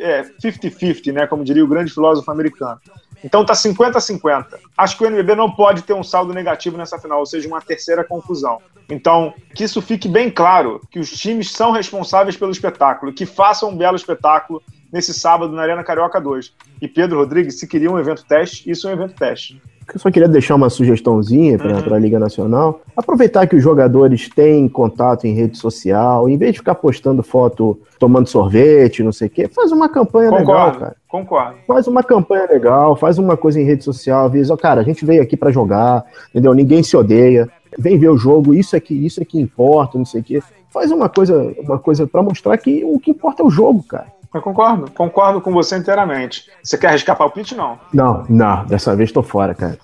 50-50, 0.41 1.09
é, 1.09 1.11
né? 1.11 1.27
Como 1.27 1.43
diria 1.43 1.63
o 1.63 1.67
grande 1.67 1.93
filósofo 1.93 2.31
americano. 2.31 2.79
Então 3.23 3.45
tá 3.45 3.53
50-50. 3.53 4.57
Acho 4.77 4.97
que 4.97 5.03
o 5.03 5.07
NBB 5.07 5.35
não 5.35 5.51
pode 5.51 5.83
ter 5.83 5.93
um 5.93 6.03
saldo 6.03 6.33
negativo 6.33 6.77
nessa 6.77 6.99
final, 6.99 7.19
ou 7.19 7.25
seja, 7.25 7.47
uma 7.47 7.61
terceira 7.61 8.03
confusão. 8.03 8.59
Então, 8.89 9.33
que 9.55 9.63
isso 9.63 9.81
fique 9.81 10.09
bem 10.09 10.29
claro, 10.29 10.81
que 10.89 10.99
os 10.99 11.09
times 11.11 11.51
são 11.51 11.71
responsáveis 11.71 12.35
pelo 12.35 12.51
espetáculo, 12.51 13.13
que 13.13 13.25
façam 13.25 13.69
um 13.69 13.77
belo 13.77 13.95
espetáculo 13.95 14.61
nesse 14.91 15.13
sábado 15.13 15.53
na 15.53 15.61
Arena 15.61 15.83
Carioca 15.83 16.19
2. 16.19 16.53
E 16.81 16.87
Pedro 16.87 17.19
Rodrigues, 17.19 17.59
se 17.59 17.67
queria 17.67 17.89
um 17.89 17.97
evento 17.97 18.25
teste, 18.25 18.69
isso 18.69 18.87
é 18.87 18.91
um 18.91 18.93
evento 18.93 19.15
teste. 19.15 19.61
Eu 19.93 19.99
só 19.99 20.09
queria 20.09 20.27
deixar 20.27 20.55
uma 20.55 20.69
sugestãozinha 20.69 21.57
para 21.57 21.89
uhum. 21.89 21.93
a 21.93 21.99
Liga 21.99 22.19
Nacional. 22.19 22.81
Aproveitar 22.95 23.45
que 23.47 23.55
os 23.55 23.63
jogadores 23.63 24.29
têm 24.29 24.67
contato 24.69 25.25
em 25.25 25.33
rede 25.33 25.57
social, 25.57 26.29
em 26.29 26.37
vez 26.37 26.53
de 26.53 26.59
ficar 26.59 26.75
postando 26.75 27.21
foto 27.21 27.79
tomando 27.99 28.27
sorvete, 28.27 29.03
não 29.03 29.11
sei 29.11 29.27
o 29.27 29.29
quê, 29.29 29.47
faz 29.47 29.71
uma 29.71 29.87
campanha 29.87 30.29
concordo, 30.29 30.51
legal, 30.51 30.79
cara. 30.79 30.95
Concordo. 31.07 31.55
Faz 31.67 31.87
uma 31.87 32.03
campanha 32.03 32.47
legal, 32.49 32.95
faz 32.95 33.17
uma 33.17 33.37
coisa 33.37 33.59
em 33.59 33.63
rede 33.63 33.83
social, 33.83 34.25
avisa, 34.25 34.55
cara, 34.57 34.81
a 34.81 34.83
gente 34.83 35.05
veio 35.05 35.21
aqui 35.21 35.37
para 35.37 35.51
jogar, 35.51 36.03
entendeu? 36.29 36.53
Ninguém 36.53 36.81
se 36.81 36.95
odeia. 36.97 37.49
Vem 37.77 37.97
ver 37.97 38.09
o 38.09 38.17
jogo, 38.17 38.53
isso 38.53 38.75
é 38.75 38.79
que 38.79 38.93
isso 38.93 39.21
é 39.21 39.25
que 39.25 39.39
importa, 39.39 39.97
não 39.97 40.05
sei 40.05 40.21
o 40.21 40.23
quê. 40.23 40.41
Faz 40.69 40.91
uma 40.91 41.09
coisa, 41.09 41.53
uma 41.59 41.77
coisa 41.77 42.07
para 42.07 42.23
mostrar 42.23 42.57
que 42.57 42.83
o 42.83 42.99
que 42.99 43.11
importa 43.11 43.43
é 43.43 43.45
o 43.45 43.49
jogo, 43.49 43.83
cara. 43.83 44.07
Eu 44.33 44.41
concordo, 44.41 44.89
concordo 44.91 45.41
com 45.41 45.51
você 45.51 45.77
inteiramente. 45.77 46.49
Você 46.63 46.77
quer 46.77 46.87
arriscar 46.87 47.17
palpite, 47.17 47.53
não? 47.53 47.77
Não, 47.93 48.25
não, 48.29 48.65
dessa 48.65 48.95
vez 48.95 49.11
tô 49.11 49.21
fora, 49.21 49.53
cara. 49.53 49.77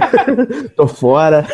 tô 0.74 0.88
fora, 0.88 1.46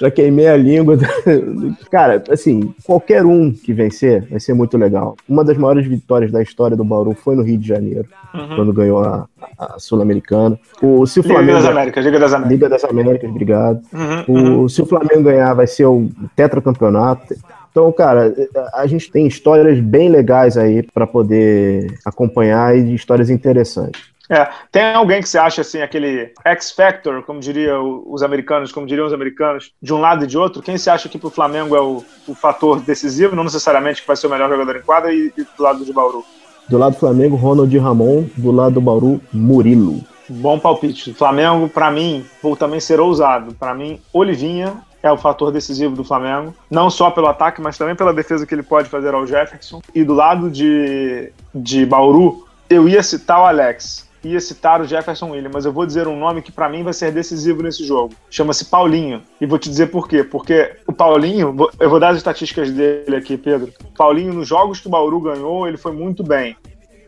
já 0.00 0.10
queimei 0.10 0.48
a 0.48 0.56
língua. 0.56 0.98
cara, 1.88 2.24
assim, 2.30 2.74
qualquer 2.84 3.24
um 3.24 3.52
que 3.52 3.72
vencer 3.72 4.26
vai 4.28 4.40
ser 4.40 4.54
muito 4.54 4.76
legal. 4.76 5.16
Uma 5.28 5.44
das 5.44 5.56
maiores 5.56 5.86
vitórias 5.86 6.32
da 6.32 6.42
história 6.42 6.76
do 6.76 6.82
Bauru 6.82 7.14
foi 7.14 7.36
no 7.36 7.42
Rio 7.42 7.58
de 7.58 7.68
Janeiro, 7.68 8.08
uhum. 8.34 8.56
quando 8.56 8.72
ganhou 8.72 9.04
a, 9.04 9.28
a 9.56 9.78
Sul-Americana. 9.78 10.58
O, 10.82 11.06
se 11.06 11.20
o 11.20 11.22
Flamengo, 11.22 11.46
Liga 11.46 11.60
das 11.60 11.70
Américas, 11.70 12.04
Liga 12.04 12.18
das 12.18 12.32
Américas. 12.32 12.52
Liga 12.52 12.68
das 12.68 12.84
Américas, 12.84 13.30
obrigado. 13.30 13.80
Uhum, 13.92 14.24
o, 14.26 14.32
uhum. 14.32 14.68
Se 14.68 14.82
o 14.82 14.86
Flamengo 14.86 15.22
ganhar, 15.22 15.54
vai 15.54 15.68
ser 15.68 15.86
o 15.86 16.10
tetracampeonato. 16.34 17.36
Então, 17.70 17.92
cara, 17.92 18.34
a 18.74 18.86
gente 18.86 19.10
tem 19.10 19.26
histórias 19.26 19.78
bem 19.80 20.08
legais 20.08 20.56
aí 20.56 20.82
para 20.82 21.06
poder 21.06 21.98
acompanhar 22.04 22.76
e 22.76 22.94
histórias 22.94 23.30
interessantes. 23.30 24.02
É, 24.30 24.46
tem 24.70 24.82
alguém 24.94 25.22
que 25.22 25.28
você 25.28 25.38
acha 25.38 25.62
assim, 25.62 25.80
aquele 25.80 26.32
X 26.44 26.70
Factor, 26.70 27.22
como 27.22 27.40
diriam 27.40 28.02
os 28.06 28.22
americanos, 28.22 28.70
como 28.70 28.86
diriam 28.86 29.06
os 29.06 29.12
americanos, 29.12 29.72
de 29.80 29.94
um 29.94 29.98
lado 29.98 30.24
e 30.24 30.26
de 30.26 30.36
outro? 30.36 30.60
Quem 30.60 30.76
você 30.76 30.90
acha 30.90 31.08
que 31.08 31.18
pro 31.18 31.30
Flamengo 31.30 31.74
é 31.74 31.80
o, 31.80 32.04
o 32.26 32.34
fator 32.34 32.80
decisivo, 32.80 33.34
não 33.34 33.44
necessariamente 33.44 34.02
que 34.02 34.06
vai 34.06 34.16
ser 34.16 34.26
o 34.26 34.30
melhor 34.30 34.50
jogador 34.50 34.76
em 34.76 34.82
quadra, 34.82 35.12
e, 35.12 35.32
e 35.36 35.42
do 35.56 35.62
lado 35.62 35.82
de 35.82 35.92
Bauru? 35.94 36.22
Do 36.68 36.76
lado 36.76 36.92
do 36.92 36.98
Flamengo, 36.98 37.36
Ronald 37.36 37.74
Ramon, 37.78 38.26
do 38.36 38.50
lado 38.50 38.74
do 38.74 38.80
Bauru, 38.82 39.18
Murilo. 39.32 40.04
Bom 40.28 40.58
palpite. 40.58 41.14
Flamengo, 41.14 41.66
para 41.66 41.90
mim, 41.90 42.22
vou 42.42 42.54
também 42.54 42.80
ser 42.80 43.00
ousado. 43.00 43.54
Para 43.54 43.74
mim, 43.74 43.98
Olivinha 44.12 44.76
é 45.02 45.10
o 45.10 45.16
fator 45.16 45.52
decisivo 45.52 45.94
do 45.94 46.04
Flamengo, 46.04 46.54
não 46.70 46.90
só 46.90 47.10
pelo 47.10 47.28
ataque, 47.28 47.60
mas 47.60 47.78
também 47.78 47.94
pela 47.94 48.12
defesa 48.12 48.46
que 48.46 48.54
ele 48.54 48.62
pode 48.62 48.88
fazer 48.88 49.14
ao 49.14 49.26
Jefferson. 49.26 49.80
E 49.94 50.02
do 50.02 50.14
lado 50.14 50.50
de, 50.50 51.32
de 51.54 51.86
Bauru, 51.86 52.46
eu 52.68 52.88
ia 52.88 53.02
citar 53.02 53.40
o 53.40 53.44
Alex, 53.44 54.08
ia 54.24 54.40
citar 54.40 54.80
o 54.80 54.84
Jefferson 54.84 55.30
Williams, 55.30 55.52
mas 55.54 55.64
eu 55.64 55.72
vou 55.72 55.86
dizer 55.86 56.08
um 56.08 56.18
nome 56.18 56.42
que 56.42 56.50
para 56.50 56.68
mim 56.68 56.82
vai 56.82 56.92
ser 56.92 57.12
decisivo 57.12 57.62
nesse 57.62 57.84
jogo. 57.84 58.14
Chama-se 58.30 58.64
Paulinho. 58.64 59.22
E 59.40 59.46
vou 59.46 59.58
te 59.58 59.68
dizer 59.68 59.86
por 59.88 60.08
quê. 60.08 60.24
Porque 60.24 60.76
o 60.86 60.92
Paulinho, 60.92 61.54
eu 61.78 61.90
vou 61.90 62.00
dar 62.00 62.10
as 62.10 62.16
estatísticas 62.16 62.70
dele 62.70 63.16
aqui, 63.16 63.36
Pedro. 63.36 63.72
Paulinho, 63.96 64.32
nos 64.32 64.48
jogos 64.48 64.80
que 64.80 64.88
o 64.88 64.90
Bauru 64.90 65.20
ganhou, 65.20 65.66
ele 65.66 65.76
foi 65.76 65.92
muito 65.92 66.22
bem. 66.22 66.56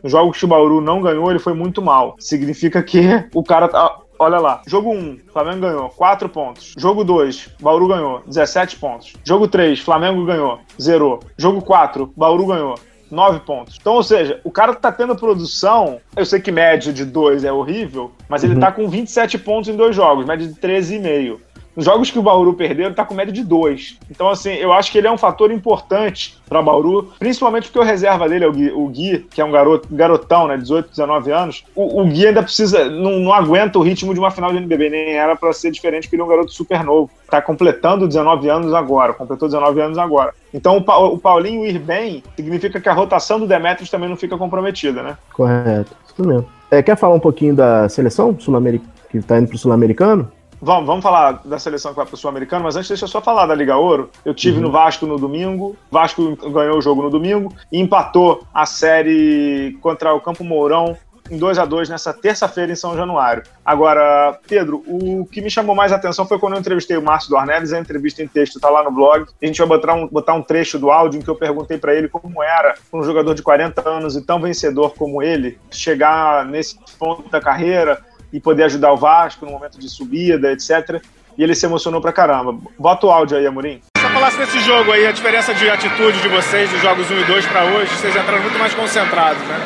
Nos 0.01 0.11
jogos 0.11 0.37
que 0.37 0.45
o 0.45 0.47
Bauru 0.47 0.81
não 0.81 1.01
ganhou, 1.01 1.29
ele 1.29 1.39
foi 1.39 1.53
muito 1.53 1.81
mal. 1.81 2.15
Significa 2.17 2.81
que 2.81 3.01
o 3.33 3.43
cara 3.43 3.67
tá 3.67 3.99
Olha 4.21 4.37
lá, 4.37 4.61
jogo 4.67 4.91
1, 4.91 5.17
Flamengo 5.33 5.61
ganhou 5.61 5.89
4 5.89 6.29
pontos. 6.29 6.75
Jogo 6.77 7.03
2, 7.03 7.55
Bauru 7.59 7.87
ganhou 7.87 8.21
17 8.27 8.75
pontos. 8.75 9.13
Jogo 9.23 9.47
3, 9.47 9.79
Flamengo 9.79 10.23
ganhou, 10.23 10.59
zerou. 10.79 11.21
Jogo 11.35 11.59
4, 11.59 12.13
Bauru 12.15 12.45
ganhou 12.45 12.75
9 13.09 13.39
pontos. 13.39 13.79
Então, 13.81 13.95
ou 13.95 14.03
seja, 14.03 14.39
o 14.43 14.51
cara 14.51 14.75
tá 14.75 14.91
tendo 14.91 15.15
produção. 15.15 15.99
Eu 16.15 16.23
sei 16.23 16.39
que 16.39 16.51
média 16.51 16.93
de 16.93 17.03
2 17.03 17.43
é 17.43 17.51
horrível, 17.51 18.11
mas 18.29 18.43
ele 18.43 18.53
uhum. 18.53 18.59
tá 18.59 18.71
com 18.71 18.87
27 18.87 19.39
pontos 19.39 19.69
em 19.69 19.75
dois 19.75 19.95
jogos, 19.95 20.23
média 20.23 20.47
de 20.47 20.53
13,5. 20.53 21.39
Nos 21.75 21.85
jogos 21.85 22.11
que 22.11 22.19
o 22.19 22.21
Bauru 22.21 22.53
perdeu, 22.53 22.87
ele 22.87 22.95
tá 22.95 23.05
com 23.05 23.13
média 23.13 23.33
de 23.33 23.43
2. 23.43 23.97
Então, 24.09 24.29
assim, 24.29 24.51
eu 24.51 24.73
acho 24.73 24.91
que 24.91 24.97
ele 24.97 25.07
é 25.07 25.11
um 25.11 25.17
fator 25.17 25.51
importante 25.51 26.37
para 26.47 26.61
Bauru, 26.61 27.13
principalmente 27.17 27.65
porque 27.65 27.79
o 27.79 27.83
reserva 27.83 28.27
dele 28.27 28.43
é 28.43 28.47
o 28.47 28.51
Gui, 28.51 28.71
o 28.71 28.87
Gui, 28.87 29.25
que 29.31 29.39
é 29.39 29.45
um 29.45 29.51
garoto, 29.51 29.87
garotão, 29.89 30.47
né, 30.47 30.57
18, 30.57 30.89
19 30.89 31.31
anos. 31.31 31.63
O, 31.73 32.01
o 32.01 32.05
Gui 32.05 32.27
ainda 32.27 32.43
precisa, 32.43 32.89
não, 32.89 33.19
não, 33.19 33.33
aguenta 33.33 33.79
o 33.79 33.81
ritmo 33.81 34.13
de 34.13 34.19
uma 34.19 34.31
final 34.31 34.51
de 34.51 34.57
NBB, 34.57 34.89
nem 34.89 35.13
era 35.13 35.35
para 35.35 35.53
ser 35.53 35.71
diferente, 35.71 36.03
porque 36.03 36.15
ele 36.17 36.23
é 36.23 36.25
um 36.25 36.29
garoto 36.29 36.51
super 36.51 36.83
novo. 36.83 37.09
Tá 37.29 37.41
completando 37.41 38.05
19 38.05 38.49
anos 38.49 38.73
agora, 38.73 39.13
completou 39.13 39.47
19 39.47 39.79
anos 39.79 39.97
agora. 39.97 40.33
Então, 40.53 40.77
o, 40.77 40.83
pa, 40.83 40.97
o 40.97 41.17
Paulinho 41.17 41.65
ir 41.65 41.79
bem 41.79 42.21
significa 42.35 42.81
que 42.81 42.89
a 42.89 42.93
rotação 42.93 43.39
do 43.39 43.47
Demetrius 43.47 43.89
também 43.89 44.09
não 44.09 44.17
fica 44.17 44.37
comprometida, 44.37 45.01
né? 45.01 45.17
Correto, 45.33 45.95
isso 46.05 46.27
mesmo. 46.27 46.47
É, 46.69 46.81
quer 46.81 46.97
falar 46.97 47.15
um 47.15 47.19
pouquinho 47.19 47.55
da 47.55 47.87
seleção 47.87 48.37
sul-americana, 48.37 48.91
que 49.09 49.21
tá 49.21 49.37
indo 49.37 49.47
pro 49.47 49.57
sul-americano? 49.57 50.29
Vamos, 50.61 50.85
vamos 50.85 51.01
falar 51.01 51.41
da 51.43 51.57
seleção 51.57 51.91
que 51.91 51.97
vai 51.97 52.05
para 52.05 52.13
o 52.13 52.17
Sul-Americano, 52.17 52.63
mas 52.63 52.75
antes 52.75 52.87
deixa 52.87 53.05
eu 53.05 53.09
só 53.09 53.19
falar 53.19 53.47
da 53.47 53.55
Liga 53.55 53.77
Ouro. 53.77 54.11
Eu 54.23 54.33
tive 54.33 54.57
uhum. 54.57 54.63
no 54.63 54.71
Vasco 54.71 55.07
no 55.07 55.17
domingo, 55.17 55.75
Vasco 55.89 56.35
ganhou 56.51 56.77
o 56.77 56.81
jogo 56.81 57.01
no 57.01 57.09
domingo 57.09 57.51
e 57.71 57.79
empatou 57.79 58.43
a 58.53 58.65
série 58.65 59.75
contra 59.81 60.13
o 60.13 60.21
Campo 60.21 60.43
Mourão 60.43 60.95
em 61.31 61.37
2 61.37 61.57
a 61.57 61.65
2 61.65 61.89
nessa 61.89 62.13
terça-feira 62.13 62.73
em 62.73 62.75
São 62.75 62.95
Januário. 62.95 63.43
Agora, 63.65 64.37
Pedro, 64.47 64.83
o 64.85 65.25
que 65.25 65.41
me 65.41 65.49
chamou 65.49 65.73
mais 65.73 65.93
atenção 65.93 66.27
foi 66.27 66.37
quando 66.37 66.53
eu 66.53 66.59
entrevistei 66.59 66.97
o 66.97 67.01
Márcio 67.01 67.29
Dornelis, 67.29 67.71
a 67.71 67.79
entrevista 67.79 68.21
em 68.21 68.27
texto 68.27 68.57
está 68.57 68.69
lá 68.69 68.83
no 68.83 68.91
blog. 68.91 69.25
A 69.41 69.45
gente 69.45 69.57
vai 69.57 69.67
botar 69.67 69.93
um, 69.93 70.07
botar 70.07 70.33
um 70.33 70.41
trecho 70.41 70.77
do 70.77 70.91
áudio 70.91 71.19
em 71.19 71.23
que 71.23 71.29
eu 71.29 71.35
perguntei 71.35 71.77
para 71.77 71.95
ele 71.95 72.09
como 72.09 72.43
era 72.43 72.75
um 72.91 73.01
jogador 73.01 73.33
de 73.33 73.41
40 73.41 73.87
anos 73.87 74.15
e 74.17 74.21
tão 74.21 74.41
vencedor 74.41 74.93
como 74.95 75.23
ele 75.23 75.57
chegar 75.71 76.45
nesse 76.45 76.77
ponto 76.99 77.29
da 77.29 77.39
carreira 77.39 78.01
e 78.31 78.39
poder 78.39 78.63
ajudar 78.63 78.91
o 78.91 78.97
Vasco 78.97 79.45
no 79.45 79.51
momento 79.51 79.79
de 79.79 79.89
subida, 79.89 80.51
etc. 80.51 81.01
E 81.37 81.43
ele 81.43 81.55
se 81.55 81.65
emocionou 81.65 82.01
pra 82.01 82.11
caramba. 82.11 82.57
Bota 82.77 83.07
o 83.07 83.11
áudio 83.11 83.37
aí, 83.37 83.45
Amorim. 83.45 83.81
Só 83.97 84.09
falasse 84.09 84.37
desse 84.37 84.59
jogo 84.61 84.91
aí, 84.91 85.05
a 85.05 85.11
diferença 85.11 85.53
de 85.53 85.69
atitude 85.69 86.21
de 86.21 86.27
vocês, 86.27 86.69
dos 86.69 86.81
jogos 86.81 87.09
1 87.09 87.19
e 87.19 87.23
2 87.23 87.45
para 87.47 87.65
hoje, 87.65 87.95
vocês 87.95 88.15
entraram 88.15 88.41
muito 88.41 88.57
mais 88.57 88.73
concentrados, 88.73 89.41
né? 89.43 89.59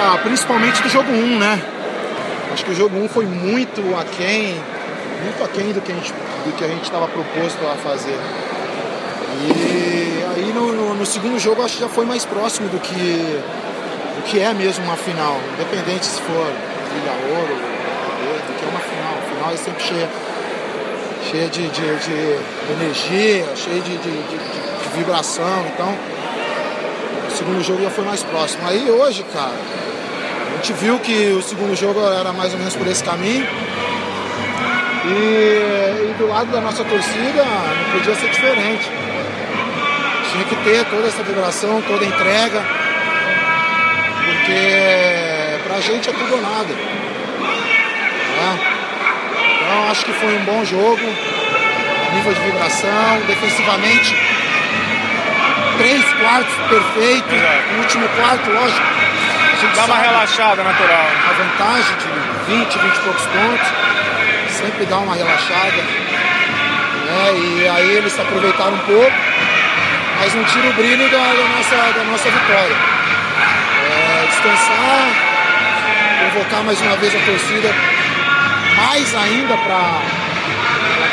Ah, 0.00 0.18
principalmente 0.22 0.82
do 0.82 0.88
jogo 0.88 1.10
1, 1.10 1.38
né? 1.38 1.60
Acho 2.52 2.64
que 2.64 2.70
o 2.70 2.74
jogo 2.74 2.96
1 2.96 3.08
foi 3.08 3.26
muito 3.26 3.80
aquém, 3.98 4.54
muito 5.22 5.44
aquém 5.44 5.72
do 5.72 5.80
que 5.80 5.92
a 5.92 5.94
gente 5.94 6.12
do 6.44 6.52
que 6.56 6.64
a 6.64 6.68
gente 6.68 6.82
estava 6.82 7.06
proposto 7.08 7.64
a 7.66 7.76
fazer. 7.76 8.18
E 9.48 10.24
aí 10.34 10.52
no, 10.52 10.72
no, 10.72 10.94
no, 10.94 11.06
segundo 11.06 11.38
jogo 11.38 11.62
acho 11.62 11.76
que 11.76 11.80
já 11.80 11.88
foi 11.88 12.04
mais 12.04 12.24
próximo 12.26 12.68
do 12.68 12.78
que, 12.78 13.40
do 14.16 14.22
que 14.24 14.40
é 14.40 14.52
mesmo 14.52 14.84
uma 14.84 14.96
final, 14.96 15.38
independente 15.54 16.04
se 16.04 16.20
for 16.20 16.52
brilha 16.92 17.12
ouro, 17.36 17.56
que 18.58 18.64
é 18.64 18.68
uma 18.68 18.80
final. 18.80 19.14
A 19.18 19.34
final 19.34 19.52
é 19.52 19.56
sempre 19.56 19.82
cheia, 19.82 20.08
cheia 21.30 21.48
de, 21.48 21.68
de, 21.68 21.96
de 21.96 22.72
energia, 22.72 23.56
cheia 23.56 23.80
de, 23.80 23.96
de, 23.98 24.62
vibração. 24.96 25.64
Então, 25.72 25.96
o 27.26 27.30
segundo 27.30 27.62
jogo 27.62 27.82
já 27.82 27.90
foi 27.90 28.04
mais 28.04 28.22
próximo. 28.22 28.66
Aí 28.68 28.90
hoje, 28.90 29.24
cara, 29.32 29.54
a 30.52 30.56
gente 30.56 30.72
viu 30.74 30.98
que 30.98 31.32
o 31.32 31.42
segundo 31.42 31.74
jogo 31.74 32.00
era 32.00 32.32
mais 32.32 32.52
ou 32.52 32.58
menos 32.58 32.76
por 32.76 32.86
esse 32.86 33.02
caminho. 33.02 33.46
E, 35.04 36.10
e 36.10 36.14
do 36.18 36.28
lado 36.28 36.52
da 36.52 36.60
nossa 36.60 36.84
torcida 36.84 37.44
não 37.44 37.98
podia 37.98 38.14
ser 38.14 38.28
diferente. 38.28 38.90
Tinha 40.30 40.44
que 40.44 40.56
ter 40.56 40.84
toda 40.86 41.08
essa 41.08 41.22
vibração, 41.22 41.82
toda 41.82 42.04
a 42.04 42.08
entrega, 42.08 42.62
porque 44.24 44.71
gente 45.82 46.08
é 46.08 46.12
tudo 46.12 46.34
ou 46.34 46.40
nada. 46.40 46.74
Então 49.72 49.90
acho 49.90 50.04
que 50.04 50.12
foi 50.12 50.36
um 50.36 50.44
bom 50.44 50.64
jogo, 50.64 51.00
nível 52.14 52.32
de 52.32 52.40
vibração, 52.40 53.20
defensivamente, 53.26 54.14
três 55.78 56.04
quartos 56.14 56.54
perfeitos, 56.68 57.38
o 57.74 57.78
último 57.80 58.08
quarto, 58.10 58.50
lógico. 58.50 58.82
A 58.82 59.64
gente 59.64 59.76
Dá 59.76 59.84
uma 59.84 59.98
relaxada 59.98 60.62
natural. 60.62 61.06
a 61.28 61.32
vantagem 61.32 61.96
de 61.96 62.54
20, 62.54 62.78
20 62.78 62.96
e 62.96 63.00
poucos 63.00 63.26
pontos, 63.26 63.68
sempre 64.50 64.86
dá 64.86 64.98
uma 64.98 65.14
relaxada. 65.14 65.82
Né? 67.06 67.34
E 67.34 67.68
aí 67.68 67.96
eles 67.96 68.18
aproveitaram 68.18 68.74
um 68.74 68.78
pouco, 68.78 69.12
mas 70.20 70.34
não 70.34 70.44
tira 70.44 70.68
o 70.68 70.72
brilho 70.72 71.08
da, 71.10 71.18
da 71.18 71.48
nossa, 71.48 71.92
da 71.96 72.04
nossa 72.04 72.28
vitória. 72.28 72.76
É, 73.88 74.26
descansar, 74.26 75.31
convocar 76.32 76.64
mais 76.64 76.80
uma 76.80 76.96
vez 76.96 77.14
a 77.14 77.18
torcida, 77.18 77.74
mais 78.76 79.14
ainda 79.14 79.56
para 79.58 80.00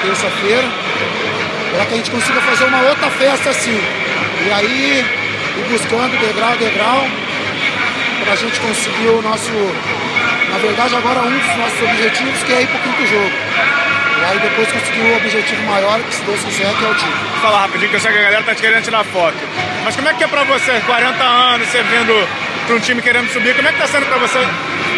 terça-feira, 0.01 0.67
para 1.73 1.85
que 1.85 1.93
a 1.93 1.97
gente 1.97 2.11
consiga 2.11 2.41
fazer 2.41 2.63
uma 2.65 2.81
outra 2.83 3.09
festa 3.09 3.49
assim. 3.49 3.81
E 4.45 4.51
aí, 4.51 5.05
ir 5.57 5.63
buscando 5.69 6.17
degrau 6.19 6.53
a 6.53 6.55
degrau, 6.55 7.07
para 8.23 8.33
a 8.33 8.35
gente 8.35 8.59
conseguir 8.61 9.07
o 9.07 9.21
nosso, 9.21 9.51
na 10.51 10.57
verdade 10.57 10.95
agora 10.95 11.19
um 11.19 11.37
dos 11.37 11.55
nossos 11.57 11.81
objetivos, 11.81 12.43
que 12.43 12.53
é 12.53 12.61
ir 12.61 12.67
para 12.67 12.77
o 12.77 12.83
quinto 12.83 13.07
jogo. 13.07 13.31
E 14.19 14.23
aí 14.23 14.39
depois 14.39 14.71
conseguir 14.71 15.01
o 15.01 15.17
objetivo 15.17 15.63
maior, 15.63 15.99
que 16.01 16.15
se 16.15 16.23
Deus 16.23 16.43
quiser, 16.43 16.73
que 16.75 16.85
é 16.85 16.87
o 16.87 16.93
título. 16.93 17.13
Vou 17.31 17.41
falar 17.41 17.61
rapidinho, 17.61 17.89
que 17.89 17.95
eu 17.95 17.99
sei 17.99 18.11
que 18.11 18.19
a 18.19 18.21
galera 18.21 18.43
tá 18.43 18.55
te 18.55 18.61
querendo 18.61 18.83
tirar 18.83 19.03
foto. 19.05 19.37
Mas 19.83 19.95
como 19.95 20.07
é 20.07 20.13
que 20.13 20.23
é 20.23 20.27
pra 20.27 20.43
você, 20.43 20.79
40 20.85 21.23
anos, 21.23 21.67
você 21.67 21.83
pra 22.67 22.75
um 22.75 22.79
time 22.79 23.01
querendo 23.01 23.29
subir, 23.31 23.55
como 23.55 23.67
é 23.67 23.71
que 23.71 23.79
tá 23.79 23.87
sendo 23.87 24.05
pra 24.05 24.17
você? 24.17 24.39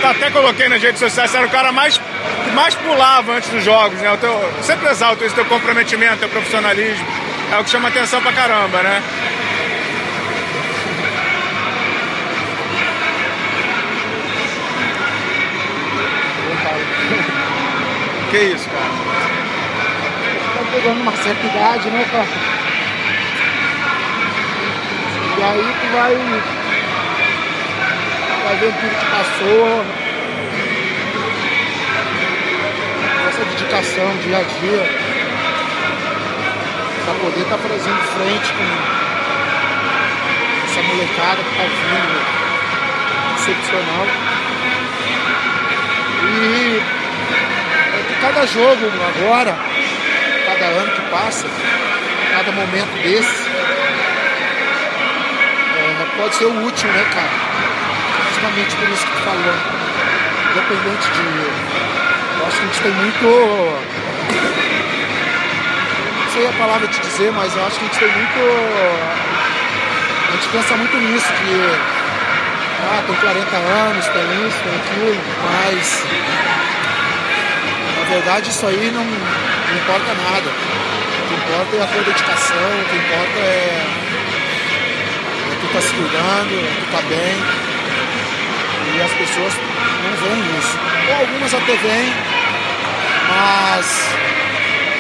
Tá, 0.01 0.11
até 0.11 0.31
coloquei 0.31 0.67
nas 0.69 0.81
redes 0.81 0.99
sociais, 0.99 1.29
você 1.29 1.37
era 1.37 1.45
o 1.45 1.49
cara 1.49 1.71
mais, 1.71 1.97
que 1.97 2.51
mais 2.51 2.75
pulava 2.75 3.33
antes 3.33 3.49
dos 3.49 3.63
jogos, 3.63 3.99
né? 4.01 4.11
O 4.11 4.17
teu, 4.17 4.31
eu 4.31 4.63
sempre 4.63 4.89
exalto 4.89 5.23
esse 5.23 5.35
teu 5.35 5.45
comprometimento, 5.45 6.17
teu 6.17 6.29
profissionalismo. 6.29 7.05
É 7.51 7.59
o 7.59 7.63
que 7.63 7.69
chama 7.69 7.89
atenção 7.89 8.21
pra 8.21 8.31
caramba, 8.31 8.81
né? 8.81 9.01
Que 18.31 18.37
isso, 18.37 18.69
cara? 18.69 18.85
Tá 20.55 20.71
pegando 20.71 21.01
uma 21.01 21.11
certa 21.17 21.45
idade, 21.45 21.89
né, 21.89 22.05
cara? 22.09 22.27
E 25.37 25.43
aí 25.43 25.75
tu 25.81 25.87
vai. 25.93 26.61
Vai 28.43 28.55
ver 28.57 28.73
tudo 28.73 28.95
que 28.99 29.05
passou. 29.05 29.85
Essa 33.29 33.45
dedicação 33.45 34.17
dia 34.23 34.37
a 34.37 34.43
dia. 34.43 34.83
Pra 37.05 37.13
poder 37.15 37.41
estar 37.41 37.57
fazendo 37.57 38.01
frente 38.13 38.53
com 38.53 38.63
essa 40.65 40.81
molecada 40.81 41.43
que 41.43 41.55
tá 41.55 41.63
vindo. 41.63 42.17
Excepcional. 43.37 44.05
E 46.23 46.81
é 47.93 48.21
cada 48.21 48.45
jogo 48.45 48.85
agora, 48.85 49.57
cada 50.45 50.65
ano 50.65 50.91
que 50.91 51.01
passa, 51.09 51.47
cada 52.31 52.51
momento 52.51 53.01
desse, 53.03 53.49
é, 55.77 56.05
pode 56.17 56.35
ser 56.35 56.45
o 56.45 56.63
último, 56.63 56.91
né, 56.93 57.05
cara? 57.13 57.51
Justamente 58.41 58.75
por 58.75 58.89
isso 58.89 59.05
que 59.05 59.11
tu 59.11 59.21
falou. 59.21 59.53
Independente 60.49 61.11
de. 61.11 61.21
Eu 62.39 62.47
acho 62.47 62.57
que 62.57 62.63
a 62.63 62.65
gente 62.65 62.81
tem 62.81 62.91
muito. 62.91 63.25
Não 66.17 66.31
sei 66.33 66.47
a 66.47 66.53
palavra 66.53 66.87
te 66.87 66.99
dizer, 67.01 67.31
mas 67.33 67.55
eu 67.55 67.63
acho 67.67 67.77
que 67.77 67.85
a 67.85 67.87
gente 67.87 67.99
tem 67.99 68.11
muito. 68.11 68.39
A 70.27 70.31
gente 70.31 70.47
pensa 70.47 70.75
muito 70.75 70.97
nisso, 70.97 71.27
que. 71.27 71.53
Ah, 72.81 73.03
tem 73.05 73.15
40 73.15 73.55
anos, 73.55 74.07
tem 74.07 74.47
isso, 74.47 74.57
tem 74.63 74.73
aquilo, 74.75 75.21
mas 75.45 76.03
na 77.99 78.03
verdade 78.09 78.49
isso 78.49 78.65
aí 78.65 78.89
não, 78.91 79.05
não 79.05 79.77
importa 79.77 80.15
nada. 80.15 80.49
O 80.49 81.27
que 81.27 81.35
importa 81.35 81.75
é 81.75 81.83
a 81.83 81.85
tua 81.85 82.01
dedicação, 82.01 82.57
o 82.57 82.85
que 82.89 82.95
importa 82.95 83.39
é, 83.39 83.85
é 85.45 85.57
tu 85.61 85.67
tá 85.73 85.79
se 85.79 85.93
cuidando, 85.93 86.57
tu 86.79 86.91
tá 86.91 87.01
bem. 87.03 87.61
E 88.95 89.01
as 89.01 89.11
pessoas 89.13 89.53
não 90.03 90.27
veem 90.27 90.59
isso. 90.59 90.77
Ou 91.09 91.15
algumas 91.19 91.53
até 91.53 91.75
veem, 91.75 92.13
mas 93.29 94.15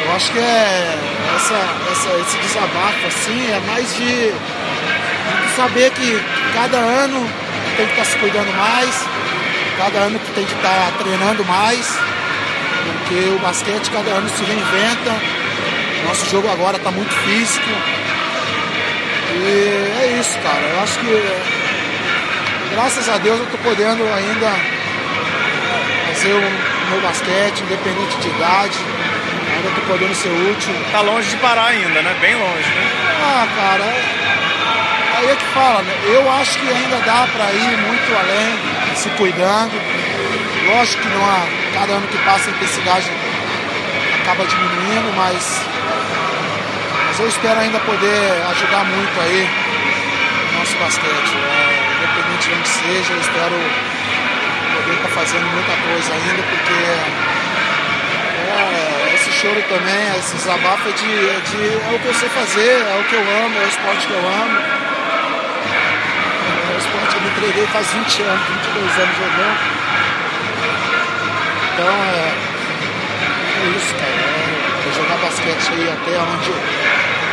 eu 0.05 0.15
acho 0.15 0.31
que 0.31 0.39
é 0.39 0.97
essa, 1.35 1.59
essa, 1.91 2.09
esse 2.21 2.37
desabafo 2.37 3.07
assim 3.07 3.51
é 3.51 3.59
mais 3.67 3.95
de, 3.95 4.31
de 4.31 5.55
saber 5.55 5.91
que 5.91 6.21
cada 6.53 6.77
ano 6.77 7.29
tem 7.77 7.85
que 7.85 7.91
estar 7.91 8.05
se 8.05 8.17
cuidando 8.17 8.53
mais, 8.57 9.07
cada 9.77 9.99
ano 9.99 10.19
tu 10.19 10.31
tem 10.33 10.45
que 10.45 10.53
estar 10.53 10.91
treinando 10.99 11.45
mais 11.45 12.11
porque 12.81 13.29
o 13.29 13.39
basquete 13.39 13.91
cada 13.91 14.11
ano 14.11 14.29
se 14.29 14.43
reinventa. 14.43 15.11
Nosso 16.07 16.29
jogo 16.29 16.49
agora 16.49 16.77
está 16.77 16.91
muito 16.91 17.13
físico. 17.13 17.69
E 19.35 20.01
é 20.01 20.17
isso, 20.19 20.37
cara. 20.39 20.61
Eu 20.61 20.81
acho 20.81 20.99
que 20.99 21.60
graças 22.71 23.07
a 23.09 23.17
Deus 23.17 23.39
eu 23.39 23.45
estou 23.45 23.59
podendo 23.59 24.03
ainda 24.13 24.49
fazer 26.07 26.33
o 26.33 26.91
meu 26.91 27.01
basquete, 27.01 27.63
independente 27.63 28.17
de 28.17 28.29
idade. 28.29 28.77
Ainda 29.55 29.69
estou 29.69 29.83
podendo 29.85 30.15
ser 30.15 30.29
útil. 30.29 30.73
Tá 30.91 31.01
longe 31.01 31.29
de 31.29 31.37
parar 31.37 31.67
ainda, 31.67 32.01
né? 32.01 32.15
Bem 32.19 32.35
longe, 32.35 32.69
né? 32.69 32.91
Ah, 33.23 33.47
cara, 33.55 33.83
aí 35.17 35.29
é 35.29 35.35
que 35.35 35.45
fala, 35.53 35.81
né? 35.81 35.93
Eu 36.05 36.31
acho 36.31 36.57
que 36.59 36.67
ainda 36.67 36.97
dá 37.05 37.27
para 37.31 37.51
ir 37.51 37.77
muito 37.77 38.17
além, 38.17 38.95
se 38.95 39.09
cuidando. 39.11 39.73
Lógico 40.67 41.01
que 41.01 41.09
não 41.09 41.25
há, 41.25 41.45
cada 41.73 41.93
ano 41.93 42.07
que 42.07 42.17
passa 42.19 42.49
a 42.49 42.53
intensidade 42.53 43.11
acaba 44.21 44.45
diminuindo, 44.45 45.15
mas, 45.17 45.61
mas 47.07 47.19
eu 47.19 47.27
espero 47.27 47.59
ainda 47.59 47.79
poder 47.79 48.43
ajudar 48.51 48.85
muito 48.85 49.19
aí 49.21 49.49
o 50.53 50.59
nosso 50.59 50.77
basquete. 50.77 51.35
É, 51.35 51.70
independente 52.31 52.47
de 52.47 52.53
onde 52.55 52.67
seja, 52.67 53.13
eu 53.13 53.19
espero 53.19 53.55
poder 54.75 54.93
estar 54.95 55.09
fazendo 55.09 55.45
muita 55.51 55.71
coisa 55.71 56.13
ainda, 56.13 56.43
porque 56.43 56.73
é, 58.47 59.13
esse 59.15 59.31
choro 59.31 59.61
também, 59.67 60.17
esse 60.17 60.35
desabafo 60.35 60.89
é, 60.89 60.91
de, 60.91 61.05
é, 61.05 61.39
de, 61.45 61.57
é 61.91 61.95
o 61.95 61.99
que 61.99 62.07
eu 62.07 62.13
sei 62.13 62.29
fazer, 62.29 62.81
é 62.81 62.99
o 62.99 63.03
que 63.03 63.15
eu 63.15 63.21
amo, 63.21 63.57
é 63.57 63.63
o 63.63 63.67
esporte 63.67 64.07
que 64.07 64.13
eu 64.13 64.19
amo. 64.19 64.59
É 66.69 66.73
o 66.73 66.77
esporte 66.77 67.07
que 67.09 67.15
eu 67.15 67.21
me 67.21 67.29
entreguei 67.29 67.67
faz 67.67 67.87
20 67.91 68.21
anos, 68.23 68.47
22 68.47 68.99
anos 68.99 69.17
jogando. 69.17 69.59
Então 71.73 71.93
é, 72.03 72.33
é 73.57 73.77
isso, 73.77 73.93
cara. 73.95 74.11
É, 74.11 74.89
é 74.89 74.93
jogar 74.93 75.17
basquete 75.17 75.71
aí 75.73 75.89
até 75.89 76.11
onde, 76.19 76.51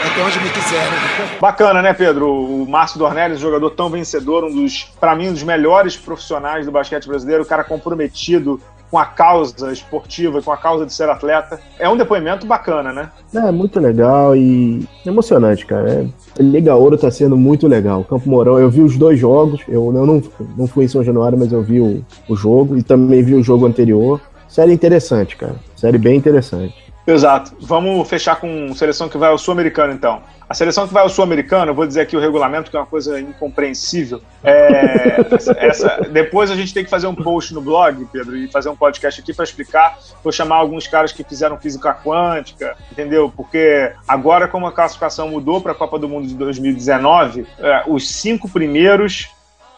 até 0.08 0.22
onde 0.22 0.40
me 0.40 0.50
quiserem. 0.50 0.98
Bacana, 1.40 1.82
né, 1.82 1.92
Pedro? 1.92 2.30
O 2.30 2.66
Márcio 2.68 2.98
Dornelles, 2.98 3.38
jogador 3.38 3.70
tão 3.70 3.90
vencedor, 3.90 4.44
um 4.44 4.54
dos, 4.54 4.84
para 4.98 5.14
mim, 5.14 5.28
um 5.28 5.32
dos 5.32 5.42
melhores 5.42 5.96
profissionais 5.96 6.66
do 6.66 6.72
basquete 6.72 7.06
brasileiro, 7.06 7.42
o 7.42 7.46
cara 7.46 7.62
comprometido 7.62 8.60
com 8.90 8.98
a 8.98 9.04
causa 9.04 9.70
esportiva, 9.70 10.40
com 10.40 10.50
a 10.50 10.56
causa 10.56 10.86
de 10.86 10.94
ser 10.94 11.10
atleta. 11.10 11.60
É 11.78 11.88
um 11.88 11.96
depoimento 11.96 12.46
bacana, 12.46 12.90
né? 12.90 13.10
É, 13.34 13.50
muito 13.50 13.78
legal 13.78 14.34
e 14.34 14.88
emocionante, 15.04 15.66
cara. 15.66 16.08
É, 16.38 16.42
Liga 16.42 16.74
Ouro 16.74 16.96
tá 16.96 17.10
sendo 17.10 17.36
muito 17.36 17.66
legal. 17.68 18.02
Campo 18.04 18.28
Mourão, 18.28 18.58
eu 18.58 18.70
vi 18.70 18.80
os 18.80 18.96
dois 18.96 19.18
jogos, 19.18 19.60
eu, 19.68 19.92
eu 19.94 20.06
não, 20.06 20.22
não 20.56 20.66
fui 20.66 20.86
em 20.86 20.88
São 20.88 21.04
Januário, 21.04 21.38
mas 21.38 21.52
eu 21.52 21.62
vi 21.62 21.80
o, 21.80 22.02
o 22.28 22.34
jogo 22.34 22.78
e 22.78 22.82
também 22.82 23.22
vi 23.22 23.34
o 23.34 23.42
jogo 23.42 23.66
anterior. 23.66 24.20
Série 24.48 24.72
interessante, 24.72 25.36
cara. 25.36 25.56
Série 25.76 25.98
bem 25.98 26.16
interessante. 26.16 26.87
Exato. 27.08 27.56
Vamos 27.58 28.06
fechar 28.06 28.36
com 28.36 28.74
seleção 28.74 29.08
que 29.08 29.16
vai 29.16 29.30
ao 29.30 29.38
Sul-Americano, 29.38 29.94
então. 29.94 30.22
A 30.46 30.52
seleção 30.52 30.86
que 30.86 30.92
vai 30.92 31.02
ao 31.02 31.08
Sul-Americano, 31.08 31.70
eu 31.70 31.74
vou 31.74 31.86
dizer 31.86 32.02
aqui 32.02 32.14
o 32.14 32.20
regulamento, 32.20 32.70
que 32.70 32.76
é 32.76 32.80
uma 32.80 32.86
coisa 32.86 33.18
incompreensível. 33.18 34.20
É, 34.44 35.16
essa, 35.56 36.06
depois 36.12 36.50
a 36.50 36.54
gente 36.54 36.74
tem 36.74 36.84
que 36.84 36.90
fazer 36.90 37.06
um 37.06 37.14
post 37.14 37.54
no 37.54 37.62
blog, 37.62 38.06
Pedro, 38.12 38.36
e 38.36 38.46
fazer 38.52 38.68
um 38.68 38.76
podcast 38.76 39.22
aqui 39.22 39.32
para 39.32 39.44
explicar. 39.44 39.98
Vou 40.22 40.30
chamar 40.30 40.56
alguns 40.56 40.86
caras 40.86 41.10
que 41.10 41.24
fizeram 41.24 41.56
física 41.58 41.94
quântica, 41.94 42.76
entendeu? 42.92 43.32
Porque 43.34 43.90
agora, 44.06 44.46
como 44.46 44.66
a 44.66 44.72
classificação 44.72 45.30
mudou 45.30 45.62
para 45.62 45.72
a 45.72 45.74
Copa 45.74 45.98
do 45.98 46.08
Mundo 46.08 46.28
de 46.28 46.34
2019, 46.34 47.46
é, 47.58 47.84
os 47.86 48.06
cinco 48.10 48.50
primeiros 48.50 49.30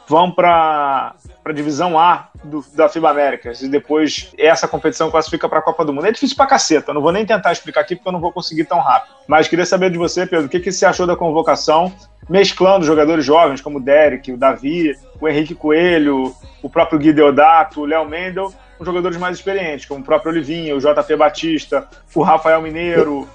vão 0.09 0.33
para 0.33 1.15
a 1.45 1.53
divisão 1.53 1.99
A 1.99 2.29
do, 2.45 2.65
da 2.75 2.89
FIBA 2.89 3.11
Américas 3.11 3.63
e 3.63 3.69
depois 3.69 4.33
essa 4.39 4.69
competição 4.69 5.11
classifica 5.11 5.49
para 5.49 5.59
a 5.59 5.63
Copa 5.63 5.85
do 5.85 5.93
Mundo. 5.93 6.07
É 6.07 6.13
difícil 6.13 6.37
pra 6.37 6.47
caceta, 6.47 6.93
não 6.93 7.01
vou 7.01 7.13
nem 7.13 7.25
tentar 7.25 7.53
explicar 7.53 7.81
aqui 7.81 7.97
porque 7.97 8.09
eu 8.09 8.13
não 8.13 8.21
vou 8.21 8.33
conseguir 8.33 8.65
tão 8.65 8.79
rápido. 8.79 9.15
Mas 9.27 9.49
queria 9.49 9.67
saber 9.67 9.91
de 9.91 9.99
você, 9.99 10.27
Pedro, 10.27 10.47
o 10.47 10.49
que, 10.49 10.61
que 10.61 10.71
você 10.71 10.85
achou 10.85 11.07
da 11.07 11.17
convocação, 11.17 11.93
mesclando 12.29 12.85
jogadores 12.85 13.25
jovens 13.25 13.61
como 13.61 13.79
o 13.79 13.83
Derek, 13.83 14.33
o 14.33 14.37
Davi, 14.37 14.95
o 15.21 15.29
Henrique 15.29 15.55
Coelho, 15.55 16.35
o 16.63 16.69
próprio 16.69 16.99
Gui 16.99 17.13
Deodato, 17.13 17.81
o 17.81 17.85
Léo 17.87 18.09
Mendel 18.09 18.53
com 18.81 18.85
jogadores 18.85 19.19
mais 19.19 19.37
experientes, 19.37 19.85
como 19.85 20.01
o 20.01 20.05
próprio 20.05 20.33
Olivinha, 20.33 20.75
o 20.75 20.79
JP 20.79 21.15
Batista, 21.15 21.87
o 22.15 22.23
Rafael 22.23 22.63
Mineiro. 22.63 23.29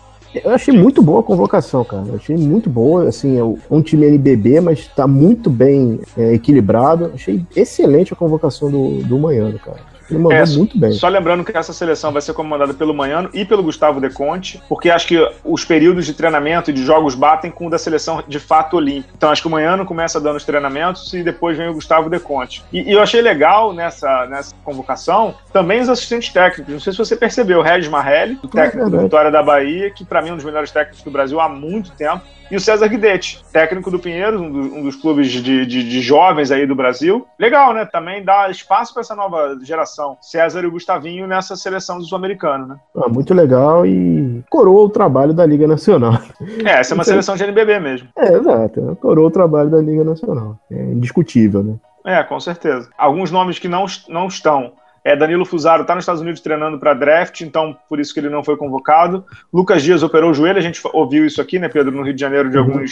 Eu 0.43 0.51
achei 0.51 0.73
muito 0.73 1.01
boa 1.01 1.19
a 1.19 1.23
convocação, 1.23 1.83
cara. 1.83 2.07
Eu 2.07 2.15
achei 2.15 2.35
muito 2.35 2.69
boa. 2.69 3.07
Assim, 3.07 3.37
é 3.37 3.43
um 3.43 3.81
time 3.81 4.05
NBB, 4.07 4.61
mas 4.61 4.79
está 4.79 5.07
muito 5.07 5.49
bem 5.49 5.99
é, 6.17 6.33
equilibrado. 6.33 7.11
Achei 7.13 7.45
excelente 7.55 8.13
a 8.13 8.15
convocação 8.15 8.69
do, 8.69 9.03
do 9.03 9.17
Manhano, 9.17 9.57
cara. 9.59 9.94
Ele 10.09 10.19
mandou 10.19 10.37
é, 10.37 10.45
muito 10.45 10.77
bem. 10.77 10.91
Só 10.91 11.07
lembrando 11.07 11.43
que 11.43 11.55
essa 11.55 11.73
seleção 11.73 12.11
vai 12.11 12.21
ser 12.21 12.33
comandada 12.33 12.73
pelo 12.73 12.93
Manhano 12.93 13.29
e 13.33 13.43
pelo 13.43 13.63
Gustavo 13.63 13.99
De 13.99 14.09
Conte, 14.09 14.61
porque 14.69 14.89
acho 14.89 15.07
que 15.07 15.17
os 15.43 15.65
períodos 15.65 16.05
de 16.05 16.13
treinamento 16.13 16.69
e 16.69 16.73
de 16.73 16.83
jogos 16.83 17.15
batem 17.15 17.51
com 17.51 17.67
o 17.67 17.69
da 17.69 17.77
seleção 17.77 18.23
de 18.27 18.39
fato 18.39 18.77
olímpica. 18.77 19.13
Então 19.17 19.29
acho 19.29 19.41
que 19.41 19.47
o 19.47 19.51
Manhano 19.51 19.85
começa 19.85 20.19
dando 20.19 20.37
os 20.37 20.45
treinamentos 20.45 21.13
e 21.13 21.23
depois 21.23 21.57
vem 21.57 21.67
o 21.67 21.73
Gustavo 21.73 22.09
De 22.09 22.19
Conte. 22.19 22.63
E, 22.71 22.89
e 22.89 22.91
eu 22.91 23.01
achei 23.01 23.21
legal 23.21 23.73
nessa, 23.73 24.25
nessa 24.27 24.55
convocação 24.63 25.35
também 25.51 25.81
os 25.81 25.89
assistentes 25.89 26.31
técnicos. 26.31 26.73
Não 26.73 26.79
sei 26.79 26.93
se 26.93 26.99
você 26.99 27.15
percebeu, 27.15 27.59
o 27.59 27.63
Regis 27.63 27.89
Marrelli, 27.89 28.37
o 28.43 28.47
técnico 28.47 28.87
é 28.87 28.89
do 28.89 28.99
Vitória 28.99 29.31
da 29.31 29.41
Bahia, 29.41 29.89
que 29.89 30.05
para 30.05 30.21
mim 30.21 30.29
é 30.29 30.33
um 30.33 30.35
dos 30.35 30.45
melhores 30.45 30.71
técnicos 30.71 31.03
do 31.03 31.11
Brasil 31.11 31.39
há 31.39 31.49
muito 31.49 31.91
tempo 31.91 32.23
e 32.49 32.55
o 32.55 32.59
César 32.59 32.87
Guidetti, 32.87 33.43
técnico 33.51 33.89
do 33.89 33.97
Pinheiros, 33.97 34.39
um, 34.39 34.51
do, 34.51 34.59
um 34.59 34.83
dos 34.83 34.95
clubes 34.95 35.31
de, 35.31 35.65
de, 35.65 35.65
de, 35.65 36.01
jovens 36.01 36.51
aí 36.51 36.67
do 36.67 36.75
Brasil. 36.75 37.27
Legal, 37.39 37.73
né? 37.73 37.85
Também 37.85 38.23
dá 38.23 38.49
espaço 38.49 38.93
para 38.93 39.01
essa 39.01 39.15
nova 39.15 39.57
geração, 39.63 39.94
César 40.21 40.63
e 40.63 40.67
o 40.67 40.71
Gustavinho 40.71 41.27
nessa 41.27 41.55
seleção 41.55 41.97
do 41.97 42.05
Sul-Americano, 42.05 42.67
né? 42.67 42.75
Ah, 42.95 43.09
muito 43.09 43.33
legal 43.33 43.85
e 43.85 44.43
coroa 44.49 44.85
o 44.85 44.89
trabalho 44.89 45.33
da 45.33 45.45
Liga 45.45 45.67
Nacional. 45.67 46.19
É, 46.65 46.79
essa 46.79 46.93
é 46.93 46.95
uma 46.95 47.03
seleção 47.03 47.35
de 47.35 47.43
NBB 47.43 47.79
mesmo. 47.79 48.07
É, 48.17 48.33
exato. 48.33 48.97
Coroa 49.01 49.27
o 49.27 49.31
trabalho 49.31 49.69
da 49.69 49.81
Liga 49.81 50.03
Nacional. 50.03 50.57
É 50.71 50.81
indiscutível, 50.81 51.63
né? 51.63 51.75
É, 52.05 52.23
com 52.23 52.39
certeza. 52.39 52.89
Alguns 52.97 53.31
nomes 53.31 53.57
que 53.57 53.67
não, 53.67 53.85
não 54.07 54.27
estão 54.27 54.73
é, 55.05 55.15
Danilo 55.15 55.45
Fusaro 55.45 55.83
está 55.83 55.93
nos 55.93 56.01
Estados 56.01 56.19
Unidos 56.19 56.41
treinando 56.41 56.79
para 56.79 56.95
draft, 56.95 57.41
então 57.41 57.77
por 57.87 57.99
isso 57.99 58.11
que 58.11 58.19
ele 58.19 58.27
não 58.27 58.43
foi 58.43 58.57
convocado. 58.57 59.23
Lucas 59.53 59.83
Dias 59.83 60.01
operou 60.01 60.31
o 60.31 60.33
joelho, 60.33 60.57
a 60.57 60.61
gente 60.61 60.81
ouviu 60.91 61.27
isso 61.27 61.39
aqui, 61.39 61.59
né, 61.59 61.69
Pedro, 61.69 61.95
no 61.95 62.01
Rio 62.01 62.15
de 62.15 62.19
Janeiro, 62.19 62.49
de 62.49 62.57
alguns, 62.57 62.91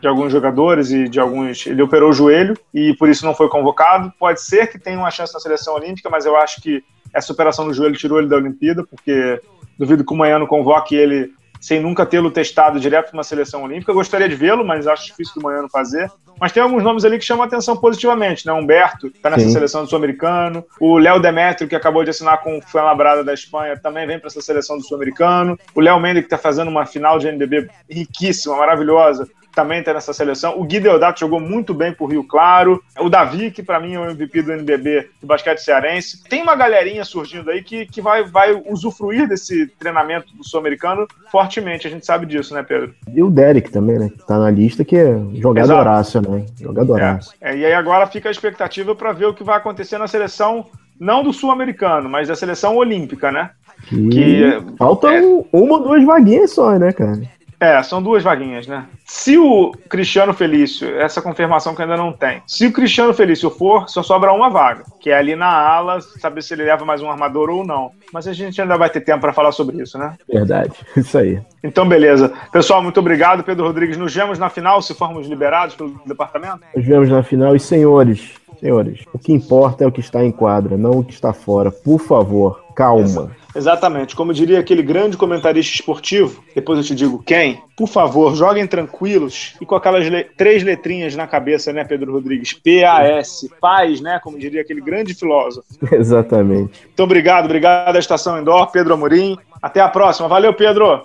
de 0.00 0.06
alguns 0.06 0.30
jogadores 0.30 0.92
e 0.92 1.08
de 1.08 1.18
alguns. 1.18 1.66
Ele 1.66 1.82
operou 1.82 2.10
o 2.10 2.12
joelho 2.12 2.56
e 2.72 2.94
por 2.94 3.08
isso 3.08 3.26
não 3.26 3.34
foi 3.34 3.48
convocado. 3.48 4.12
Pode 4.20 4.40
ser 4.40 4.68
que 4.68 4.78
tenha 4.78 4.96
uma 4.96 5.10
chance 5.10 5.34
na 5.34 5.40
seleção 5.40 5.74
olímpica, 5.74 6.08
mas 6.08 6.24
eu 6.24 6.36
acho 6.36 6.62
que 6.62 6.84
essa 7.12 7.32
operação 7.32 7.64
no 7.64 7.74
joelho 7.74 7.96
tirou 7.96 8.20
ele 8.20 8.28
da 8.28 8.36
Olimpíada, 8.36 8.84
porque 8.84 9.40
duvido 9.76 10.04
que 10.04 10.12
o 10.12 10.16
Manhã 10.16 10.38
não 10.38 10.46
convoque 10.46 10.94
ele 10.94 11.32
sem 11.60 11.80
nunca 11.80 12.06
tê-lo 12.06 12.30
testado 12.30 12.78
direto 12.80 13.10
para 13.10 13.18
uma 13.18 13.24
seleção 13.24 13.64
olímpica. 13.64 13.90
Eu 13.90 13.96
gostaria 13.96 14.28
de 14.28 14.34
vê-lo, 14.34 14.64
mas 14.64 14.86
acho 14.86 15.06
difícil 15.06 15.34
do 15.34 15.42
Manhã 15.42 15.66
fazer. 15.70 16.10
Mas 16.40 16.52
tem 16.52 16.62
alguns 16.62 16.82
nomes 16.82 17.04
ali 17.04 17.18
que 17.18 17.24
chamam 17.24 17.42
a 17.42 17.46
atenção 17.46 17.76
positivamente, 17.76 18.46
né? 18.46 18.52
Humberto, 18.52 19.08
está 19.08 19.28
nessa 19.28 19.44
Sim. 19.44 19.52
seleção 19.52 19.82
do 19.82 19.88
Sul-Americano. 19.88 20.64
O 20.80 20.98
Léo 20.98 21.20
Demetrio, 21.20 21.68
que 21.68 21.74
acabou 21.74 22.04
de 22.04 22.10
assinar 22.10 22.40
com 22.42 22.58
o 22.58 22.62
Fuenlabrada 22.62 23.24
da 23.24 23.34
Espanha, 23.34 23.76
também 23.76 24.06
vem 24.06 24.18
para 24.18 24.28
essa 24.28 24.40
seleção 24.40 24.76
do 24.76 24.84
Sul-Americano. 24.84 25.58
O 25.74 25.80
Léo 25.80 25.98
Mendes, 25.98 26.22
que 26.22 26.26
está 26.26 26.38
fazendo 26.38 26.68
uma 26.68 26.86
final 26.86 27.18
de 27.18 27.28
NBB 27.28 27.68
riquíssima, 27.90 28.56
maravilhosa 28.56 29.28
também 29.58 29.80
está 29.80 29.92
nessa 29.92 30.12
seleção. 30.12 30.56
O 30.56 30.62
Gui 30.62 30.78
Deodato 30.78 31.18
jogou 31.18 31.40
muito 31.40 31.74
bem 31.74 31.92
por 31.92 32.12
Rio 32.12 32.22
Claro. 32.22 32.80
O 33.00 33.08
Davi, 33.08 33.50
que 33.50 33.60
para 33.60 33.80
mim 33.80 33.94
é 33.94 33.98
o 33.98 34.08
MVP 34.08 34.42
do 34.42 34.52
NBB 34.52 35.08
do 35.20 35.26
basquete 35.26 35.58
cearense. 35.58 36.22
Tem 36.22 36.40
uma 36.40 36.54
galerinha 36.54 37.04
surgindo 37.04 37.50
aí 37.50 37.60
que, 37.60 37.84
que 37.84 38.00
vai, 38.00 38.22
vai 38.22 38.52
usufruir 38.70 39.28
desse 39.28 39.66
treinamento 39.66 40.32
do 40.36 40.44
sul-americano 40.44 41.08
fortemente. 41.32 41.88
A 41.88 41.90
gente 41.90 42.06
sabe 42.06 42.24
disso, 42.24 42.54
né, 42.54 42.62
Pedro? 42.62 42.94
E 43.12 43.20
o 43.20 43.28
Derek 43.28 43.72
também, 43.72 43.98
né? 43.98 44.10
Que 44.10 44.24
tá 44.24 44.38
na 44.38 44.48
lista, 44.48 44.84
que 44.84 44.96
é 44.96 45.18
jogadoraço, 45.34 46.20
né? 46.20 46.46
Jogadoraço. 46.60 47.34
É. 47.40 47.50
é, 47.50 47.58
e 47.58 47.66
aí 47.66 47.74
agora 47.74 48.06
fica 48.06 48.28
a 48.28 48.32
expectativa 48.32 48.94
para 48.94 49.10
ver 49.10 49.26
o 49.26 49.34
que 49.34 49.42
vai 49.42 49.56
acontecer 49.56 49.98
na 49.98 50.06
seleção, 50.06 50.66
não 51.00 51.24
do 51.24 51.32
sul-americano, 51.32 52.08
mas 52.08 52.28
da 52.28 52.36
seleção 52.36 52.76
olímpica, 52.76 53.32
né? 53.32 53.50
Que, 53.88 54.08
que 54.08 54.62
faltam 54.76 55.10
é... 55.10 55.20
uma 55.52 55.78
ou 55.78 55.82
duas 55.82 56.04
vaguinhas 56.04 56.52
só, 56.52 56.78
né, 56.78 56.92
cara? 56.92 57.20
É, 57.60 57.82
são 57.82 58.00
duas 58.00 58.22
vaguinhas, 58.22 58.66
né? 58.66 58.84
Se 59.04 59.36
o 59.36 59.72
Cristiano 59.88 60.32
Felício, 60.32 60.88
essa 61.00 61.20
confirmação 61.20 61.74
que 61.74 61.82
ainda 61.82 61.96
não 61.96 62.12
tem, 62.12 62.40
se 62.46 62.66
o 62.66 62.72
Cristiano 62.72 63.12
Felício 63.12 63.50
for, 63.50 63.88
só 63.88 64.02
sobra 64.02 64.32
uma 64.32 64.48
vaga, 64.48 64.84
que 65.00 65.10
é 65.10 65.18
ali 65.18 65.34
na 65.34 65.48
ala, 65.48 66.00
saber 66.00 66.42
se 66.42 66.54
ele 66.54 66.64
leva 66.64 66.84
mais 66.84 67.02
um 67.02 67.10
armador 67.10 67.50
ou 67.50 67.66
não. 67.66 67.90
Mas 68.12 68.28
a 68.28 68.32
gente 68.32 68.60
ainda 68.60 68.76
vai 68.76 68.88
ter 68.88 69.00
tempo 69.00 69.20
para 69.20 69.32
falar 69.32 69.50
sobre 69.52 69.82
isso, 69.82 69.98
né? 69.98 70.16
Verdade, 70.32 70.72
isso 70.96 71.18
aí. 71.18 71.40
Então, 71.62 71.88
beleza. 71.88 72.32
Pessoal, 72.52 72.82
muito 72.82 73.00
obrigado. 73.00 73.42
Pedro 73.42 73.66
Rodrigues, 73.66 73.96
nos 73.96 74.14
vemos 74.14 74.38
na 74.38 74.48
final, 74.48 74.80
se 74.80 74.94
formos 74.94 75.26
liberados 75.26 75.74
pelo 75.74 76.00
departamento? 76.06 76.60
Nos 76.76 76.86
vemos 76.86 77.08
na 77.08 77.22
final. 77.24 77.56
E, 77.56 77.60
senhores, 77.60 78.34
senhores, 78.60 79.04
o 79.12 79.18
que 79.18 79.32
importa 79.32 79.82
é 79.82 79.86
o 79.86 79.92
que 79.92 80.00
está 80.00 80.24
em 80.24 80.30
quadra, 80.30 80.76
não 80.76 80.92
o 80.92 81.04
que 81.04 81.12
está 81.12 81.32
fora. 81.32 81.72
Por 81.72 81.98
favor, 81.98 82.62
calma. 82.74 83.30
Exatamente. 83.54 84.14
Como 84.14 84.32
diria 84.32 84.60
aquele 84.60 84.82
grande 84.82 85.16
comentarista 85.16 85.74
esportivo, 85.74 86.42
depois 86.54 86.78
eu 86.78 86.84
te 86.84 86.94
digo 86.94 87.22
quem, 87.22 87.62
por 87.76 87.88
favor, 87.88 88.34
joguem 88.34 88.66
tranquilos 88.66 89.54
e 89.60 89.66
com 89.66 89.74
aquelas 89.74 90.06
le 90.06 90.24
três 90.24 90.62
letrinhas 90.62 91.16
na 91.16 91.26
cabeça, 91.26 91.72
né, 91.72 91.84
Pedro 91.84 92.12
Rodrigues? 92.12 92.52
P-A-S, 92.52 93.50
paz, 93.60 94.00
né? 94.00 94.20
Como 94.22 94.38
diria 94.38 94.60
aquele 94.60 94.80
grande 94.80 95.14
filósofo. 95.14 95.66
Exatamente. 95.92 96.88
Então, 96.92 97.04
obrigado, 97.04 97.46
obrigado 97.46 97.96
à 97.96 97.98
Estação 97.98 98.40
Indoor, 98.40 98.70
Pedro 98.70 98.94
Amorim. 98.94 99.36
Até 99.60 99.80
a 99.80 99.88
próxima. 99.88 100.28
Valeu, 100.28 100.54
Pedro. 100.54 101.04